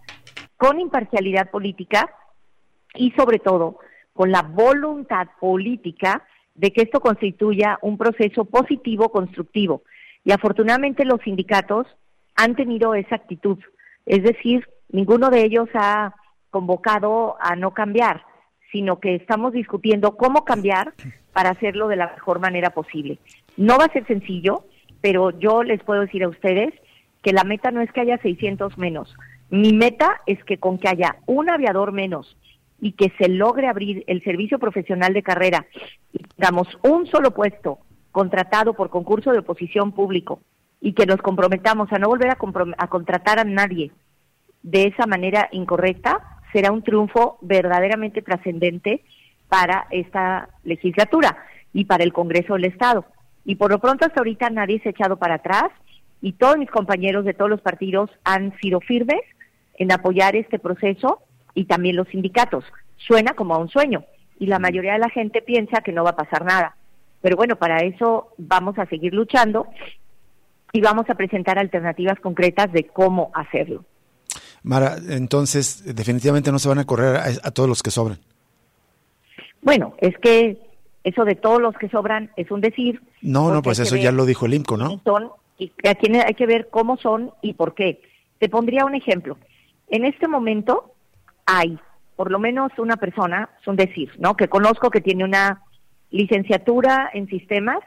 con 0.56 0.80
imparcialidad 0.80 1.50
política 1.50 2.10
y 2.94 3.10
sobre 3.12 3.38
todo 3.38 3.78
con 4.12 4.32
la 4.32 4.42
voluntad 4.42 5.28
política 5.38 6.24
de 6.54 6.72
que 6.72 6.82
esto 6.82 7.00
constituya 7.00 7.78
un 7.82 7.98
proceso 7.98 8.46
positivo, 8.46 9.10
constructivo. 9.10 9.82
Y 10.24 10.32
afortunadamente 10.32 11.04
los 11.04 11.20
sindicatos 11.20 11.86
han 12.34 12.56
tenido 12.56 12.94
esa 12.94 13.16
actitud, 13.16 13.58
es 14.06 14.22
decir, 14.22 14.66
Ninguno 14.90 15.30
de 15.30 15.44
ellos 15.44 15.68
ha 15.74 16.14
convocado 16.50 17.36
a 17.40 17.56
no 17.56 17.72
cambiar, 17.72 18.22
sino 18.72 18.98
que 18.98 19.14
estamos 19.14 19.52
discutiendo 19.52 20.16
cómo 20.16 20.44
cambiar 20.44 20.94
para 21.32 21.50
hacerlo 21.50 21.88
de 21.88 21.96
la 21.96 22.12
mejor 22.12 22.40
manera 22.40 22.70
posible. 22.70 23.18
No 23.56 23.78
va 23.78 23.84
a 23.86 23.92
ser 23.92 24.06
sencillo, 24.06 24.64
pero 25.00 25.30
yo 25.38 25.62
les 25.62 25.82
puedo 25.82 26.02
decir 26.02 26.24
a 26.24 26.28
ustedes 26.28 26.72
que 27.22 27.32
la 27.32 27.44
meta 27.44 27.70
no 27.70 27.80
es 27.80 27.92
que 27.92 28.00
haya 28.00 28.18
600 28.18 28.78
menos. 28.78 29.14
Mi 29.50 29.72
meta 29.72 30.20
es 30.26 30.42
que 30.44 30.58
con 30.58 30.78
que 30.78 30.88
haya 30.88 31.16
un 31.26 31.50
aviador 31.50 31.92
menos 31.92 32.36
y 32.80 32.92
que 32.92 33.12
se 33.18 33.28
logre 33.28 33.68
abrir 33.68 34.04
el 34.06 34.22
servicio 34.22 34.58
profesional 34.58 35.14
de 35.14 35.22
carrera 35.22 35.66
y 36.12 36.24
un 36.82 37.06
solo 37.06 37.32
puesto 37.32 37.78
contratado 38.12 38.74
por 38.74 38.90
concurso 38.90 39.32
de 39.32 39.40
oposición 39.40 39.92
público 39.92 40.40
y 40.80 40.92
que 40.92 41.06
nos 41.06 41.20
comprometamos 41.20 41.92
a 41.92 41.98
no 41.98 42.08
volver 42.08 42.30
a, 42.30 42.38
a 42.78 42.88
contratar 42.88 43.38
a 43.38 43.44
nadie 43.44 43.92
de 44.66 44.88
esa 44.88 45.06
manera 45.06 45.48
incorrecta, 45.52 46.40
será 46.52 46.72
un 46.72 46.82
triunfo 46.82 47.38
verdaderamente 47.40 48.20
trascendente 48.20 49.04
para 49.48 49.86
esta 49.92 50.48
legislatura 50.64 51.38
y 51.72 51.84
para 51.84 52.02
el 52.02 52.12
Congreso 52.12 52.54
del 52.54 52.64
Estado. 52.64 53.04
Y 53.44 53.54
por 53.54 53.70
lo 53.70 53.78
pronto 53.78 54.04
hasta 54.04 54.18
ahorita 54.18 54.50
nadie 54.50 54.80
se 54.80 54.88
ha 54.88 54.90
echado 54.90 55.18
para 55.18 55.34
atrás 55.34 55.70
y 56.20 56.32
todos 56.32 56.58
mis 56.58 56.68
compañeros 56.68 57.24
de 57.24 57.32
todos 57.32 57.48
los 57.48 57.60
partidos 57.60 58.10
han 58.24 58.58
sido 58.58 58.80
firmes 58.80 59.20
en 59.78 59.92
apoyar 59.92 60.34
este 60.34 60.58
proceso 60.58 61.20
y 61.54 61.66
también 61.66 61.94
los 61.94 62.08
sindicatos. 62.08 62.64
Suena 62.96 63.34
como 63.34 63.54
a 63.54 63.58
un 63.58 63.68
sueño 63.68 64.04
y 64.40 64.46
la 64.46 64.58
mayoría 64.58 64.94
de 64.94 64.98
la 64.98 65.10
gente 65.10 65.42
piensa 65.42 65.80
que 65.80 65.92
no 65.92 66.02
va 66.02 66.10
a 66.10 66.16
pasar 66.16 66.44
nada. 66.44 66.74
Pero 67.20 67.36
bueno, 67.36 67.54
para 67.54 67.84
eso 67.84 68.32
vamos 68.36 68.76
a 68.80 68.86
seguir 68.86 69.14
luchando 69.14 69.68
y 70.72 70.80
vamos 70.80 71.08
a 71.08 71.14
presentar 71.14 71.56
alternativas 71.56 72.18
concretas 72.18 72.72
de 72.72 72.88
cómo 72.88 73.30
hacerlo. 73.32 73.84
Mara, 74.66 74.96
entonces 75.10 75.94
definitivamente 75.94 76.50
no 76.50 76.58
se 76.58 76.68
van 76.68 76.80
a 76.80 76.84
correr 76.84 77.14
a, 77.16 77.50
todos 77.52 77.68
los 77.68 77.84
que 77.84 77.92
sobran. 77.92 78.18
Bueno, 79.62 79.94
es 79.98 80.18
que 80.18 80.58
eso 81.04 81.24
de 81.24 81.36
todos 81.36 81.62
los 81.62 81.76
que 81.76 81.88
sobran 81.88 82.32
es 82.36 82.50
un 82.50 82.60
decir. 82.60 83.00
No, 83.22 83.54
no, 83.54 83.62
pues 83.62 83.78
eso 83.78 83.94
ya 83.94 84.10
lo 84.10 84.26
dijo 84.26 84.44
el 84.46 84.54
IMCO, 84.54 84.76
¿no? 84.76 85.00
Son, 85.04 85.30
y 85.56 85.70
aquí 85.88 86.10
hay 86.16 86.34
que 86.34 86.46
ver 86.46 86.66
cómo 86.68 86.96
son 86.96 87.30
y 87.42 87.54
por 87.54 87.74
qué. 87.74 88.02
Te 88.40 88.48
pondría 88.48 88.84
un 88.84 88.96
ejemplo. 88.96 89.38
En 89.88 90.04
este 90.04 90.26
momento 90.26 90.92
hay 91.46 91.78
por 92.16 92.32
lo 92.32 92.40
menos 92.40 92.72
una 92.78 92.96
persona, 92.96 93.48
es 93.60 93.68
un 93.68 93.76
decir, 93.76 94.10
¿no? 94.18 94.36
Que 94.36 94.48
conozco 94.48 94.90
que 94.90 95.00
tiene 95.00 95.22
una 95.22 95.62
licenciatura 96.10 97.08
en 97.14 97.28
sistemas, 97.28 97.78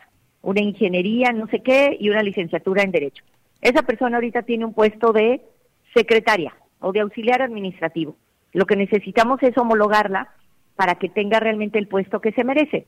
una 0.41 0.61
ingeniería, 0.61 1.33
no 1.33 1.47
sé 1.47 1.61
qué, 1.61 1.97
y 1.99 2.09
una 2.09 2.23
licenciatura 2.23 2.83
en 2.83 2.91
derecho. 2.91 3.25
Esa 3.59 3.81
persona 3.81 4.15
ahorita 4.15 4.43
tiene 4.43 4.63
un 4.63 4.73
puesto 4.73 5.11
de 5.11 5.41
secretaria 5.93 6.53
o 6.79 6.91
de 6.91 7.01
auxiliar 7.01 7.41
administrativo. 7.41 8.15
Lo 8.53 8.65
que 8.65 8.75
necesitamos 8.75 9.41
es 9.43 9.57
homologarla 9.57 10.29
para 10.75 10.95
que 10.95 11.09
tenga 11.09 11.39
realmente 11.39 11.77
el 11.77 11.87
puesto 11.87 12.21
que 12.21 12.31
se 12.31 12.43
merece. 12.43 12.87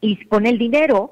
Y 0.00 0.24
con 0.26 0.46
el 0.46 0.58
dinero 0.58 1.10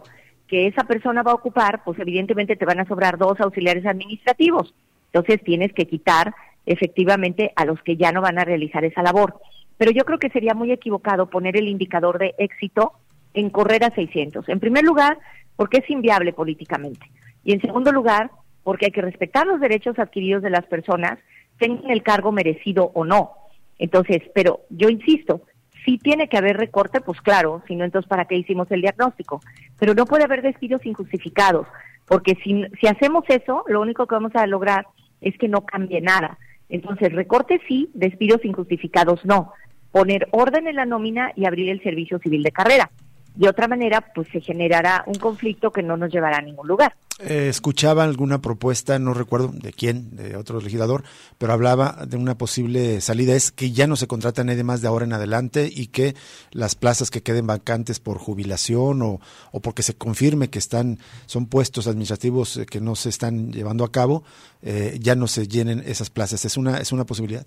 que 0.48 0.66
esa 0.66 0.84
persona 0.84 1.22
va 1.22 1.32
a 1.32 1.36
ocupar, 1.36 1.82
pues 1.84 1.98
evidentemente 1.98 2.56
te 2.56 2.66
van 2.66 2.80
a 2.80 2.86
sobrar 2.86 3.16
dos 3.16 3.40
auxiliares 3.40 3.86
administrativos. 3.86 4.74
Entonces 5.06 5.42
tienes 5.42 5.72
que 5.72 5.86
quitar 5.86 6.34
efectivamente 6.66 7.52
a 7.56 7.64
los 7.64 7.80
que 7.82 7.96
ya 7.96 8.12
no 8.12 8.20
van 8.20 8.38
a 8.38 8.44
realizar 8.44 8.84
esa 8.84 9.02
labor. 9.02 9.40
Pero 9.76 9.90
yo 9.90 10.04
creo 10.04 10.18
que 10.18 10.30
sería 10.30 10.54
muy 10.54 10.72
equivocado 10.72 11.26
poner 11.26 11.56
el 11.56 11.68
indicador 11.68 12.18
de 12.18 12.34
éxito 12.38 12.92
en 13.32 13.50
correr 13.50 13.84
a 13.84 13.94
600. 13.94 14.48
En 14.48 14.60
primer 14.60 14.84
lugar, 14.84 15.18
porque 15.56 15.78
es 15.78 15.90
inviable 15.90 16.32
políticamente. 16.32 17.06
Y 17.44 17.52
en 17.52 17.60
segundo 17.60 17.92
lugar, 17.92 18.30
porque 18.62 18.86
hay 18.86 18.92
que 18.92 19.02
respetar 19.02 19.46
los 19.46 19.60
derechos 19.60 19.98
adquiridos 19.98 20.42
de 20.42 20.50
las 20.50 20.64
personas, 20.66 21.18
tengan 21.58 21.90
el 21.90 22.02
cargo 22.02 22.32
merecido 22.32 22.90
o 22.94 23.04
no. 23.04 23.32
Entonces, 23.78 24.22
pero 24.34 24.60
yo 24.70 24.88
insisto, 24.88 25.42
si 25.84 25.98
tiene 25.98 26.28
que 26.28 26.38
haber 26.38 26.56
recorte, 26.56 27.00
pues 27.00 27.20
claro, 27.20 27.62
si 27.66 27.76
no, 27.76 27.84
entonces 27.84 28.08
¿para 28.08 28.24
qué 28.24 28.36
hicimos 28.36 28.70
el 28.70 28.80
diagnóstico? 28.80 29.40
Pero 29.78 29.94
no 29.94 30.06
puede 30.06 30.24
haber 30.24 30.42
despidos 30.42 30.84
injustificados, 30.86 31.66
porque 32.06 32.36
si, 32.42 32.64
si 32.80 32.86
hacemos 32.86 33.24
eso, 33.28 33.64
lo 33.68 33.80
único 33.80 34.06
que 34.06 34.14
vamos 34.14 34.34
a 34.34 34.46
lograr 34.46 34.86
es 35.20 35.36
que 35.38 35.48
no 35.48 35.64
cambie 35.64 36.00
nada. 36.00 36.38
Entonces, 36.68 37.12
recorte 37.12 37.60
sí, 37.68 37.90
despidos 37.94 38.44
injustificados 38.44 39.24
no. 39.24 39.52
Poner 39.90 40.28
orden 40.32 40.66
en 40.66 40.76
la 40.76 40.86
nómina 40.86 41.32
y 41.36 41.46
abrir 41.46 41.68
el 41.68 41.82
servicio 41.82 42.18
civil 42.18 42.42
de 42.42 42.50
carrera. 42.50 42.90
De 43.34 43.48
otra 43.48 43.66
manera, 43.66 44.12
pues 44.14 44.28
se 44.32 44.40
generará 44.40 45.02
un 45.06 45.16
conflicto 45.16 45.72
que 45.72 45.82
no 45.82 45.96
nos 45.96 46.12
llevará 46.12 46.38
a 46.38 46.42
ningún 46.42 46.68
lugar. 46.68 46.94
Eh, 47.20 47.48
escuchaba 47.48 48.02
alguna 48.02 48.40
propuesta, 48.40 48.98
no 48.98 49.14
recuerdo 49.14 49.48
de 49.48 49.72
quién, 49.72 50.16
de 50.16 50.36
otro 50.36 50.60
legislador, 50.60 51.04
pero 51.38 51.52
hablaba 51.52 52.06
de 52.06 52.16
una 52.16 52.36
posible 52.36 53.00
salida, 53.00 53.34
es 53.34 53.52
que 53.52 53.70
ya 53.70 53.86
no 53.86 53.94
se 53.94 54.08
contrata 54.08 54.42
a 54.42 54.44
nadie 54.44 54.64
más 54.64 54.82
de 54.82 54.88
ahora 54.88 55.04
en 55.04 55.12
adelante 55.12 55.70
y 55.72 55.88
que 55.88 56.14
las 56.50 56.74
plazas 56.74 57.12
que 57.12 57.22
queden 57.22 57.46
vacantes 57.46 58.00
por 58.00 58.18
jubilación 58.18 59.02
o, 59.02 59.20
o 59.52 59.60
porque 59.60 59.82
se 59.82 59.94
confirme 59.94 60.50
que 60.50 60.58
están 60.58 60.98
son 61.26 61.46
puestos 61.46 61.86
administrativos 61.86 62.56
eh, 62.56 62.66
que 62.66 62.80
no 62.80 62.96
se 62.96 63.10
están 63.10 63.52
llevando 63.52 63.84
a 63.84 63.92
cabo, 63.92 64.24
eh, 64.62 64.98
ya 65.00 65.14
no 65.14 65.28
se 65.28 65.46
llenen 65.46 65.84
esas 65.86 66.10
plazas. 66.10 66.44
¿Es 66.44 66.56
una, 66.56 66.78
¿Es 66.78 66.90
una 66.90 67.04
posibilidad? 67.04 67.46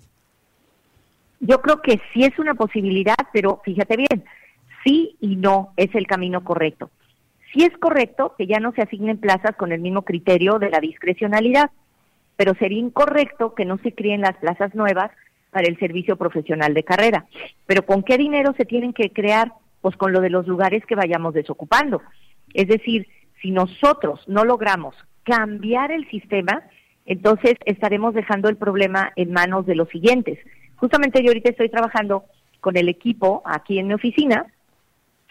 Yo 1.40 1.60
creo 1.60 1.82
que 1.82 2.00
sí 2.12 2.24
es 2.24 2.38
una 2.38 2.54
posibilidad, 2.54 3.16
pero 3.32 3.60
fíjate 3.64 3.96
bien, 3.96 4.24
sí 4.84 5.16
y 5.20 5.36
no 5.36 5.72
es 5.76 5.94
el 5.94 6.06
camino 6.06 6.44
correcto. 6.44 6.90
Sí 7.52 7.64
es 7.64 7.76
correcto 7.78 8.34
que 8.36 8.46
ya 8.46 8.60
no 8.60 8.72
se 8.72 8.82
asignen 8.82 9.18
plazas 9.18 9.56
con 9.56 9.72
el 9.72 9.80
mismo 9.80 10.02
criterio 10.02 10.58
de 10.58 10.70
la 10.70 10.80
discrecionalidad, 10.80 11.70
pero 12.36 12.54
sería 12.54 12.78
incorrecto 12.78 13.54
que 13.54 13.64
no 13.64 13.78
se 13.78 13.94
creen 13.94 14.20
las 14.20 14.36
plazas 14.36 14.74
nuevas 14.74 15.10
para 15.50 15.66
el 15.66 15.78
servicio 15.78 16.16
profesional 16.16 16.74
de 16.74 16.84
carrera. 16.84 17.26
Pero 17.66 17.84
¿con 17.86 18.02
qué 18.02 18.18
dinero 18.18 18.54
se 18.56 18.64
tienen 18.64 18.92
que 18.92 19.10
crear? 19.10 19.52
Pues 19.80 19.96
con 19.96 20.12
lo 20.12 20.20
de 20.20 20.30
los 20.30 20.46
lugares 20.46 20.84
que 20.86 20.94
vayamos 20.94 21.34
desocupando. 21.34 22.02
Es 22.52 22.68
decir, 22.68 23.06
si 23.40 23.50
nosotros 23.50 24.20
no 24.26 24.44
logramos 24.44 24.94
cambiar 25.22 25.90
el 25.90 26.08
sistema, 26.10 26.62
entonces 27.06 27.54
estaremos 27.64 28.14
dejando 28.14 28.48
el 28.48 28.56
problema 28.56 29.12
en 29.16 29.32
manos 29.32 29.64
de 29.66 29.74
los 29.74 29.88
siguientes. 29.88 30.38
Justamente 30.76 31.22
yo 31.22 31.30
ahorita 31.30 31.50
estoy 31.50 31.70
trabajando 31.70 32.24
con 32.60 32.76
el 32.76 32.88
equipo 32.88 33.42
aquí 33.46 33.78
en 33.78 33.86
mi 33.86 33.94
oficina 33.94 34.46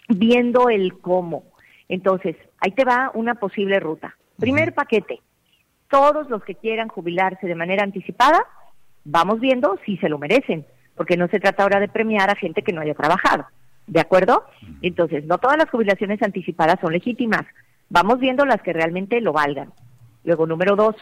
viendo 0.08 0.70
el 0.70 1.00
cómo. 1.00 1.44
Entonces, 1.90 2.36
ahí 2.60 2.72
te 2.72 2.86
va 2.86 3.12
una 3.14 3.36
posible 3.36 3.80
ruta. 3.80 4.16
Primer 4.40 4.74
paquete, 4.74 5.22
todos 5.90 6.30
los 6.30 6.44
que 6.44 6.56
quieran 6.56 6.90
jubilarse 6.90 7.48
de 7.48 7.56
manera 7.56 7.84
anticipada, 7.84 8.46
vamos 9.04 9.40
viendo 9.40 9.80
si 9.86 9.98
se 9.98 10.10
lo 10.10 10.18
merecen, 10.18 10.66
porque 10.96 11.18
no 11.18 11.28
se 11.28 11.40
trata 11.40 11.64
ahora 11.64 11.80
de 11.80 11.88
premiar 11.88 12.30
a 12.30 12.36
gente 12.36 12.62
que 12.62 12.74
no 12.74 12.82
haya 12.82 12.94
trabajado. 12.94 13.46
¿De 13.88 14.02
acuerdo? 14.02 14.44
Entonces, 14.82 15.26
no 15.26 15.38
todas 15.38 15.58
las 15.58 15.70
jubilaciones 15.70 16.22
anticipadas 16.22 16.80
son 16.82 16.92
legítimas. 16.92 17.46
Vamos 17.90 18.20
viendo 18.20 18.46
las 18.46 18.62
que 18.62 18.74
realmente 18.74 19.22
lo 19.22 19.32
valgan. 19.32 19.72
Luego, 20.26 20.46
número 20.46 20.76
dos, 20.76 20.96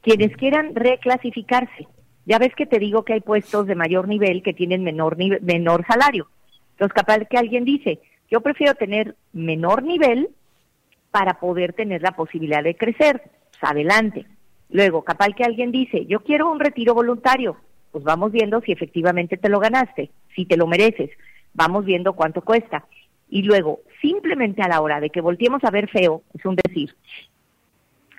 quienes 0.00 0.36
quieran 0.36 0.74
reclasificarse. 0.76 1.88
Ya 2.26 2.38
ves 2.38 2.54
que 2.54 2.66
te 2.66 2.78
digo 2.78 3.04
que 3.04 3.14
hay 3.14 3.20
puestos 3.20 3.66
de 3.66 3.74
mayor 3.74 4.06
nivel 4.06 4.44
que 4.44 4.54
tienen 4.54 4.84
menor, 4.84 5.16
menor 5.16 5.84
salario. 5.86 6.28
Entonces, 6.72 6.94
capaz 6.94 7.24
que 7.28 7.36
alguien 7.36 7.64
dice, 7.64 7.98
yo 8.30 8.40
prefiero 8.40 8.74
tener 8.74 9.16
menor 9.32 9.82
nivel 9.82 10.30
para 11.10 11.40
poder 11.40 11.72
tener 11.72 12.02
la 12.02 12.12
posibilidad 12.12 12.62
de 12.62 12.76
crecer. 12.76 13.22
Pues 13.50 13.70
adelante. 13.70 14.26
Luego, 14.70 15.02
capaz 15.02 15.30
que 15.30 15.44
alguien 15.44 15.72
dice, 15.72 16.06
yo 16.06 16.20
quiero 16.20 16.50
un 16.50 16.60
retiro 16.60 16.94
voluntario. 16.94 17.56
Pues 17.90 18.04
vamos 18.04 18.30
viendo 18.30 18.60
si 18.60 18.72
efectivamente 18.72 19.36
te 19.36 19.48
lo 19.48 19.58
ganaste, 19.58 20.10
si 20.34 20.46
te 20.46 20.56
lo 20.56 20.66
mereces. 20.66 21.10
Vamos 21.54 21.84
viendo 21.84 22.12
cuánto 22.12 22.42
cuesta. 22.42 22.84
Y 23.28 23.42
luego, 23.42 23.80
simplemente 24.00 24.62
a 24.62 24.68
la 24.68 24.80
hora 24.80 25.00
de 25.00 25.10
que 25.10 25.20
volteemos 25.20 25.62
a 25.64 25.70
ver 25.70 25.88
feo, 25.88 26.22
es 26.34 26.44
un 26.44 26.56
decir, 26.56 26.94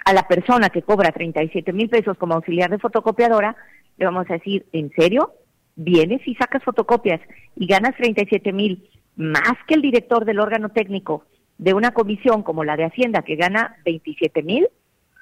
a 0.04 0.14
la 0.14 0.28
persona 0.28 0.70
que 0.70 0.82
cobra 0.82 1.12
37 1.12 1.72
mil 1.74 1.90
pesos 1.90 2.18
como 2.18 2.34
auxiliar 2.34 2.70
de 2.70 2.80
fotocopiadora, 2.80 3.56
le 3.98 4.06
vamos 4.06 4.30
a 4.30 4.34
decir, 4.34 4.66
¿en 4.74 4.92
serio? 4.92 5.34
Vienes 5.76 6.26
y 6.28 6.36
sacas 6.36 6.64
fotocopias 6.64 7.22
y 7.56 7.66
ganas 7.66 7.96
37 7.96 8.52
mil 8.52 8.90
más 9.22 9.54
que 9.68 9.76
el 9.76 9.82
director 9.82 10.26
del 10.26 10.40
órgano 10.40 10.70
técnico 10.70 11.26
de 11.58 11.74
una 11.74 11.92
comisión 11.92 12.42
como 12.44 12.64
la 12.64 12.76
de 12.76 12.86
Hacienda 12.86 13.22
que 13.22 13.36
gana 13.36 13.78
27 13.86 14.42
mil, 14.44 14.68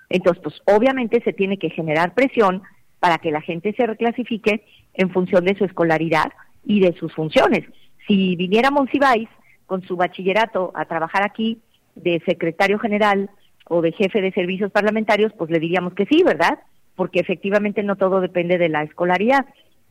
entonces 0.10 0.42
pues 0.42 0.62
obviamente 0.66 1.22
se 1.24 1.34
tiene 1.34 1.58
que 1.58 1.70
generar 1.70 2.14
presión 2.14 2.64
para 3.00 3.18
que 3.18 3.32
la 3.32 3.42
gente 3.42 3.74
se 3.74 3.86
reclasifique 3.86 4.64
en 4.94 5.10
función 5.12 5.46
de 5.46 5.56
su 5.56 5.66
escolaridad 5.66 6.32
y 6.66 6.80
de 6.80 6.94
sus 6.94 7.14
funciones. 7.14 7.66
Si 8.08 8.36
viniera 8.36 8.72
Monsiváis 8.72 9.30
con 9.66 9.82
su 9.84 9.96
bachillerato 9.96 10.72
a 10.76 10.86
trabajar 10.86 11.24
aquí 11.24 11.62
de 11.96 12.22
secretario 12.26 12.80
general 12.80 13.30
o 13.66 13.82
de 13.82 13.92
jefe 13.92 14.22
de 14.22 14.32
servicios 14.32 14.72
parlamentarios, 14.72 15.32
pues 15.38 15.52
le 15.52 15.60
diríamos 15.60 15.94
que 15.94 16.06
sí, 16.06 16.24
¿verdad? 16.24 16.60
Porque 16.96 17.20
efectivamente 17.20 17.84
no 17.84 17.96
todo 17.96 18.20
depende 18.20 18.58
de 18.58 18.70
la 18.70 18.84
escolaridad. 18.84 19.46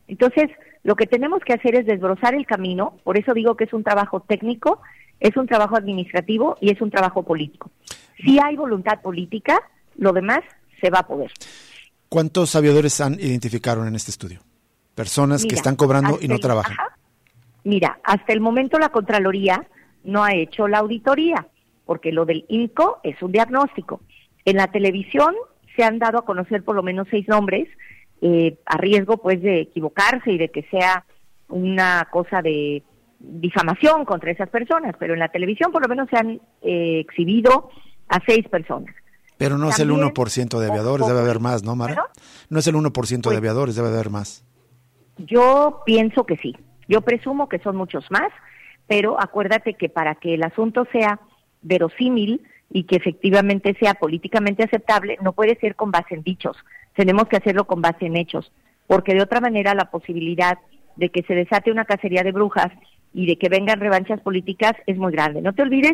Entonces, 0.07 0.49
lo 0.83 0.95
que 0.95 1.07
tenemos 1.07 1.41
que 1.43 1.53
hacer 1.53 1.75
es 1.75 1.85
desbrozar 1.85 2.35
el 2.35 2.45
camino, 2.45 2.97
por 3.03 3.17
eso 3.17 3.33
digo 3.33 3.55
que 3.55 3.65
es 3.65 3.73
un 3.73 3.83
trabajo 3.83 4.21
técnico, 4.21 4.81
es 5.19 5.35
un 5.35 5.47
trabajo 5.47 5.75
administrativo 5.75 6.57
y 6.61 6.71
es 6.71 6.81
un 6.81 6.89
trabajo 6.89 7.23
político. 7.23 7.71
Si 8.23 8.39
hay 8.39 8.55
voluntad 8.55 9.01
política, 9.01 9.61
lo 9.97 10.13
demás 10.13 10.39
se 10.81 10.89
va 10.89 10.99
a 10.99 11.07
poder. 11.07 11.31
¿Cuántos 12.07 12.55
aviadores 12.55 13.01
han 13.01 13.13
identificaron 13.15 13.87
en 13.87 13.95
este 13.95 14.11
estudio? 14.11 14.39
Personas 14.95 15.45
que 15.45 15.55
están 15.55 15.75
cobrando 15.75 16.17
y 16.19 16.27
no 16.27 16.39
trabajan. 16.39 16.75
Mira, 17.63 17.99
hasta 18.03 18.33
el 18.33 18.41
momento 18.41 18.79
la 18.79 18.89
Contraloría 18.89 19.67
no 20.03 20.23
ha 20.23 20.33
hecho 20.33 20.67
la 20.67 20.79
auditoría, 20.79 21.47
porque 21.85 22.11
lo 22.11 22.25
del 22.25 22.45
INCO 22.49 22.99
es 23.03 23.21
un 23.21 23.31
diagnóstico. 23.31 24.01
En 24.45 24.57
la 24.57 24.67
televisión 24.67 25.35
se 25.75 25.83
han 25.83 25.99
dado 25.99 26.19
a 26.19 26.25
conocer 26.25 26.63
por 26.63 26.75
lo 26.75 26.83
menos 26.83 27.07
seis 27.11 27.27
nombres 27.27 27.67
eh, 28.21 28.57
a 28.65 28.77
riesgo 28.77 29.17
pues 29.17 29.41
de 29.41 29.61
equivocarse 29.61 30.31
y 30.31 30.37
de 30.37 30.49
que 30.49 30.63
sea 30.63 31.05
una 31.47 32.07
cosa 32.11 32.41
de 32.41 32.83
difamación 33.19 34.05
contra 34.05 34.31
esas 34.31 34.49
personas, 34.49 34.95
pero 34.99 35.13
en 35.13 35.19
la 35.19 35.29
televisión 35.29 35.71
por 35.71 35.81
lo 35.81 35.89
menos 35.89 36.09
se 36.09 36.17
han 36.17 36.41
eh, 36.61 36.99
exhibido 36.99 37.69
a 38.07 38.19
seis 38.25 38.47
personas. 38.47 38.93
Pero 39.37 39.57
no 39.57 39.69
es 39.69 39.79
el 39.79 39.89
1% 39.89 40.59
de 40.59 40.67
aviadores, 40.67 41.07
debe 41.07 41.21
haber 41.21 41.39
más, 41.39 41.63
¿no, 41.63 41.75
Mara? 41.75 42.07
No 42.49 42.59
es 42.59 42.67
el 42.67 42.75
1% 42.75 42.91
de 42.91 43.21
pues 43.21 43.37
aviadores, 43.37 43.75
debe 43.75 43.87
haber 43.87 44.09
más. 44.09 44.45
Yo 45.17 45.81
pienso 45.85 46.25
que 46.25 46.35
sí. 46.37 46.57
Yo 46.89 47.01
presumo 47.01 47.47
que 47.47 47.59
son 47.59 47.77
muchos 47.77 48.05
más, 48.09 48.31
pero 48.87 49.21
acuérdate 49.21 49.75
que 49.75 49.87
para 49.87 50.15
que 50.15 50.33
el 50.33 50.43
asunto 50.43 50.85
sea 50.91 51.21
verosímil 51.61 52.41
y 52.71 52.83
que 52.83 52.97
efectivamente 52.97 53.75
sea 53.79 53.93
políticamente 53.93 54.63
aceptable, 54.63 55.17
no 55.21 55.33
puede 55.33 55.57
ser 55.59 55.75
con 55.75 55.91
base 55.91 56.15
en 56.15 56.23
dichos, 56.23 56.57
tenemos 56.99 57.29
que 57.29 57.37
hacerlo 57.37 57.63
con 57.63 57.81
base 57.81 58.07
en 58.07 58.17
hechos, 58.17 58.51
porque 58.85 59.13
de 59.13 59.21
otra 59.21 59.39
manera 59.39 59.73
la 59.73 59.89
posibilidad 59.89 60.57
de 60.97 61.07
que 61.07 61.23
se 61.23 61.33
desate 61.33 61.71
una 61.71 61.85
cacería 61.85 62.23
de 62.23 62.33
brujas 62.33 62.73
y 63.13 63.25
de 63.25 63.37
que 63.37 63.47
vengan 63.47 63.79
revanchas 63.79 64.19
políticas 64.19 64.73
es 64.85 64.97
muy 64.97 65.13
grande. 65.13 65.41
No 65.41 65.53
te 65.53 65.61
olvides 65.61 65.93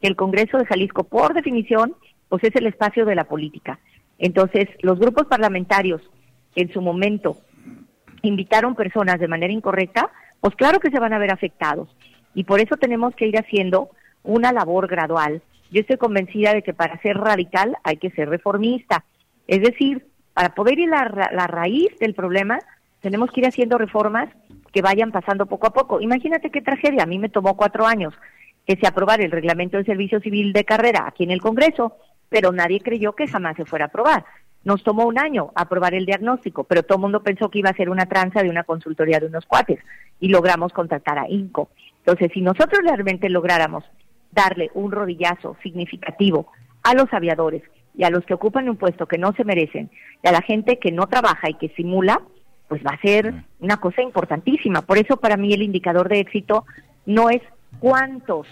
que 0.00 0.08
el 0.08 0.16
Congreso 0.16 0.58
de 0.58 0.66
Jalisco, 0.66 1.04
por 1.04 1.34
definición, 1.34 1.94
pues 2.28 2.42
es 2.42 2.56
el 2.56 2.66
espacio 2.66 3.04
de 3.04 3.14
la 3.14 3.28
política. 3.28 3.78
Entonces, 4.18 4.68
los 4.80 4.98
grupos 4.98 5.28
parlamentarios 5.28 6.02
en 6.56 6.72
su 6.72 6.82
momento 6.82 7.36
invitaron 8.22 8.74
personas 8.74 9.20
de 9.20 9.28
manera 9.28 9.52
incorrecta, 9.52 10.10
pues 10.40 10.56
claro 10.56 10.80
que 10.80 10.90
se 10.90 10.98
van 10.98 11.12
a 11.12 11.20
ver 11.20 11.30
afectados. 11.30 11.94
Y 12.34 12.42
por 12.42 12.58
eso 12.58 12.76
tenemos 12.76 13.14
que 13.14 13.28
ir 13.28 13.38
haciendo 13.38 13.90
una 14.24 14.50
labor 14.50 14.88
gradual. 14.88 15.42
Yo 15.70 15.82
estoy 15.82 15.96
convencida 15.96 16.54
de 16.54 16.62
que 16.62 16.74
para 16.74 17.00
ser 17.02 17.18
radical 17.18 17.76
hay 17.84 17.98
que 17.98 18.10
ser 18.10 18.28
reformista. 18.28 19.04
Es 19.46 19.62
decir, 19.62 20.09
para 20.40 20.54
poder 20.54 20.78
ir 20.78 20.90
a 20.94 21.04
la, 21.04 21.46
raíz 21.46 21.90
del 21.98 22.14
problema, 22.14 22.58
tenemos 23.02 23.30
que 23.30 23.40
ir 23.40 23.46
haciendo 23.46 23.76
reformas 23.76 24.30
que 24.72 24.80
vayan 24.80 25.12
pasando 25.12 25.44
poco 25.44 25.66
a 25.66 25.74
poco. 25.74 26.00
Imagínate 26.00 26.48
qué 26.48 26.62
tragedia. 26.62 27.02
A 27.02 27.06
mí 27.06 27.18
me 27.18 27.28
tomó 27.28 27.58
cuatro 27.58 27.84
años 27.84 28.14
que 28.66 28.76
se 28.76 28.86
aprobara 28.86 29.22
el 29.22 29.32
reglamento 29.32 29.76
del 29.76 29.84
servicio 29.84 30.18
civil 30.20 30.54
de 30.54 30.64
carrera 30.64 31.04
aquí 31.06 31.24
en 31.24 31.30
el 31.30 31.42
Congreso, 31.42 31.94
pero 32.30 32.52
nadie 32.52 32.80
creyó 32.80 33.12
que 33.12 33.28
jamás 33.28 33.54
se 33.54 33.66
fuera 33.66 33.84
a 33.84 33.88
aprobar. 33.88 34.24
Nos 34.64 34.82
tomó 34.82 35.04
un 35.04 35.18
año 35.18 35.52
aprobar 35.56 35.92
el 35.92 36.06
diagnóstico, 36.06 36.64
pero 36.64 36.84
todo 36.84 36.96
el 36.96 37.02
mundo 37.02 37.22
pensó 37.22 37.50
que 37.50 37.58
iba 37.58 37.68
a 37.68 37.76
ser 37.76 37.90
una 37.90 38.06
tranza 38.06 38.42
de 38.42 38.48
una 38.48 38.64
consultoría 38.64 39.20
de 39.20 39.26
unos 39.26 39.44
cuates 39.44 39.80
y 40.20 40.28
logramos 40.28 40.72
contactar 40.72 41.18
a 41.18 41.28
INCO. 41.28 41.68
Entonces, 41.98 42.30
si 42.32 42.40
nosotros 42.40 42.80
realmente 42.82 43.28
lográramos 43.28 43.84
darle 44.32 44.70
un 44.72 44.90
rodillazo 44.90 45.58
significativo 45.62 46.50
a 46.82 46.94
los 46.94 47.12
aviadores 47.12 47.62
y 47.96 48.04
a 48.04 48.10
los 48.10 48.24
que 48.24 48.34
ocupan 48.34 48.68
un 48.68 48.76
puesto 48.76 49.06
que 49.06 49.18
no 49.18 49.32
se 49.32 49.44
merecen 49.44 49.90
y 50.22 50.28
a 50.28 50.32
la 50.32 50.42
gente 50.42 50.78
que 50.78 50.92
no 50.92 51.06
trabaja 51.06 51.50
y 51.50 51.54
que 51.54 51.70
simula, 51.70 52.20
pues 52.68 52.82
va 52.84 52.92
a 52.92 53.00
ser 53.00 53.34
una 53.58 53.78
cosa 53.78 54.02
importantísima. 54.02 54.82
Por 54.82 54.98
eso 54.98 55.16
para 55.16 55.36
mí 55.36 55.52
el 55.52 55.62
indicador 55.62 56.08
de 56.08 56.20
éxito 56.20 56.64
no 57.04 57.30
es 57.30 57.42
cuántos, 57.80 58.46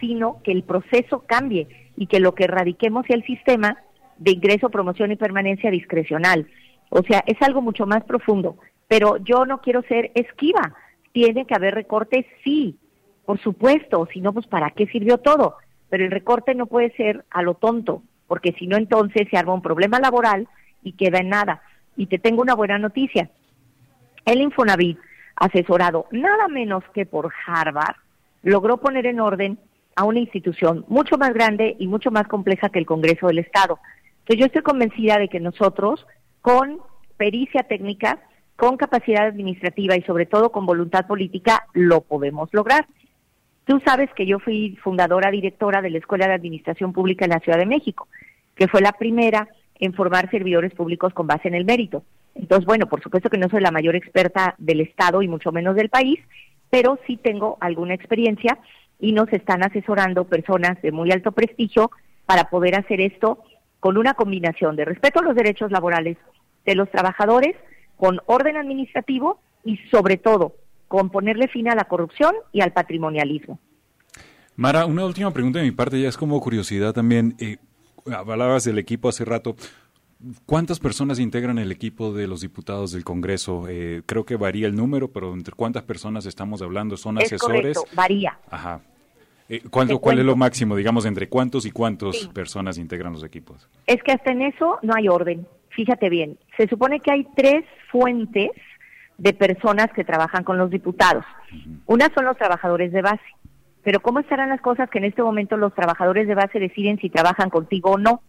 sino 0.00 0.42
que 0.42 0.52
el 0.52 0.62
proceso 0.62 1.24
cambie 1.26 1.68
y 1.96 2.06
que 2.06 2.20
lo 2.20 2.34
que 2.34 2.44
erradiquemos 2.44 3.06
sea 3.06 3.16
el 3.16 3.24
sistema 3.24 3.78
de 4.18 4.32
ingreso, 4.32 4.70
promoción 4.70 5.10
y 5.12 5.16
permanencia 5.16 5.70
discrecional. 5.70 6.46
O 6.90 7.02
sea, 7.02 7.24
es 7.26 7.40
algo 7.40 7.62
mucho 7.62 7.86
más 7.86 8.04
profundo. 8.04 8.56
Pero 8.88 9.16
yo 9.18 9.46
no 9.46 9.62
quiero 9.62 9.82
ser 9.82 10.12
esquiva. 10.14 10.74
Tiene 11.12 11.46
que 11.46 11.54
haber 11.54 11.74
recortes, 11.74 12.26
sí, 12.44 12.78
por 13.24 13.40
supuesto, 13.40 14.06
si 14.12 14.20
no, 14.20 14.32
pues 14.32 14.46
¿para 14.46 14.70
qué 14.70 14.86
sirvió 14.86 15.18
todo? 15.18 15.56
Pero 15.88 16.04
el 16.04 16.10
recorte 16.10 16.54
no 16.54 16.66
puede 16.66 16.90
ser 16.96 17.24
a 17.30 17.42
lo 17.42 17.54
tonto, 17.54 18.02
porque 18.26 18.52
si 18.58 18.66
no, 18.66 18.76
entonces 18.76 19.28
se 19.30 19.36
arma 19.36 19.54
un 19.54 19.62
problema 19.62 19.98
laboral 20.00 20.48
y 20.82 20.92
queda 20.92 21.18
en 21.18 21.28
nada. 21.28 21.62
Y 21.96 22.06
te 22.06 22.18
tengo 22.18 22.42
una 22.42 22.54
buena 22.54 22.78
noticia. 22.78 23.30
El 24.24 24.40
Infonavit, 24.40 24.98
asesorado 25.36 26.06
nada 26.10 26.48
menos 26.48 26.84
que 26.94 27.06
por 27.06 27.32
Harvard, 27.46 27.96
logró 28.42 28.78
poner 28.78 29.06
en 29.06 29.20
orden 29.20 29.58
a 29.96 30.04
una 30.04 30.20
institución 30.20 30.84
mucho 30.88 31.18
más 31.18 31.32
grande 31.34 31.76
y 31.78 31.86
mucho 31.86 32.10
más 32.10 32.26
compleja 32.26 32.70
que 32.70 32.78
el 32.78 32.86
Congreso 32.86 33.26
del 33.26 33.38
Estado. 33.38 33.78
Entonces 34.20 34.38
yo 34.38 34.46
estoy 34.46 34.62
convencida 34.62 35.18
de 35.18 35.28
que 35.28 35.40
nosotros, 35.40 36.06
con 36.40 36.80
pericia 37.16 37.64
técnica, 37.64 38.20
con 38.56 38.76
capacidad 38.76 39.26
administrativa 39.26 39.96
y 39.96 40.02
sobre 40.02 40.26
todo 40.26 40.52
con 40.52 40.66
voluntad 40.66 41.06
política, 41.06 41.66
lo 41.72 42.00
podemos 42.02 42.48
lograr. 42.52 42.86
Tú 43.64 43.80
sabes 43.84 44.10
que 44.14 44.26
yo 44.26 44.38
fui 44.40 44.76
fundadora 44.82 45.30
directora 45.30 45.82
de 45.82 45.90
la 45.90 45.98
Escuela 45.98 46.26
de 46.26 46.34
Administración 46.34 46.92
Pública 46.92 47.24
en 47.24 47.30
la 47.30 47.40
Ciudad 47.40 47.58
de 47.58 47.66
México, 47.66 48.08
que 48.56 48.68
fue 48.68 48.80
la 48.80 48.92
primera 48.92 49.48
en 49.78 49.94
formar 49.94 50.30
servidores 50.30 50.74
públicos 50.74 51.12
con 51.14 51.26
base 51.26 51.48
en 51.48 51.54
el 51.54 51.64
mérito. 51.64 52.02
Entonces, 52.34 52.66
bueno, 52.66 52.86
por 52.86 53.02
supuesto 53.02 53.30
que 53.30 53.38
no 53.38 53.48
soy 53.48 53.60
la 53.60 53.70
mayor 53.70 53.94
experta 53.94 54.54
del 54.58 54.80
Estado 54.80 55.22
y 55.22 55.28
mucho 55.28 55.52
menos 55.52 55.76
del 55.76 55.90
país, 55.90 56.18
pero 56.70 56.98
sí 57.06 57.16
tengo 57.16 57.56
alguna 57.60 57.94
experiencia 57.94 58.58
y 58.98 59.12
nos 59.12 59.32
están 59.32 59.62
asesorando 59.62 60.24
personas 60.24 60.80
de 60.82 60.92
muy 60.92 61.10
alto 61.12 61.32
prestigio 61.32 61.90
para 62.26 62.44
poder 62.44 62.74
hacer 62.76 63.00
esto 63.00 63.44
con 63.80 63.96
una 63.96 64.14
combinación 64.14 64.76
de 64.76 64.84
respeto 64.84 65.20
a 65.20 65.24
los 65.24 65.34
derechos 65.36 65.70
laborales 65.70 66.16
de 66.64 66.74
los 66.74 66.90
trabajadores, 66.90 67.56
con 67.96 68.20
orden 68.26 68.56
administrativo 68.56 69.40
y 69.64 69.76
sobre 69.90 70.16
todo 70.16 70.54
con 70.92 71.08
ponerle 71.08 71.48
fin 71.48 71.70
a 71.70 71.74
la 71.74 71.84
corrupción 71.84 72.34
y 72.52 72.60
al 72.60 72.74
patrimonialismo. 72.74 73.58
Mara, 74.56 74.84
una 74.84 75.06
última 75.06 75.30
pregunta 75.30 75.58
de 75.58 75.64
mi 75.64 75.70
parte, 75.70 75.98
ya 75.98 76.10
es 76.10 76.18
como 76.18 76.38
curiosidad 76.38 76.92
también. 76.92 77.34
Eh, 77.38 77.56
hablabas 78.14 78.64
del 78.64 78.78
equipo 78.78 79.08
hace 79.08 79.24
rato. 79.24 79.56
¿Cuántas 80.44 80.80
personas 80.80 81.18
integran 81.18 81.58
el 81.58 81.72
equipo 81.72 82.12
de 82.12 82.28
los 82.28 82.42
diputados 82.42 82.92
del 82.92 83.04
Congreso? 83.04 83.64
Eh, 83.70 84.02
creo 84.04 84.26
que 84.26 84.36
varía 84.36 84.66
el 84.66 84.74
número, 84.74 85.10
pero 85.10 85.32
¿entre 85.32 85.54
cuántas 85.54 85.82
personas 85.82 86.26
estamos 86.26 86.60
hablando? 86.60 86.98
¿Son 86.98 87.16
es 87.16 87.24
asesores? 87.24 87.78
Correcto, 87.78 87.96
varía. 87.96 88.38
Ajá. 88.50 88.82
Eh, 89.48 89.62
¿cuál, 89.70 89.98
¿Cuál 89.98 90.18
es 90.18 90.26
lo 90.26 90.36
máximo, 90.36 90.76
digamos, 90.76 91.06
entre 91.06 91.30
cuántos 91.30 91.64
y 91.64 91.70
cuántas 91.70 92.28
personas 92.34 92.76
integran 92.76 93.14
los 93.14 93.24
equipos? 93.24 93.66
Es 93.86 94.02
que 94.02 94.12
hasta 94.12 94.30
en 94.30 94.42
eso 94.42 94.78
no 94.82 94.92
hay 94.94 95.08
orden. 95.08 95.46
Fíjate 95.70 96.10
bien, 96.10 96.36
se 96.58 96.68
supone 96.68 97.00
que 97.00 97.10
hay 97.10 97.26
tres 97.34 97.64
fuentes 97.90 98.50
de 99.18 99.32
personas 99.32 99.88
que 99.94 100.04
trabajan 100.04 100.44
con 100.44 100.58
los 100.58 100.70
diputados. 100.70 101.24
Una 101.86 102.08
son 102.14 102.24
los 102.24 102.36
trabajadores 102.36 102.92
de 102.92 103.02
base. 103.02 103.22
Pero 103.82 104.00
¿cómo 104.00 104.20
estarán 104.20 104.48
las 104.48 104.60
cosas 104.60 104.88
que 104.90 104.98
en 104.98 105.04
este 105.04 105.22
momento 105.22 105.56
los 105.56 105.74
trabajadores 105.74 106.28
de 106.28 106.34
base 106.34 106.60
deciden 106.60 106.98
si 106.98 107.10
trabajan 107.10 107.50
contigo 107.50 107.92
o 107.92 107.98
no? 107.98 108.22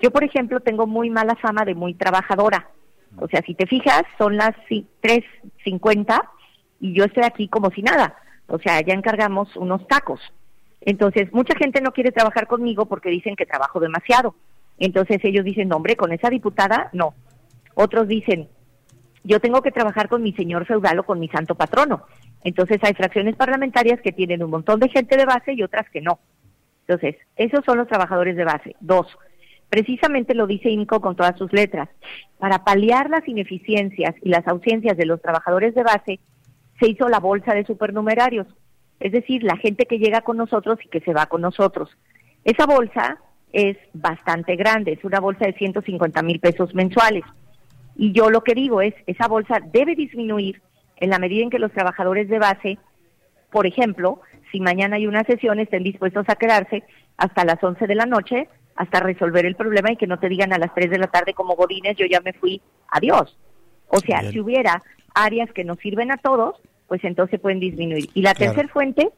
Yo, 0.00 0.10
por 0.10 0.22
ejemplo, 0.22 0.60
tengo 0.60 0.86
muy 0.86 1.10
mala 1.10 1.34
fama 1.36 1.64
de 1.64 1.74
muy 1.74 1.94
trabajadora. 1.94 2.68
O 3.16 3.26
sea, 3.26 3.42
si 3.42 3.54
te 3.54 3.66
fijas, 3.66 4.02
son 4.18 4.36
las 4.36 4.54
3.50 4.68 6.22
y 6.80 6.94
yo 6.94 7.04
estoy 7.04 7.24
aquí 7.24 7.48
como 7.48 7.70
si 7.70 7.82
nada. 7.82 8.14
O 8.46 8.58
sea, 8.58 8.80
ya 8.80 8.94
encargamos 8.94 9.56
unos 9.56 9.86
tacos. 9.88 10.20
Entonces, 10.82 11.32
mucha 11.32 11.56
gente 11.58 11.80
no 11.80 11.92
quiere 11.92 12.12
trabajar 12.12 12.46
conmigo 12.46 12.86
porque 12.86 13.10
dicen 13.10 13.34
que 13.34 13.46
trabajo 13.46 13.80
demasiado. 13.80 14.34
Entonces 14.78 15.18
ellos 15.24 15.44
dicen, 15.44 15.68
no, 15.68 15.76
hombre, 15.76 15.96
con 15.96 16.12
esa 16.12 16.30
diputada, 16.30 16.90
no. 16.92 17.14
Otros 17.74 18.06
dicen, 18.08 18.48
yo 19.24 19.40
tengo 19.40 19.62
que 19.62 19.72
trabajar 19.72 20.08
con 20.08 20.22
mi 20.22 20.32
señor 20.32 20.66
feudal 20.66 20.98
o 21.00 21.04
con 21.04 21.20
mi 21.20 21.28
santo 21.28 21.54
patrono. 21.54 22.04
Entonces 22.44 22.78
hay 22.82 22.94
fracciones 22.94 23.36
parlamentarias 23.36 24.00
que 24.00 24.12
tienen 24.12 24.42
un 24.42 24.50
montón 24.50 24.80
de 24.80 24.88
gente 24.88 25.16
de 25.16 25.24
base 25.24 25.52
y 25.52 25.62
otras 25.62 25.88
que 25.90 26.00
no. 26.00 26.20
Entonces, 26.86 27.16
esos 27.36 27.64
son 27.66 27.78
los 27.78 27.88
trabajadores 27.88 28.36
de 28.36 28.44
base. 28.44 28.74
Dos, 28.80 29.06
precisamente 29.68 30.34
lo 30.34 30.46
dice 30.46 30.70
INCO 30.70 31.00
con 31.00 31.16
todas 31.16 31.36
sus 31.36 31.52
letras, 31.52 31.88
para 32.38 32.64
paliar 32.64 33.10
las 33.10 33.26
ineficiencias 33.28 34.14
y 34.22 34.30
las 34.30 34.46
ausencias 34.48 34.96
de 34.96 35.04
los 35.04 35.20
trabajadores 35.20 35.74
de 35.74 35.82
base, 35.82 36.20
se 36.80 36.88
hizo 36.88 37.08
la 37.08 37.18
bolsa 37.18 37.54
de 37.54 37.66
supernumerarios, 37.66 38.46
es 39.00 39.12
decir, 39.12 39.42
la 39.42 39.56
gente 39.56 39.86
que 39.86 39.98
llega 39.98 40.22
con 40.22 40.36
nosotros 40.36 40.78
y 40.84 40.88
que 40.88 41.00
se 41.00 41.12
va 41.12 41.26
con 41.26 41.40
nosotros. 41.40 41.90
Esa 42.44 42.66
bolsa 42.66 43.18
es 43.52 43.76
bastante 43.92 44.56
grande, 44.56 44.92
es 44.92 45.04
una 45.04 45.20
bolsa 45.20 45.46
de 45.46 45.54
150 45.54 46.22
mil 46.22 46.40
pesos 46.40 46.74
mensuales. 46.74 47.24
Y 47.98 48.12
yo 48.12 48.30
lo 48.30 48.42
que 48.42 48.54
digo 48.54 48.80
es, 48.80 48.94
esa 49.06 49.26
bolsa 49.26 49.60
debe 49.72 49.96
disminuir 49.96 50.62
en 50.96 51.10
la 51.10 51.18
medida 51.18 51.42
en 51.42 51.50
que 51.50 51.58
los 51.58 51.72
trabajadores 51.72 52.28
de 52.28 52.38
base, 52.38 52.78
por 53.50 53.66
ejemplo, 53.66 54.20
si 54.52 54.60
mañana 54.60 54.96
hay 54.96 55.08
una 55.08 55.24
sesión, 55.24 55.58
estén 55.58 55.82
dispuestos 55.82 56.24
a 56.28 56.36
quedarse 56.36 56.84
hasta 57.16 57.44
las 57.44 57.62
11 57.62 57.86
de 57.88 57.94
la 57.96 58.06
noche, 58.06 58.48
hasta 58.76 59.00
resolver 59.00 59.44
el 59.44 59.56
problema 59.56 59.90
y 59.90 59.96
que 59.96 60.06
no 60.06 60.20
te 60.20 60.28
digan 60.28 60.52
a 60.52 60.58
las 60.58 60.72
3 60.74 60.90
de 60.90 60.98
la 60.98 61.08
tarde 61.08 61.34
como 61.34 61.56
Godines, 61.56 61.96
yo 61.96 62.06
ya 62.06 62.20
me 62.20 62.32
fui, 62.32 62.62
adiós. 62.88 63.36
O 63.88 63.98
sea, 63.98 64.22
si 64.30 64.38
hubiera 64.38 64.80
áreas 65.14 65.50
que 65.52 65.64
nos 65.64 65.78
sirven 65.80 66.12
a 66.12 66.18
todos, 66.18 66.54
pues 66.86 67.02
entonces 67.02 67.40
pueden 67.40 67.58
disminuir. 67.58 68.08
Y 68.14 68.22
la 68.22 68.34
tercera 68.34 68.68
fuente 68.68 69.10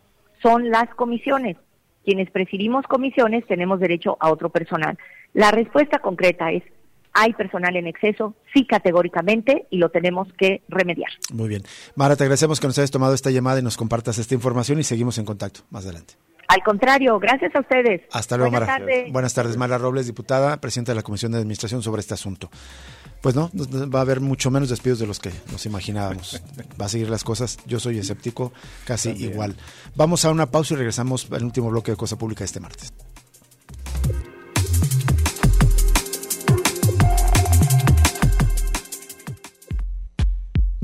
son 0.42 0.70
las 0.70 0.88
comisiones. 0.94 1.58
Quienes 2.02 2.30
presidimos 2.30 2.86
comisiones 2.86 3.46
tenemos 3.46 3.78
derecho 3.78 4.16
a 4.20 4.30
otro 4.30 4.48
personal. 4.48 4.96
La 5.34 5.50
respuesta 5.50 5.98
concreta 5.98 6.50
es 6.50 6.62
hay 7.12 7.32
personal 7.32 7.76
en 7.76 7.86
exceso, 7.86 8.34
sí 8.54 8.66
categóricamente, 8.66 9.66
y 9.70 9.78
lo 9.78 9.90
tenemos 9.90 10.28
que 10.38 10.62
remediar. 10.68 11.11
Muy 11.32 11.48
bien. 11.48 11.62
Mara, 11.94 12.16
te 12.16 12.24
agradecemos 12.24 12.61
que 12.61 12.66
nos 12.66 12.78
hayas 12.78 12.90
tomado 12.90 13.14
esta 13.14 13.30
llamada 13.30 13.61
y 13.61 13.62
nos 13.62 13.76
compartas 13.76 14.18
esta 14.18 14.34
información 14.34 14.78
y 14.78 14.84
seguimos 14.84 15.18
en 15.18 15.24
contacto 15.24 15.61
más 15.70 15.84
adelante. 15.84 16.14
Al 16.50 16.64
contrario, 16.64 17.16
gracias 17.20 17.54
a 17.54 17.61
ustedes. 17.61 18.02
Hasta 18.11 18.36
luego, 18.36 18.50
Buenas 18.50 18.68
Mara. 18.68 18.80
Tardes. 18.80 19.12
Buenas 19.12 19.34
tardes, 19.34 19.56
Mara 19.56 19.78
Robles, 19.78 20.06
diputada, 20.06 20.61
presidenta 20.61 20.90
de 20.90 20.96
la 20.96 21.02
Comisión 21.04 21.30
de 21.30 21.38
Administración 21.38 21.80
sobre 21.80 22.00
este 22.00 22.14
asunto. 22.14 22.50
Pues 23.22 23.36
no, 23.36 23.52
va 23.54 24.00
a 24.00 24.02
haber 24.02 24.20
mucho 24.20 24.50
menos 24.50 24.68
despidos 24.68 24.98
de 24.98 25.06
los 25.06 25.20
que 25.20 25.30
nos 25.52 25.64
imaginábamos. 25.66 26.42
Va 26.80 26.86
a 26.86 26.88
seguir 26.88 27.08
las 27.08 27.22
cosas. 27.22 27.58
Yo 27.66 27.78
soy 27.78 27.98
escéptico, 27.98 28.52
casi 28.84 29.11
igual. 29.11 29.54
Vamos 29.94 30.24
a 30.24 30.30
una 30.32 30.46
pausa 30.46 30.74
y 30.74 30.78
regresamos 30.78 31.30
al 31.30 31.44
último 31.44 31.70
bloque 31.70 31.92
de 31.92 31.96
Cosa 31.96 32.18
Pública 32.18 32.42
este 32.42 32.58
martes. 32.58 32.92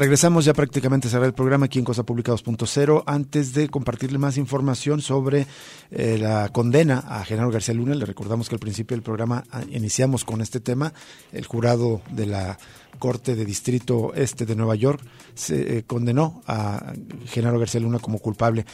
Regresamos 0.00 0.46
ya 0.46 0.54
prácticamente 0.54 1.08
a 1.08 1.10
cerrar 1.10 1.26
el 1.26 1.34
programa 1.34 1.66
aquí 1.66 1.78
en 1.78 1.84
Cosa 1.84 2.04
Pública 2.04 2.32
2.0. 2.32 3.02
Antes 3.04 3.52
de 3.52 3.68
compartirle 3.68 4.16
más 4.16 4.38
información 4.38 5.02
sobre 5.02 5.46
eh, 5.90 6.16
la 6.18 6.48
condena 6.48 7.04
a 7.06 7.22
Genaro 7.22 7.50
García 7.50 7.74
Luna, 7.74 7.94
le 7.94 8.06
recordamos 8.06 8.48
que 8.48 8.54
al 8.54 8.60
principio 8.60 8.96
del 8.96 9.02
programa 9.02 9.44
ah, 9.50 9.60
iniciamos 9.70 10.24
con 10.24 10.40
este 10.40 10.58
tema. 10.58 10.94
El 11.32 11.44
jurado 11.44 12.00
de 12.12 12.24
la 12.24 12.58
Corte 12.98 13.36
de 13.36 13.44
Distrito 13.44 14.14
Este 14.14 14.46
de 14.46 14.56
Nueva 14.56 14.74
York 14.74 15.02
se 15.34 15.76
eh, 15.76 15.82
condenó 15.82 16.40
a 16.46 16.94
Genaro 17.26 17.58
García 17.58 17.82
Luna 17.82 17.98
como 17.98 18.20
culpable. 18.20 18.64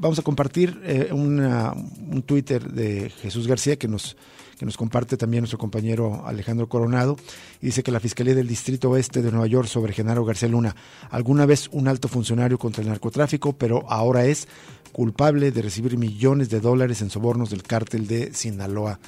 Vamos 0.00 0.18
a 0.18 0.22
compartir 0.22 0.80
eh, 0.82 1.10
un 1.12 2.24
Twitter 2.26 2.72
de 2.72 3.08
Jesús 3.08 3.46
García 3.46 3.76
que 3.76 3.86
nos 3.86 4.16
que 4.62 4.66
nos 4.66 4.76
comparte 4.76 5.16
también 5.16 5.42
nuestro 5.42 5.58
compañero 5.58 6.24
Alejandro 6.24 6.68
Coronado, 6.68 7.16
y 7.60 7.66
dice 7.66 7.82
que 7.82 7.90
la 7.90 7.98
Fiscalía 7.98 8.32
del 8.32 8.46
Distrito 8.46 8.90
Oeste 8.90 9.20
de 9.20 9.32
Nueva 9.32 9.48
York 9.48 9.66
sobre 9.66 9.92
Genaro 9.92 10.24
García 10.24 10.48
Luna, 10.48 10.76
alguna 11.10 11.46
vez 11.46 11.68
un 11.72 11.88
alto 11.88 12.06
funcionario 12.06 12.58
contra 12.58 12.80
el 12.80 12.88
narcotráfico, 12.88 13.54
pero 13.54 13.84
ahora 13.90 14.24
es 14.24 14.46
culpable 14.92 15.50
de 15.50 15.62
recibir 15.62 15.98
millones 15.98 16.48
de 16.48 16.60
dólares 16.60 17.02
en 17.02 17.10
sobornos 17.10 17.50
del 17.50 17.64
cártel 17.64 18.06
de 18.06 18.32
Sinaloa. 18.34 19.00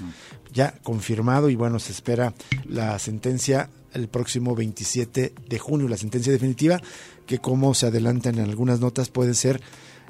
Ya 0.52 0.74
confirmado 0.82 1.48
y 1.48 1.55
bueno, 1.55 1.78
se 1.78 1.92
espera 1.92 2.34
la 2.66 2.98
sentencia 2.98 3.70
el 3.92 4.09
próximo 4.09 4.57
27 4.57 5.34
de 5.48 5.59
junio, 5.61 5.86
la 5.86 5.96
sentencia 5.96 6.32
definitiva, 6.32 6.80
que 7.26 7.38
como 7.38 7.74
se 7.74 7.86
adelantan 7.86 8.40
en 8.40 8.50
algunas 8.50 8.80
notas 8.80 9.09
puede 9.09 9.34
ser 9.34 9.61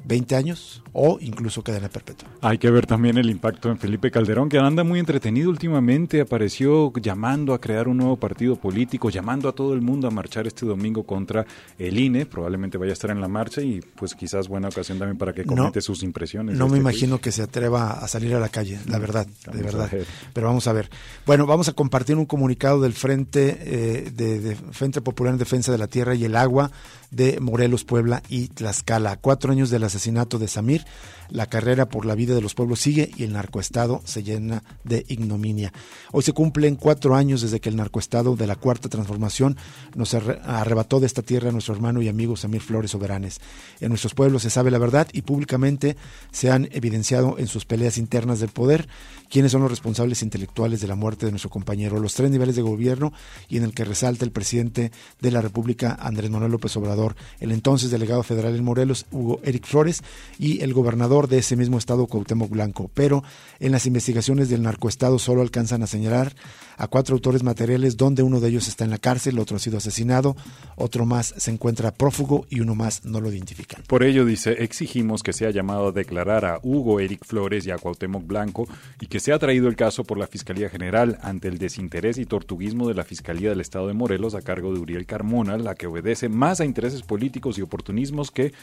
20 0.07 0.35
años 0.35 0.81
o 0.93 1.17
incluso 1.19 1.63
cadena 1.63 1.89
perpetua. 1.89 2.29
Hay 2.41 2.57
que 2.57 2.69
ver 2.69 2.85
también 2.85 3.17
el 3.17 3.29
impacto 3.29 3.69
en 3.69 3.77
Felipe 3.77 4.11
Calderón, 4.11 4.49
que 4.49 4.57
anda 4.57 4.83
muy 4.83 4.99
entretenido 4.99 5.49
últimamente, 5.49 6.21
apareció 6.21 6.93
llamando 7.01 7.53
a 7.53 7.59
crear 7.59 7.87
un 7.87 7.97
nuevo 7.97 8.15
partido 8.15 8.55
político, 8.55 9.09
llamando 9.09 9.49
a 9.49 9.51
todo 9.51 9.73
el 9.73 9.81
mundo 9.81 10.07
a 10.07 10.11
marchar 10.11 10.47
este 10.47 10.65
domingo 10.65 11.03
contra 11.03 11.45
el 11.77 11.99
INE, 11.99 12.25
probablemente 12.25 12.77
vaya 12.77 12.91
a 12.91 12.93
estar 12.93 13.11
en 13.11 13.19
la 13.19 13.27
marcha 13.27 13.61
y 13.61 13.81
pues 13.95 14.15
quizás 14.15 14.47
buena 14.47 14.69
ocasión 14.69 14.99
también 14.99 15.17
para 15.17 15.33
que 15.33 15.43
comente 15.43 15.81
sus 15.81 16.03
impresiones. 16.03 16.57
No 16.57 16.65
me 16.67 16.77
este 16.77 16.79
imagino 16.79 17.19
que 17.19 17.31
se 17.31 17.41
atreva 17.41 17.91
a 17.91 18.07
salir 18.07 18.33
a 18.35 18.39
la 18.39 18.49
calle, 18.49 18.79
la 18.87 18.99
verdad, 18.99 19.27
de 19.51 19.61
verdad. 19.61 19.89
Pero 20.33 20.47
vamos 20.47 20.67
a 20.67 20.73
ver. 20.73 20.89
Bueno, 21.25 21.45
vamos 21.45 21.67
a 21.67 21.73
compartir 21.73 22.15
un 22.15 22.25
comunicado 22.25 22.79
del 22.81 22.93
Frente 22.93 23.57
eh, 23.59 24.11
de 24.11 24.55
Frente 24.71 25.01
Popular 25.01 25.33
en 25.33 25.39
Defensa 25.39 25.71
de 25.71 25.77
la 25.77 25.87
Tierra 25.87 26.15
y 26.15 26.25
el 26.25 26.35
Agua 26.35 26.71
de 27.15 27.39
Morelos, 27.39 27.85
Puebla 27.85 28.21
y 28.29 28.49
Tlaxcala. 28.49 29.17
cuatro 29.17 29.51
años 29.51 29.69
del 29.69 29.83
asesinato 29.83 30.37
de 30.37 30.47
Samir, 30.47 30.85
La 31.29 31.47
carrera 31.47 31.87
por 31.87 32.05
la 32.05 32.15
vida 32.15 32.35
de 32.35 32.41
los 32.41 32.53
pueblos 32.53 32.79
sigue 32.79 33.11
y 33.15 33.23
el 33.23 33.33
narcoestado 33.33 34.01
se 34.05 34.23
llena 34.23 34.63
de 34.83 35.05
ignominia. 35.07 35.73
Hoy 36.11 36.23
se 36.23 36.33
cumplen 36.33 36.75
cuatro 36.75 37.15
años 37.15 37.41
desde 37.41 37.59
que 37.59 37.69
el 37.69 37.75
narcoestado 37.75 38.35
de 38.35 38.47
la 38.47 38.55
Cuarta 38.55 38.89
Transformación 38.89 39.57
nos 39.95 40.13
arrebató 40.13 40.99
de 40.99 41.07
esta 41.07 41.21
tierra 41.21 41.49
a 41.49 41.51
nuestro 41.51 41.73
hermano 41.73 42.01
y 42.01 42.07
amigo 42.07 42.35
Samir 42.35 42.61
Flores 42.61 42.91
Soberanes. 42.91 43.39
En 43.79 43.89
nuestros 43.89 44.13
pueblos 44.13 44.43
se 44.43 44.49
sabe 44.49 44.71
la 44.71 44.77
verdad 44.77 45.07
y 45.11 45.23
públicamente 45.23 45.97
se 46.31 46.51
han 46.51 46.69
evidenciado 46.71 47.37
en 47.37 47.47
sus 47.47 47.65
peleas 47.65 47.97
internas 47.97 48.39
del 48.39 48.49
poder 48.49 48.87
quiénes 49.29 49.51
son 49.51 49.61
los 49.61 49.71
responsables 49.71 50.21
intelectuales 50.21 50.81
de 50.81 50.87
la 50.87 50.95
muerte 50.95 51.25
de 51.25 51.31
nuestro 51.31 51.49
compañero, 51.49 51.99
los 51.99 52.13
tres 52.13 52.31
niveles 52.31 52.55
de 52.55 52.61
gobierno 52.61 53.13
y 53.49 53.57
en 53.57 53.63
el 53.63 53.73
que 53.73 53.85
resalta 53.85 54.25
el 54.25 54.31
presidente 54.31 54.91
de 55.21 55.31
la 55.31 55.41
República, 55.41 55.97
Andrés 55.99 56.29
Manuel 56.29 56.51
López 56.51 56.75
Obrador, 56.77 57.15
el 57.39 57.51
entonces 57.51 57.91
delegado 57.91 58.23
federal 58.23 58.55
en 58.55 58.63
Morelos, 58.63 59.05
Hugo 59.11 59.39
Eric 59.43 59.65
Flores, 59.65 60.03
y 60.39 60.61
el 60.61 60.73
gobernador 60.73 61.14
de 61.23 61.37
ese 61.39 61.55
mismo 61.55 61.77
estado, 61.77 62.07
Cuauhtémoc 62.07 62.49
Blanco. 62.49 62.91
Pero 62.93 63.23
en 63.59 63.71
las 63.71 63.85
investigaciones 63.85 64.49
del 64.49 64.61
narcoestado 64.61 65.17
solo 65.17 65.41
alcanzan 65.41 65.81
a 65.83 65.87
señalar 65.87 66.33
a 66.77 66.87
cuatro 66.87 67.15
autores 67.15 67.43
materiales, 67.43 67.97
donde 67.97 68.21
uno 68.21 68.39
de 68.39 68.49
ellos 68.49 68.67
está 68.67 68.83
en 68.83 68.91
la 68.91 68.97
cárcel, 68.97 69.39
otro 69.39 69.55
ha 69.55 69.59
sido 69.59 69.77
asesinado, 69.77 70.35
otro 70.75 71.05
más 71.05 71.33
se 71.37 71.51
encuentra 71.51 71.93
prófugo 71.93 72.45
y 72.49 72.59
uno 72.59 72.75
más 72.75 73.05
no 73.05 73.21
lo 73.21 73.31
identifican. 73.31 73.83
Por 73.87 74.03
ello, 74.03 74.25
dice, 74.25 74.63
exigimos 74.63 75.23
que 75.23 75.33
sea 75.33 75.51
llamado 75.51 75.87
a 75.87 75.91
declarar 75.91 76.45
a 76.45 76.59
Hugo 76.61 76.99
Eric 76.99 77.25
Flores 77.25 77.65
y 77.65 77.71
a 77.71 77.77
Cuauhtémoc 77.77 78.25
Blanco 78.27 78.67
y 78.99 79.07
que 79.07 79.19
sea 79.19 79.39
traído 79.39 79.67
el 79.67 79.75
caso 79.75 80.03
por 80.03 80.17
la 80.17 80.27
Fiscalía 80.27 80.69
General 80.69 81.17
ante 81.21 81.47
el 81.47 81.57
desinterés 81.57 82.17
y 82.17 82.25
tortuguismo 82.25 82.87
de 82.87 82.93
la 82.93 83.05
Fiscalía 83.05 83.49
del 83.49 83.61
Estado 83.61 83.87
de 83.87 83.93
Morelos 83.93 84.35
a 84.35 84.41
cargo 84.41 84.73
de 84.73 84.79
Uriel 84.79 85.05
Carmona, 85.05 85.57
la 85.57 85.75
que 85.75 85.87
obedece 85.87 86.29
más 86.29 86.59
a 86.59 86.65
intereses 86.65 87.01
políticos 87.01 87.57
y 87.57 87.61
oportunismos 87.61 88.31
que 88.31 88.53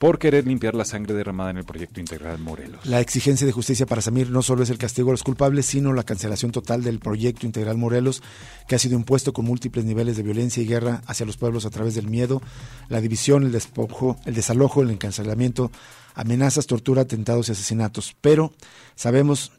por 0.00 0.18
querer 0.18 0.46
limpiar 0.46 0.74
la 0.74 0.86
sangre 0.86 1.12
derramada 1.12 1.50
en 1.50 1.58
el 1.58 1.64
proyecto 1.64 2.00
integral 2.00 2.38
Morelos. 2.38 2.86
La 2.86 3.00
exigencia 3.00 3.46
de 3.46 3.52
justicia 3.52 3.84
para 3.84 4.00
Samir 4.00 4.30
no 4.30 4.40
solo 4.40 4.62
es 4.62 4.70
el 4.70 4.78
castigo 4.78 5.10
a 5.10 5.12
los 5.12 5.22
culpables, 5.22 5.66
sino 5.66 5.92
la 5.92 6.04
cancelación 6.04 6.52
total 6.52 6.82
del 6.82 7.00
proyecto 7.00 7.44
integral 7.44 7.76
Morelos, 7.76 8.22
que 8.66 8.76
ha 8.76 8.78
sido 8.78 8.96
impuesto 8.96 9.34
con 9.34 9.44
múltiples 9.44 9.84
niveles 9.84 10.16
de 10.16 10.22
violencia 10.22 10.62
y 10.62 10.66
guerra 10.66 11.02
hacia 11.04 11.26
los 11.26 11.36
pueblos 11.36 11.66
a 11.66 11.70
través 11.70 11.94
del 11.94 12.06
miedo, 12.06 12.40
la 12.88 13.02
división, 13.02 13.42
el 13.42 13.52
despojo, 13.52 14.16
el 14.24 14.32
desalojo, 14.32 14.80
el 14.80 14.90
encancelamiento, 14.90 15.70
amenazas, 16.14 16.66
tortura, 16.66 17.02
atentados 17.02 17.50
y 17.50 17.52
asesinatos. 17.52 18.16
Pero 18.22 18.54
sabemos 18.94 19.52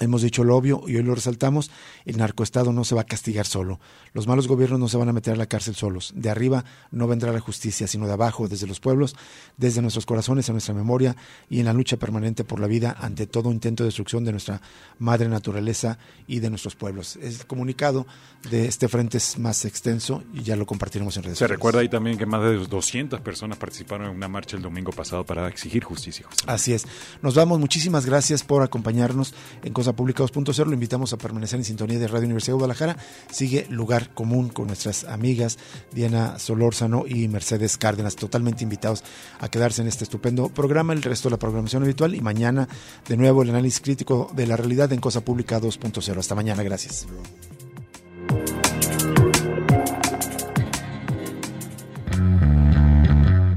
Hemos 0.00 0.22
dicho 0.22 0.44
lo 0.44 0.56
obvio 0.56 0.82
y 0.86 0.96
hoy 0.96 1.02
lo 1.02 1.14
resaltamos, 1.14 1.70
el 2.04 2.16
narcoestado 2.18 2.72
no 2.72 2.84
se 2.84 2.94
va 2.94 3.02
a 3.02 3.04
castigar 3.04 3.46
solo. 3.46 3.80
Los 4.12 4.26
malos 4.26 4.48
gobiernos 4.48 4.78
no 4.78 4.88
se 4.88 4.96
van 4.96 5.08
a 5.08 5.12
meter 5.12 5.34
a 5.34 5.36
la 5.36 5.46
cárcel 5.46 5.74
solos. 5.74 6.12
De 6.14 6.30
arriba 6.30 6.64
no 6.90 7.06
vendrá 7.08 7.32
la 7.32 7.40
justicia, 7.40 7.86
sino 7.86 8.06
de 8.06 8.12
abajo, 8.12 8.48
desde 8.48 8.66
los 8.66 8.80
pueblos, 8.80 9.16
desde 9.56 9.82
nuestros 9.82 10.06
corazones, 10.06 10.48
en 10.48 10.54
nuestra 10.54 10.74
memoria 10.74 11.16
y 11.50 11.60
en 11.60 11.66
la 11.66 11.72
lucha 11.72 11.96
permanente 11.96 12.44
por 12.44 12.60
la 12.60 12.66
vida 12.66 12.96
ante 13.00 13.26
todo 13.26 13.50
intento 13.50 13.82
de 13.82 13.88
destrucción 13.88 14.24
de 14.24 14.32
nuestra 14.32 14.60
madre 14.98 15.28
naturaleza 15.28 15.98
y 16.26 16.40
de 16.40 16.50
nuestros 16.50 16.76
pueblos. 16.76 17.16
El 17.16 17.46
comunicado 17.46 18.06
de 18.50 18.66
este 18.66 18.88
frente 18.88 19.18
es 19.18 19.38
más 19.38 19.64
extenso 19.64 20.22
y 20.32 20.42
ya 20.42 20.56
lo 20.56 20.66
compartiremos 20.66 21.16
en 21.16 21.24
redes 21.24 21.38
sociales. 21.38 21.50
Se 21.50 21.54
recuerda 21.56 21.80
ahí 21.80 21.88
también 21.88 22.18
que 22.18 22.26
más 22.26 22.42
de 22.42 22.56
200 22.56 23.20
personas 23.20 23.58
participaron 23.58 24.08
en 24.10 24.16
una 24.16 24.28
marcha 24.28 24.56
el 24.56 24.62
domingo 24.62 24.92
pasado 24.92 25.24
para 25.24 25.48
exigir 25.48 25.84
justicia. 25.84 26.26
Así 26.46 26.72
es. 26.72 26.86
Nos 27.22 27.34
vamos. 27.34 27.58
Muchísimas 27.58 28.06
gracias 28.06 28.42
por 28.44 28.62
acompañarnos 28.62 29.34
en 29.62 29.72
Cosa 29.88 29.96
Pública 29.96 30.22
2.0. 30.22 30.66
Lo 30.66 30.74
invitamos 30.74 31.14
a 31.14 31.16
permanecer 31.16 31.58
en 31.58 31.64
sintonía 31.64 31.98
de 31.98 32.08
Radio 32.08 32.26
Universidad 32.26 32.52
de 32.52 32.58
Guadalajara. 32.58 32.98
Sigue 33.30 33.66
Lugar 33.70 34.12
Común 34.12 34.50
con 34.50 34.66
nuestras 34.66 35.04
amigas 35.04 35.58
Diana 35.92 36.38
Solórzano 36.38 37.06
y 37.08 37.26
Mercedes 37.28 37.78
Cárdenas. 37.78 38.14
Totalmente 38.14 38.64
invitados 38.64 39.02
a 39.40 39.48
quedarse 39.48 39.80
en 39.80 39.88
este 39.88 40.04
estupendo 40.04 40.50
programa, 40.50 40.92
el 40.92 41.02
resto 41.02 41.30
de 41.30 41.36
la 41.36 41.38
programación 41.38 41.84
habitual 41.84 42.14
y 42.14 42.20
mañana 42.20 42.68
de 43.08 43.16
nuevo 43.16 43.42
el 43.42 43.48
análisis 43.48 43.80
crítico 43.80 44.30
de 44.36 44.46
la 44.46 44.58
realidad 44.58 44.92
en 44.92 45.00
Cosa 45.00 45.22
Pública 45.22 45.58
2.0. 45.58 46.18
Hasta 46.18 46.34
mañana. 46.34 46.62
Gracias. 46.62 47.06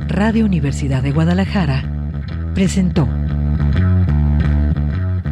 Radio 0.08 0.46
Universidad 0.46 1.04
de 1.04 1.12
Guadalajara 1.12 2.54
presentó 2.54 3.06